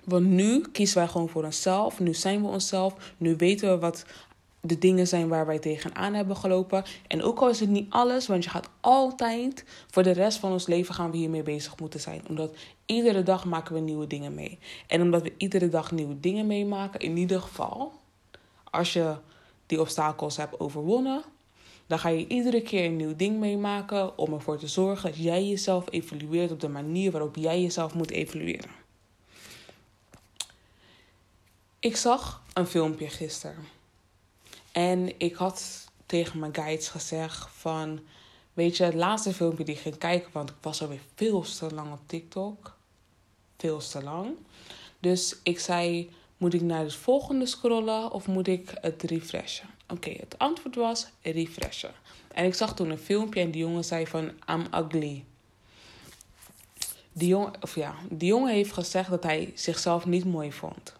Want 0.05 0.26
nu 0.26 0.61
kiezen 0.72 0.99
wij 0.99 1.09
gewoon 1.09 1.28
voor 1.28 1.45
onszelf. 1.45 2.01
Nu 2.01 2.14
zijn 2.14 2.43
we 2.43 2.49
onszelf. 2.49 3.14
Nu 3.16 3.37
weten 3.37 3.70
we 3.70 3.78
wat 3.78 4.05
de 4.61 4.78
dingen 4.78 5.07
zijn 5.07 5.28
waar 5.28 5.47
wij 5.47 5.59
tegenaan 5.59 6.14
hebben 6.14 6.37
gelopen. 6.37 6.85
En 7.07 7.22
ook 7.22 7.39
al 7.39 7.49
is 7.49 7.61
het 7.61 7.68
niet 7.68 7.91
alles, 7.91 8.26
want 8.26 8.45
je 8.45 8.51
gaat 8.51 8.68
altijd 8.81 9.64
voor 9.91 10.03
de 10.03 10.11
rest 10.11 10.39
van 10.39 10.53
ons 10.53 10.66
leven 10.66 10.95
gaan 10.95 11.11
we 11.11 11.16
hiermee 11.16 11.43
bezig 11.43 11.78
moeten 11.78 12.01
zijn. 12.01 12.22
Omdat 12.28 12.55
iedere 12.87 13.22
dag 13.22 13.45
maken 13.45 13.74
we 13.74 13.81
nieuwe 13.81 14.07
dingen 14.07 14.35
mee. 14.35 14.59
En 14.87 15.03
omdat 15.03 15.22
we 15.22 15.33
iedere 15.37 15.68
dag 15.68 15.93
nieuwe 15.93 16.20
dingen 16.20 16.47
meemaken, 16.47 17.01
in 17.01 17.16
ieder 17.16 17.41
geval, 17.41 17.93
als 18.70 18.93
je 18.93 19.14
die 19.66 19.81
obstakels 19.81 20.37
hebt 20.37 20.61
overwonnen, 20.61 21.22
dan 21.91 21.99
ga 21.99 22.09
je 22.09 22.26
iedere 22.26 22.62
keer 22.62 22.84
een 22.84 22.97
nieuw 22.97 23.16
ding 23.16 23.38
meemaken 23.38 24.18
om 24.18 24.32
ervoor 24.32 24.59
te 24.59 24.68
zorgen 24.68 25.11
dat 25.11 25.18
jij 25.18 25.49
jezelf 25.49 25.84
evalueert 25.91 26.51
op 26.51 26.61
de 26.61 26.68
manier 26.68 27.11
waarop 27.11 27.36
jij 27.36 27.62
jezelf 27.62 27.95
moet 27.95 28.11
evalueren. 28.11 28.70
Ik 31.80 31.97
zag 31.97 32.43
een 32.53 32.66
filmpje 32.66 33.09
gisteren. 33.09 33.64
En 34.72 35.18
ik 35.18 35.34
had 35.34 35.88
tegen 36.07 36.38
mijn 36.38 36.55
guides 36.55 36.88
gezegd 36.88 37.49
van... 37.53 38.01
Weet 38.53 38.76
je, 38.76 38.84
het 38.84 38.95
laatste 38.95 39.34
filmpje 39.34 39.64
die 39.64 39.74
ik 39.74 39.80
ging 39.80 39.99
kijken... 39.99 40.30
want 40.32 40.51
ik 40.51 40.57
was 40.61 40.82
alweer 40.82 41.03
veel 41.14 41.41
te 41.41 41.74
lang 41.74 41.93
op 41.93 42.01
TikTok. 42.07 42.76
Veel 43.59 43.78
te 43.78 44.03
lang. 44.03 44.36
Dus 44.99 45.36
ik 45.43 45.59
zei, 45.59 46.11
moet 46.36 46.55
ik 46.55 46.62
naar 46.62 46.82
het 46.82 46.95
volgende 46.95 47.47
scrollen... 47.47 48.11
of 48.11 48.26
moet 48.26 48.49
ik 48.49 48.70
het 48.80 49.03
refreshen? 49.03 49.80
Oké, 49.91 50.11
het 50.11 50.38
antwoord 50.38 50.74
was 50.74 51.07
refreshen. 51.22 51.93
En 52.32 52.45
ik 52.45 52.55
zag 52.55 52.74
toen 52.74 52.91
een 52.91 52.99
filmpje 52.99 53.41
en 53.41 53.51
die 53.51 53.61
jongen 53.61 53.84
zei 53.84 54.07
van... 54.07 54.30
I'm 54.49 54.66
ugly. 54.74 55.24
Die 57.12 57.28
jongen, 57.28 57.53
of 57.61 57.74
ja, 57.74 57.95
die 58.09 58.28
jongen 58.28 58.53
heeft 58.53 58.72
gezegd 58.72 59.11
dat 59.11 59.22
hij 59.22 59.53
zichzelf 59.55 60.07
niet 60.07 60.24
mooi 60.24 60.53
vond. 60.53 60.95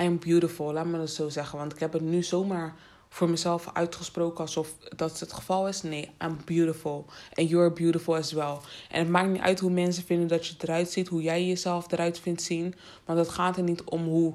I 0.00 0.04
am 0.04 0.18
beautiful, 0.18 0.72
laat 0.72 0.86
me 0.86 0.98
dat 0.98 1.10
zo 1.10 1.28
zeggen. 1.28 1.58
Want 1.58 1.72
ik 1.72 1.80
heb 1.80 1.92
het 1.92 2.02
nu 2.02 2.22
zomaar 2.22 2.76
voor 3.08 3.28
mezelf 3.28 3.70
uitgesproken 3.72 4.40
alsof 4.40 4.74
dat 4.96 5.20
het 5.20 5.32
geval 5.32 5.68
is. 5.68 5.82
Nee, 5.82 6.10
I'm 6.22 6.38
beautiful. 6.44 7.06
And 7.34 7.48
you're 7.48 7.72
beautiful 7.72 8.16
as 8.16 8.32
well. 8.32 8.56
En 8.90 8.98
het 8.98 9.08
maakt 9.08 9.28
niet 9.28 9.40
uit 9.40 9.60
hoe 9.60 9.70
mensen 9.70 10.04
vinden 10.04 10.28
dat 10.28 10.46
je 10.46 10.54
eruit 10.58 10.90
ziet, 10.90 11.08
hoe 11.08 11.22
jij 11.22 11.46
jezelf 11.46 11.92
eruit 11.92 12.20
vindt 12.20 12.42
zien. 12.42 12.74
Want 13.04 13.18
het 13.18 13.28
gaat 13.28 13.56
er 13.56 13.62
niet 13.62 13.84
om 13.84 14.04
hoe, 14.04 14.34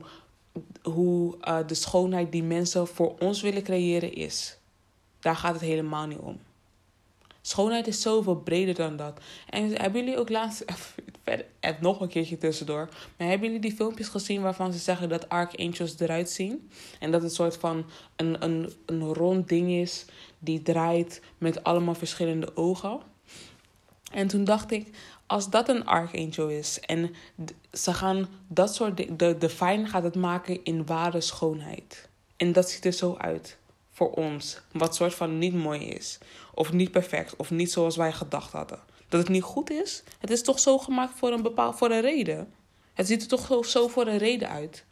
hoe 0.82 1.38
uh, 1.48 1.58
de 1.68 1.74
schoonheid 1.74 2.32
die 2.32 2.44
mensen 2.44 2.88
voor 2.88 3.16
ons 3.20 3.42
willen 3.42 3.64
creëren 3.64 4.14
is. 4.14 4.58
Daar 5.20 5.36
gaat 5.36 5.54
het 5.54 5.62
helemaal 5.62 6.08
niet 6.08 6.18
om. 6.18 6.40
Schoonheid 7.42 7.88
is 7.88 8.02
zoveel 8.02 8.36
breder 8.36 8.76
dan 8.76 8.96
dat. 8.96 9.20
En 9.50 9.82
hebben 9.82 10.04
jullie 10.04 10.20
ook 10.20 10.30
laatst, 10.30 10.66
even 11.60 11.84
nog 11.84 12.02
een 12.02 12.08
keertje 12.08 12.38
tussendoor, 12.38 12.90
maar 13.18 13.28
hebben 13.28 13.48
jullie 13.48 13.62
die 13.62 13.76
filmpjes 13.76 14.08
gezien 14.08 14.42
waarvan 14.42 14.74
ze 14.74 14.80
zeggen 14.80 15.10
dat 15.10 15.30
archangels 15.30 16.00
eruit 16.00 16.30
zien? 16.30 16.70
En 17.00 17.12
dat 17.12 17.22
het 17.22 17.30
een 17.30 17.36
soort 17.36 17.58
van 17.58 17.86
een, 18.16 18.44
een, 18.44 18.74
een 18.86 19.14
rond 19.14 19.48
ding 19.48 19.72
is 19.72 20.06
die 20.40 20.62
draait 20.62 21.22
met 21.38 21.64
allemaal 21.64 21.96
verschillende 21.96 22.56
ogen. 22.56 23.00
En 24.12 24.28
toen 24.28 24.44
dacht 24.44 24.72
ik, 24.72 24.88
als 25.28 25.50
dat 25.50 25.70
een 25.70 25.86
archangel 25.86 26.48
is 26.48 26.80
en 26.80 27.16
ze 27.72 27.94
gaan 27.94 28.28
dat 28.48 28.76
soort 28.76 28.98
dingen, 28.98 29.18
de, 29.18 29.38
de 29.38 29.50
fijn 29.50 29.88
gaat 29.88 30.04
het 30.04 30.16
maken 30.16 30.64
in 30.64 30.86
ware 30.86 31.22
schoonheid. 31.22 32.10
En 32.38 32.52
dat 32.54 32.70
ziet 32.70 32.86
er 32.86 32.92
zo 32.92 33.16
uit 33.18 33.58
voor 33.92 34.12
ons. 34.12 34.62
Wat 34.72 34.96
soort 34.96 35.14
van 35.14 35.38
niet 35.38 35.54
mooi 35.54 35.80
is. 35.80 36.18
Of 36.54 36.74
niet 36.74 36.92
perfect. 36.92 37.36
Of 37.36 37.52
niet 37.52 37.72
zoals 37.72 37.96
wij 37.96 38.12
gedacht 38.12 38.52
hadden. 38.52 38.80
Dat 39.10 39.20
het 39.20 39.30
niet 39.30 39.44
goed 39.44 39.70
is. 39.70 40.04
Het 40.20 40.30
is 40.30 40.44
toch 40.44 40.60
zo 40.60 40.78
gemaakt 40.78 41.18
voor 41.18 41.32
een 41.32 41.42
bepaald 41.42 41.78
voor 41.78 41.92
een 41.92 42.02
reden. 42.02 42.54
Het 42.94 43.08
ziet 43.08 43.22
er 43.22 43.28
toch 43.28 43.66
zo 43.66 43.88
voor 43.88 44.08
een 44.08 44.18
reden 44.18 44.50
uit. 44.50 44.86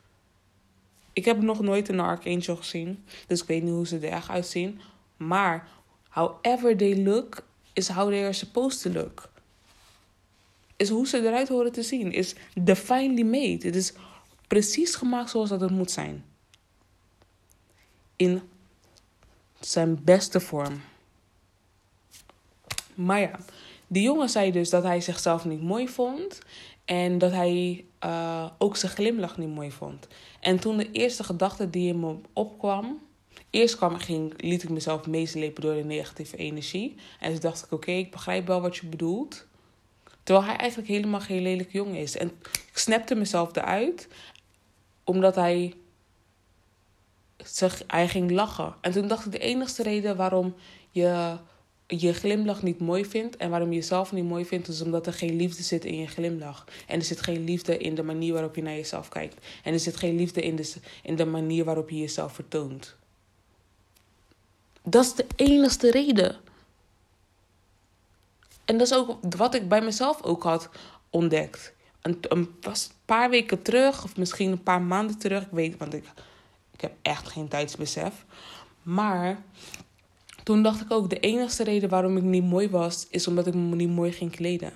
Ik 1.14 1.26
heb 1.26 1.42
nog 1.42 1.62
nooit 1.62 1.90
een 1.90 2.00
Archangel 2.00 2.56
gezien. 2.56 3.06
Dus 3.28 3.42
ik 3.42 3.48
weet 3.48 3.64
niet 3.64 3.74
hoe 3.74 3.88
ze 3.88 3.98
er 3.98 4.12
echt 4.12 4.30
uitzien. 4.30 4.82
Maar 5.18 5.68
however 6.10 6.78
they 6.78 7.04
look, 7.04 7.44
is 7.74 7.88
how 7.88 8.10
they 8.10 8.24
are 8.24 8.34
supposed 8.34 8.82
to 8.82 9.00
look. 9.00 9.32
Is 10.84 10.90
hoe 10.90 11.08
ze 11.08 11.18
eruit 11.18 11.48
horen 11.48 11.72
te 11.72 11.84
zien. 11.84 12.12
Is 12.12 12.36
divinely 12.54 13.24
made. 13.24 13.66
Het 13.66 13.76
is 13.76 13.94
precies 14.48 14.96
gemaakt 14.96 15.30
zoals 15.30 15.50
dat 15.50 15.62
het 15.62 15.72
moet 15.72 15.92
zijn. 15.92 16.26
In 18.16 18.42
zijn 19.60 20.04
beste 20.04 20.40
vorm. 20.40 20.82
Maar 22.96 23.20
ja, 23.20 23.40
die 23.88 24.04
jongen 24.04 24.30
zei 24.30 24.52
dus 24.52 24.70
dat 24.70 24.84
hij 24.84 25.02
zichzelf 25.02 25.46
niet 25.46 25.62
mooi 25.62 25.88
vond. 25.88 26.40
En 26.86 27.18
dat 27.18 27.32
hij 27.32 27.86
uh, 28.06 28.50
ook 28.58 28.78
zijn 28.78 28.92
glimlach 28.92 29.38
niet 29.38 29.56
mooi 29.56 29.72
vond. 29.72 30.08
En 30.40 30.60
toen 30.60 30.78
de 30.78 30.92
eerste 30.92 31.24
gedachte 31.24 31.70
die 31.70 31.88
in 31.88 32.00
me 32.00 32.16
opkwam. 32.34 33.02
Eerst 33.50 33.76
kwam, 33.76 33.98
ging, 33.98 34.34
liet 34.38 34.64
ik 34.64 34.70
mezelf 34.70 35.08
meeslepen 35.08 35.62
door 35.62 35.76
de 35.76 35.84
negatieve 35.84 36.38
energie. 36.38 36.96
En 37.20 37.32
toen 37.32 37.40
dacht 37.40 37.64
ik: 37.66 37.72
oké, 37.72 37.92
ik 37.92 38.12
begrijp 38.12 38.48
wel 38.48 38.62
wat 38.62 38.78
je 38.78 38.88
bedoelt. 38.88 39.46
Terwijl 40.24 40.48
hij 40.48 40.58
eigenlijk 40.58 40.90
helemaal 40.90 41.20
geen 41.20 41.42
lelijk 41.42 41.72
jongen 41.72 41.96
is. 41.96 42.18
En 42.18 42.28
ik 42.72 42.78
snapte 42.78 43.16
mezelf 43.16 43.56
eruit, 43.56 44.08
omdat 45.04 45.36
hij 45.36 45.74
zeg, 47.38 47.84
hij 47.88 48.08
ging 48.08 48.32
lachen. 48.32 48.76
En 48.82 48.92
toen 48.92 49.08
dacht 49.08 49.26
ik, 49.26 49.32
de 49.32 49.40
enige 49.40 49.84
reden 49.84 50.16
waarom 50.16 50.56
je 50.92 51.38
je 51.88 52.14
glimlach 52.14 52.64
niet 52.64 52.80
mooi 52.80 53.06
vindt 53.06 53.38
en 53.38 53.50
waarom 53.50 53.70
je 53.70 53.76
jezelf 53.76 54.12
niet 54.12 54.24
mooi 54.24 54.46
vindt, 54.46 54.68
is 54.68 54.82
omdat 54.82 55.08
er 55.08 55.14
geen 55.14 55.36
liefde 55.36 55.64
zit 55.64 55.86
in 55.86 55.98
je 55.98 56.08
glimlach. 56.08 56.66
En 56.88 57.00
er 57.00 57.06
zit 57.06 57.22
geen 57.22 57.44
liefde 57.44 57.78
in 57.78 57.96
de 57.96 58.04
manier 58.04 58.34
waarop 58.34 58.56
je 58.56 58.62
naar 58.62 58.74
jezelf 58.74 59.10
kijkt. 59.10 59.46
En 59.64 59.74
er 59.74 59.80
zit 59.80 59.98
geen 59.98 60.16
liefde 60.16 60.42
in 60.42 60.56
de, 60.56 60.74
in 61.04 61.16
de 61.16 61.26
manier 61.26 61.66
waarop 61.66 61.90
je 61.90 61.98
jezelf 61.98 62.34
vertoont. 62.34 62.96
Dat 64.84 65.04
is 65.04 65.14
de 65.14 65.26
enige 65.36 65.92
reden. 65.92 66.36
En 68.66 68.78
dat 68.78 68.88
is 68.88 68.94
ook 68.94 69.36
wat 69.36 69.54
ik 69.54 69.70
bij 69.70 69.82
mezelf 69.82 70.22
ook 70.24 70.44
had 70.44 70.70
ontdekt. 71.10 71.74
Een, 72.02 72.18
een, 72.22 72.56
was 72.62 72.86
een 72.86 72.96
paar 73.06 73.30
weken 73.30 73.62
terug, 73.62 74.04
of 74.04 74.18
misschien 74.18 74.52
een 74.52 74.64
paar 74.64 74.82
maanden 74.82 75.18
terug, 75.18 75.44
ik 75.44 75.52
weet, 75.52 75.78
want 75.78 75.94
ik 75.94 76.04
ik 76.74 76.82
heb 76.82 76.94
echt 77.02 77.28
geen 77.28 77.48
tijdsbesef. 77.48 78.26
Maar 78.84 79.44
toen 80.44 80.64
dacht 80.64 80.82
ik 80.82 80.92
ook, 80.92 81.10
de 81.10 81.20
enige 81.20 81.64
reden 81.64 81.90
waarom 81.90 82.18
ik 82.18 82.24
niet 82.24 82.44
mooi 82.44 82.70
was, 82.70 83.08
is 83.10 83.28
omdat 83.28 83.48
ik 83.48 83.54
me 83.54 83.76
niet 83.76 83.90
mooi 83.90 84.12
ging 84.12 84.32
kleden. 84.32 84.74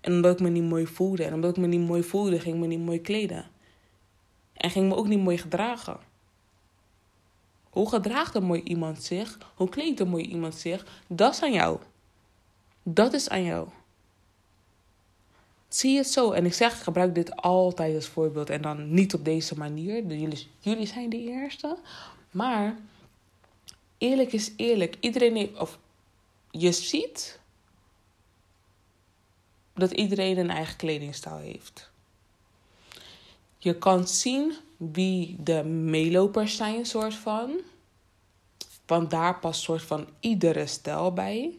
En 0.00 0.12
omdat 0.12 0.32
ik 0.32 0.40
me 0.40 0.48
niet 0.48 0.68
mooi 0.68 0.86
voelde. 0.86 1.24
En 1.24 1.34
omdat 1.34 1.50
ik 1.50 1.56
me 1.56 1.66
niet 1.66 1.86
mooi 1.86 2.02
voelde, 2.02 2.40
ging 2.40 2.54
ik 2.54 2.60
me 2.60 2.66
niet 2.66 2.84
mooi 2.84 3.00
kleden. 3.00 3.44
En 4.52 4.70
ging 4.70 4.88
me 4.88 4.94
ook 4.94 5.08
niet 5.08 5.22
mooi 5.22 5.38
gedragen. 5.38 5.96
Hoe 7.70 7.88
gedraagt 7.88 8.34
een 8.34 8.44
mooi 8.44 8.62
iemand 8.62 9.02
zich? 9.02 9.38
Hoe 9.54 9.68
kleedt 9.68 10.00
een 10.00 10.08
mooi 10.08 10.24
iemand 10.24 10.54
zich? 10.54 10.86
Dat 11.06 11.34
is 11.34 11.42
aan 11.42 11.52
jou. 11.52 11.78
Dat 12.82 13.12
is 13.12 13.28
aan 13.28 13.44
jou. 13.44 13.68
Zie 15.68 15.96
het 15.96 16.06
zo? 16.06 16.30
En 16.30 16.46
ik 16.46 16.54
zeg, 16.54 16.74
ik 16.74 16.82
gebruik 16.82 17.14
dit 17.14 17.36
altijd 17.36 17.94
als 17.94 18.06
voorbeeld. 18.06 18.50
En 18.50 18.62
dan 18.62 18.94
niet 18.94 19.14
op 19.14 19.24
deze 19.24 19.58
manier. 19.58 20.06
Jullie, 20.06 20.48
jullie 20.58 20.86
zijn 20.86 21.10
de 21.10 21.20
eerste. 21.20 21.78
Maar 22.30 22.78
eerlijk 23.98 24.32
is 24.32 24.52
eerlijk. 24.56 24.96
Iedereen 25.00 25.36
heeft, 25.36 25.58
of 25.58 25.78
je 26.50 26.72
ziet 26.72 27.40
dat 29.74 29.90
iedereen 29.90 30.38
een 30.38 30.50
eigen 30.50 30.76
kledingstijl 30.76 31.36
heeft. 31.36 31.90
Je 33.58 33.78
kan 33.78 34.08
zien 34.08 34.54
wie 34.76 35.36
de 35.42 35.64
meelopers 35.64 36.56
zijn, 36.56 36.86
soort 36.86 37.14
van. 37.14 37.60
Want 38.86 39.10
daar 39.10 39.38
past 39.38 39.60
soort 39.60 39.82
van 39.82 40.08
iedere 40.20 40.66
stijl 40.66 41.12
bij. 41.12 41.58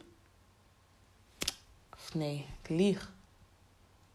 Nee, 2.14 2.46
ik 2.62 2.68
lieg. 2.68 3.12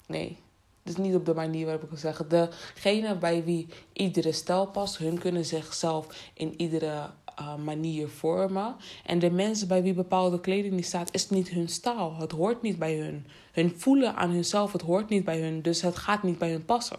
Nee, 0.06 0.38
het 0.84 0.98
is 0.98 1.04
niet 1.04 1.16
op 1.16 1.26
de 1.26 1.34
manier 1.34 1.64
waarop 1.66 1.84
ik 1.84 1.90
wil 1.90 1.98
zeggen. 1.98 2.30
Degene 2.30 3.16
bij 3.16 3.44
wie 3.44 3.68
iedere 3.94 4.32
stijl 4.32 4.68
past, 4.68 4.98
hun 4.98 5.20
kunnen 5.20 5.46
zichzelf 5.46 6.30
in 6.34 6.62
iedere 6.62 7.10
uh, 7.40 7.56
manier 7.56 8.08
vormen. 8.08 8.76
En 9.06 9.20
de 9.20 9.32
mensen 9.32 9.68
bij 9.68 9.84
wie 9.84 9.94
bepaalde 9.94 10.40
kleding 10.40 10.74
niet 10.74 10.86
staat, 10.86 11.14
is 11.14 11.30
niet 11.30 11.50
hun 11.50 11.70
stijl. 11.70 12.16
Het 12.16 12.32
hoort 12.32 12.62
niet 12.62 12.80
bij 12.80 12.98
hun. 12.98 13.26
Hun 13.52 13.74
voelen 13.78 14.16
aan 14.16 14.30
hunzelf, 14.30 14.72
het 14.72 14.82
hoort 14.82 15.10
niet 15.10 15.26
bij 15.26 15.42
hun. 15.42 15.62
Dus 15.62 15.82
het 15.82 15.96
gaat 15.96 16.24
niet 16.24 16.38
bij 16.38 16.52
hun 16.52 16.66
passen. 16.66 16.98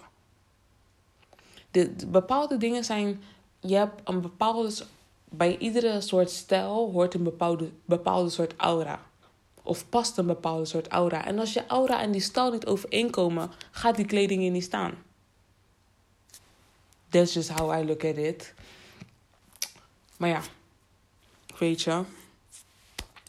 De, 1.71 1.95
bepaalde 2.07 2.57
dingen 2.57 2.85
zijn. 2.85 3.23
Je 3.61 3.75
hebt 3.75 4.01
een 4.05 4.21
bepaalde. 4.21 4.73
Bij 5.31 5.59
iedere 5.59 6.01
soort 6.01 6.31
stijl 6.31 6.91
hoort 6.93 7.15
een 7.15 7.23
bepaalde, 7.23 7.71
bepaalde 7.85 8.31
soort 8.31 8.55
aura. 8.57 9.01
Of 9.69 9.89
past 9.89 10.19
een 10.19 10.27
bepaalde 10.27 10.65
soort 10.65 10.89
aura. 10.89 11.25
En 11.25 11.39
als 11.39 11.53
je 11.53 11.67
aura 11.67 12.01
en 12.01 12.11
die 12.11 12.21
stijl 12.21 12.53
niet 12.53 12.67
overeenkomen, 12.67 13.51
gaat 13.71 13.97
die 13.97 14.07
kleding 14.07 14.43
in 14.43 14.53
niet 14.53 14.65
staan. 14.65 14.95
That's 17.09 17.35
just 17.35 17.49
how 17.49 17.81
I 17.81 17.85
look 17.85 18.05
at 18.05 18.17
it. 18.17 18.55
Maar 20.17 20.29
ja, 20.29 20.41
weet 21.59 21.83
je, 21.83 22.03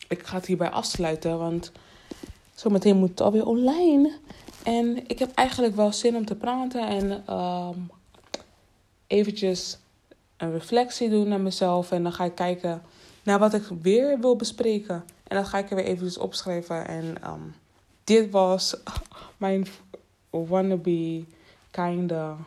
ik 0.07 0.27
ga 0.27 0.35
het 0.35 0.45
hierbij 0.45 0.69
afsluiten, 0.69 1.37
want 1.37 1.71
zometeen 2.55 2.97
moet 2.97 3.09
het 3.09 3.21
alweer 3.21 3.45
online. 3.45 4.17
En 4.63 5.07
ik 5.07 5.19
heb 5.19 5.31
eigenlijk 5.33 5.75
wel 5.75 5.93
zin 5.93 6.15
om 6.15 6.25
te 6.25 6.35
praten 6.35 6.87
en 6.87 7.35
um, 7.35 7.91
eventjes 9.07 9.77
een 10.37 10.51
reflectie 10.51 11.09
doen 11.09 11.27
naar 11.27 11.41
mezelf. 11.41 11.91
En 11.91 12.03
dan 12.03 12.13
ga 12.13 12.23
ik 12.23 12.35
kijken 12.35 12.81
naar 13.23 13.39
wat 13.39 13.53
ik 13.53 13.63
weer 13.81 14.19
wil 14.19 14.35
bespreken. 14.35 15.03
En 15.29 15.35
dan 15.35 15.45
ga 15.45 15.57
ik 15.57 15.69
er 15.69 15.75
weer 15.75 15.85
eventjes 15.85 16.17
opschrijven. 16.17 16.87
En 16.87 17.29
um, 17.31 17.55
dit 18.03 18.31
was 18.31 18.75
mijn 19.37 19.67
wannabe, 20.29 21.25
kinda 21.71 22.37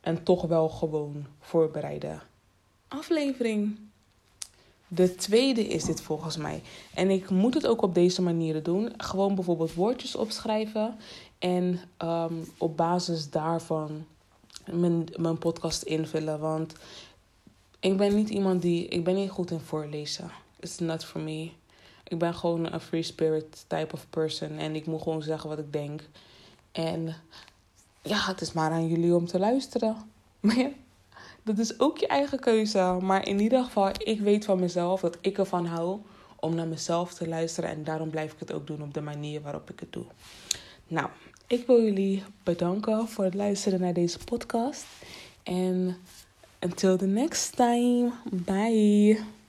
en 0.00 0.22
toch 0.22 0.42
wel 0.42 0.68
gewoon 0.68 1.26
voorbereide 1.40 2.18
aflevering. 2.90 3.78
De 4.88 5.14
tweede 5.14 5.66
is 5.66 5.84
dit 5.84 6.00
volgens 6.00 6.36
mij. 6.36 6.62
En 6.94 7.10
ik 7.10 7.30
moet 7.30 7.54
het 7.54 7.66
ook 7.66 7.82
op 7.82 7.94
deze 7.94 8.22
manier 8.22 8.62
doen. 8.62 8.92
Gewoon 8.96 9.34
bijvoorbeeld 9.34 9.74
woordjes 9.74 10.16
opschrijven. 10.16 10.96
En 11.38 11.80
um, 11.98 12.52
op 12.58 12.76
basis 12.76 13.30
daarvan 13.30 14.06
mijn, 14.64 15.08
mijn 15.16 15.38
podcast 15.38 15.82
invullen. 15.82 16.40
Want 16.40 16.72
ik 17.80 17.96
ben 17.96 18.14
niet 18.14 18.28
iemand 18.28 18.62
die. 18.62 18.88
Ik 18.88 19.04
ben 19.04 19.14
niet 19.14 19.30
goed 19.30 19.50
in 19.50 19.60
voorlezen. 19.60 20.30
It's 20.60 20.78
not 20.78 21.04
for 21.04 21.20
me. 21.20 21.50
Ik 22.10 22.18
ben 22.18 22.34
gewoon 22.34 22.72
een 22.72 22.80
free 22.80 23.02
spirit 23.02 23.64
type 23.66 23.92
of 23.92 24.06
person. 24.10 24.58
En 24.58 24.74
ik 24.74 24.86
moet 24.86 25.02
gewoon 25.02 25.22
zeggen 25.22 25.48
wat 25.48 25.58
ik 25.58 25.72
denk. 25.72 26.02
En 26.72 27.14
ja, 28.02 28.26
het 28.26 28.40
is 28.40 28.52
maar 28.52 28.70
aan 28.70 28.88
jullie 28.88 29.14
om 29.14 29.26
te 29.26 29.38
luisteren. 29.38 29.96
Maar 30.40 30.70
dat 31.42 31.58
is 31.58 31.80
ook 31.80 31.98
je 31.98 32.06
eigen 32.06 32.40
keuze. 32.40 32.98
Maar 33.00 33.26
in 33.28 33.40
ieder 33.40 33.64
geval, 33.64 33.90
ik 33.98 34.20
weet 34.20 34.44
van 34.44 34.60
mezelf 34.60 35.00
dat 35.00 35.18
ik 35.20 35.38
ervan 35.38 35.66
hou 35.66 36.00
om 36.36 36.54
naar 36.54 36.66
mezelf 36.66 37.14
te 37.14 37.28
luisteren. 37.28 37.70
En 37.70 37.84
daarom 37.84 38.10
blijf 38.10 38.32
ik 38.32 38.38
het 38.38 38.52
ook 38.52 38.66
doen 38.66 38.82
op 38.82 38.94
de 38.94 39.00
manier 39.00 39.40
waarop 39.40 39.70
ik 39.70 39.80
het 39.80 39.92
doe. 39.92 40.04
Nou, 40.86 41.08
ik 41.46 41.66
wil 41.66 41.82
jullie 41.82 42.22
bedanken 42.42 43.08
voor 43.08 43.24
het 43.24 43.34
luisteren 43.34 43.80
naar 43.80 43.92
deze 43.92 44.18
podcast. 44.18 44.84
En 45.42 45.96
until 46.60 46.96
the 46.96 47.06
next 47.06 47.56
time, 47.56 48.10
bye. 48.24 49.39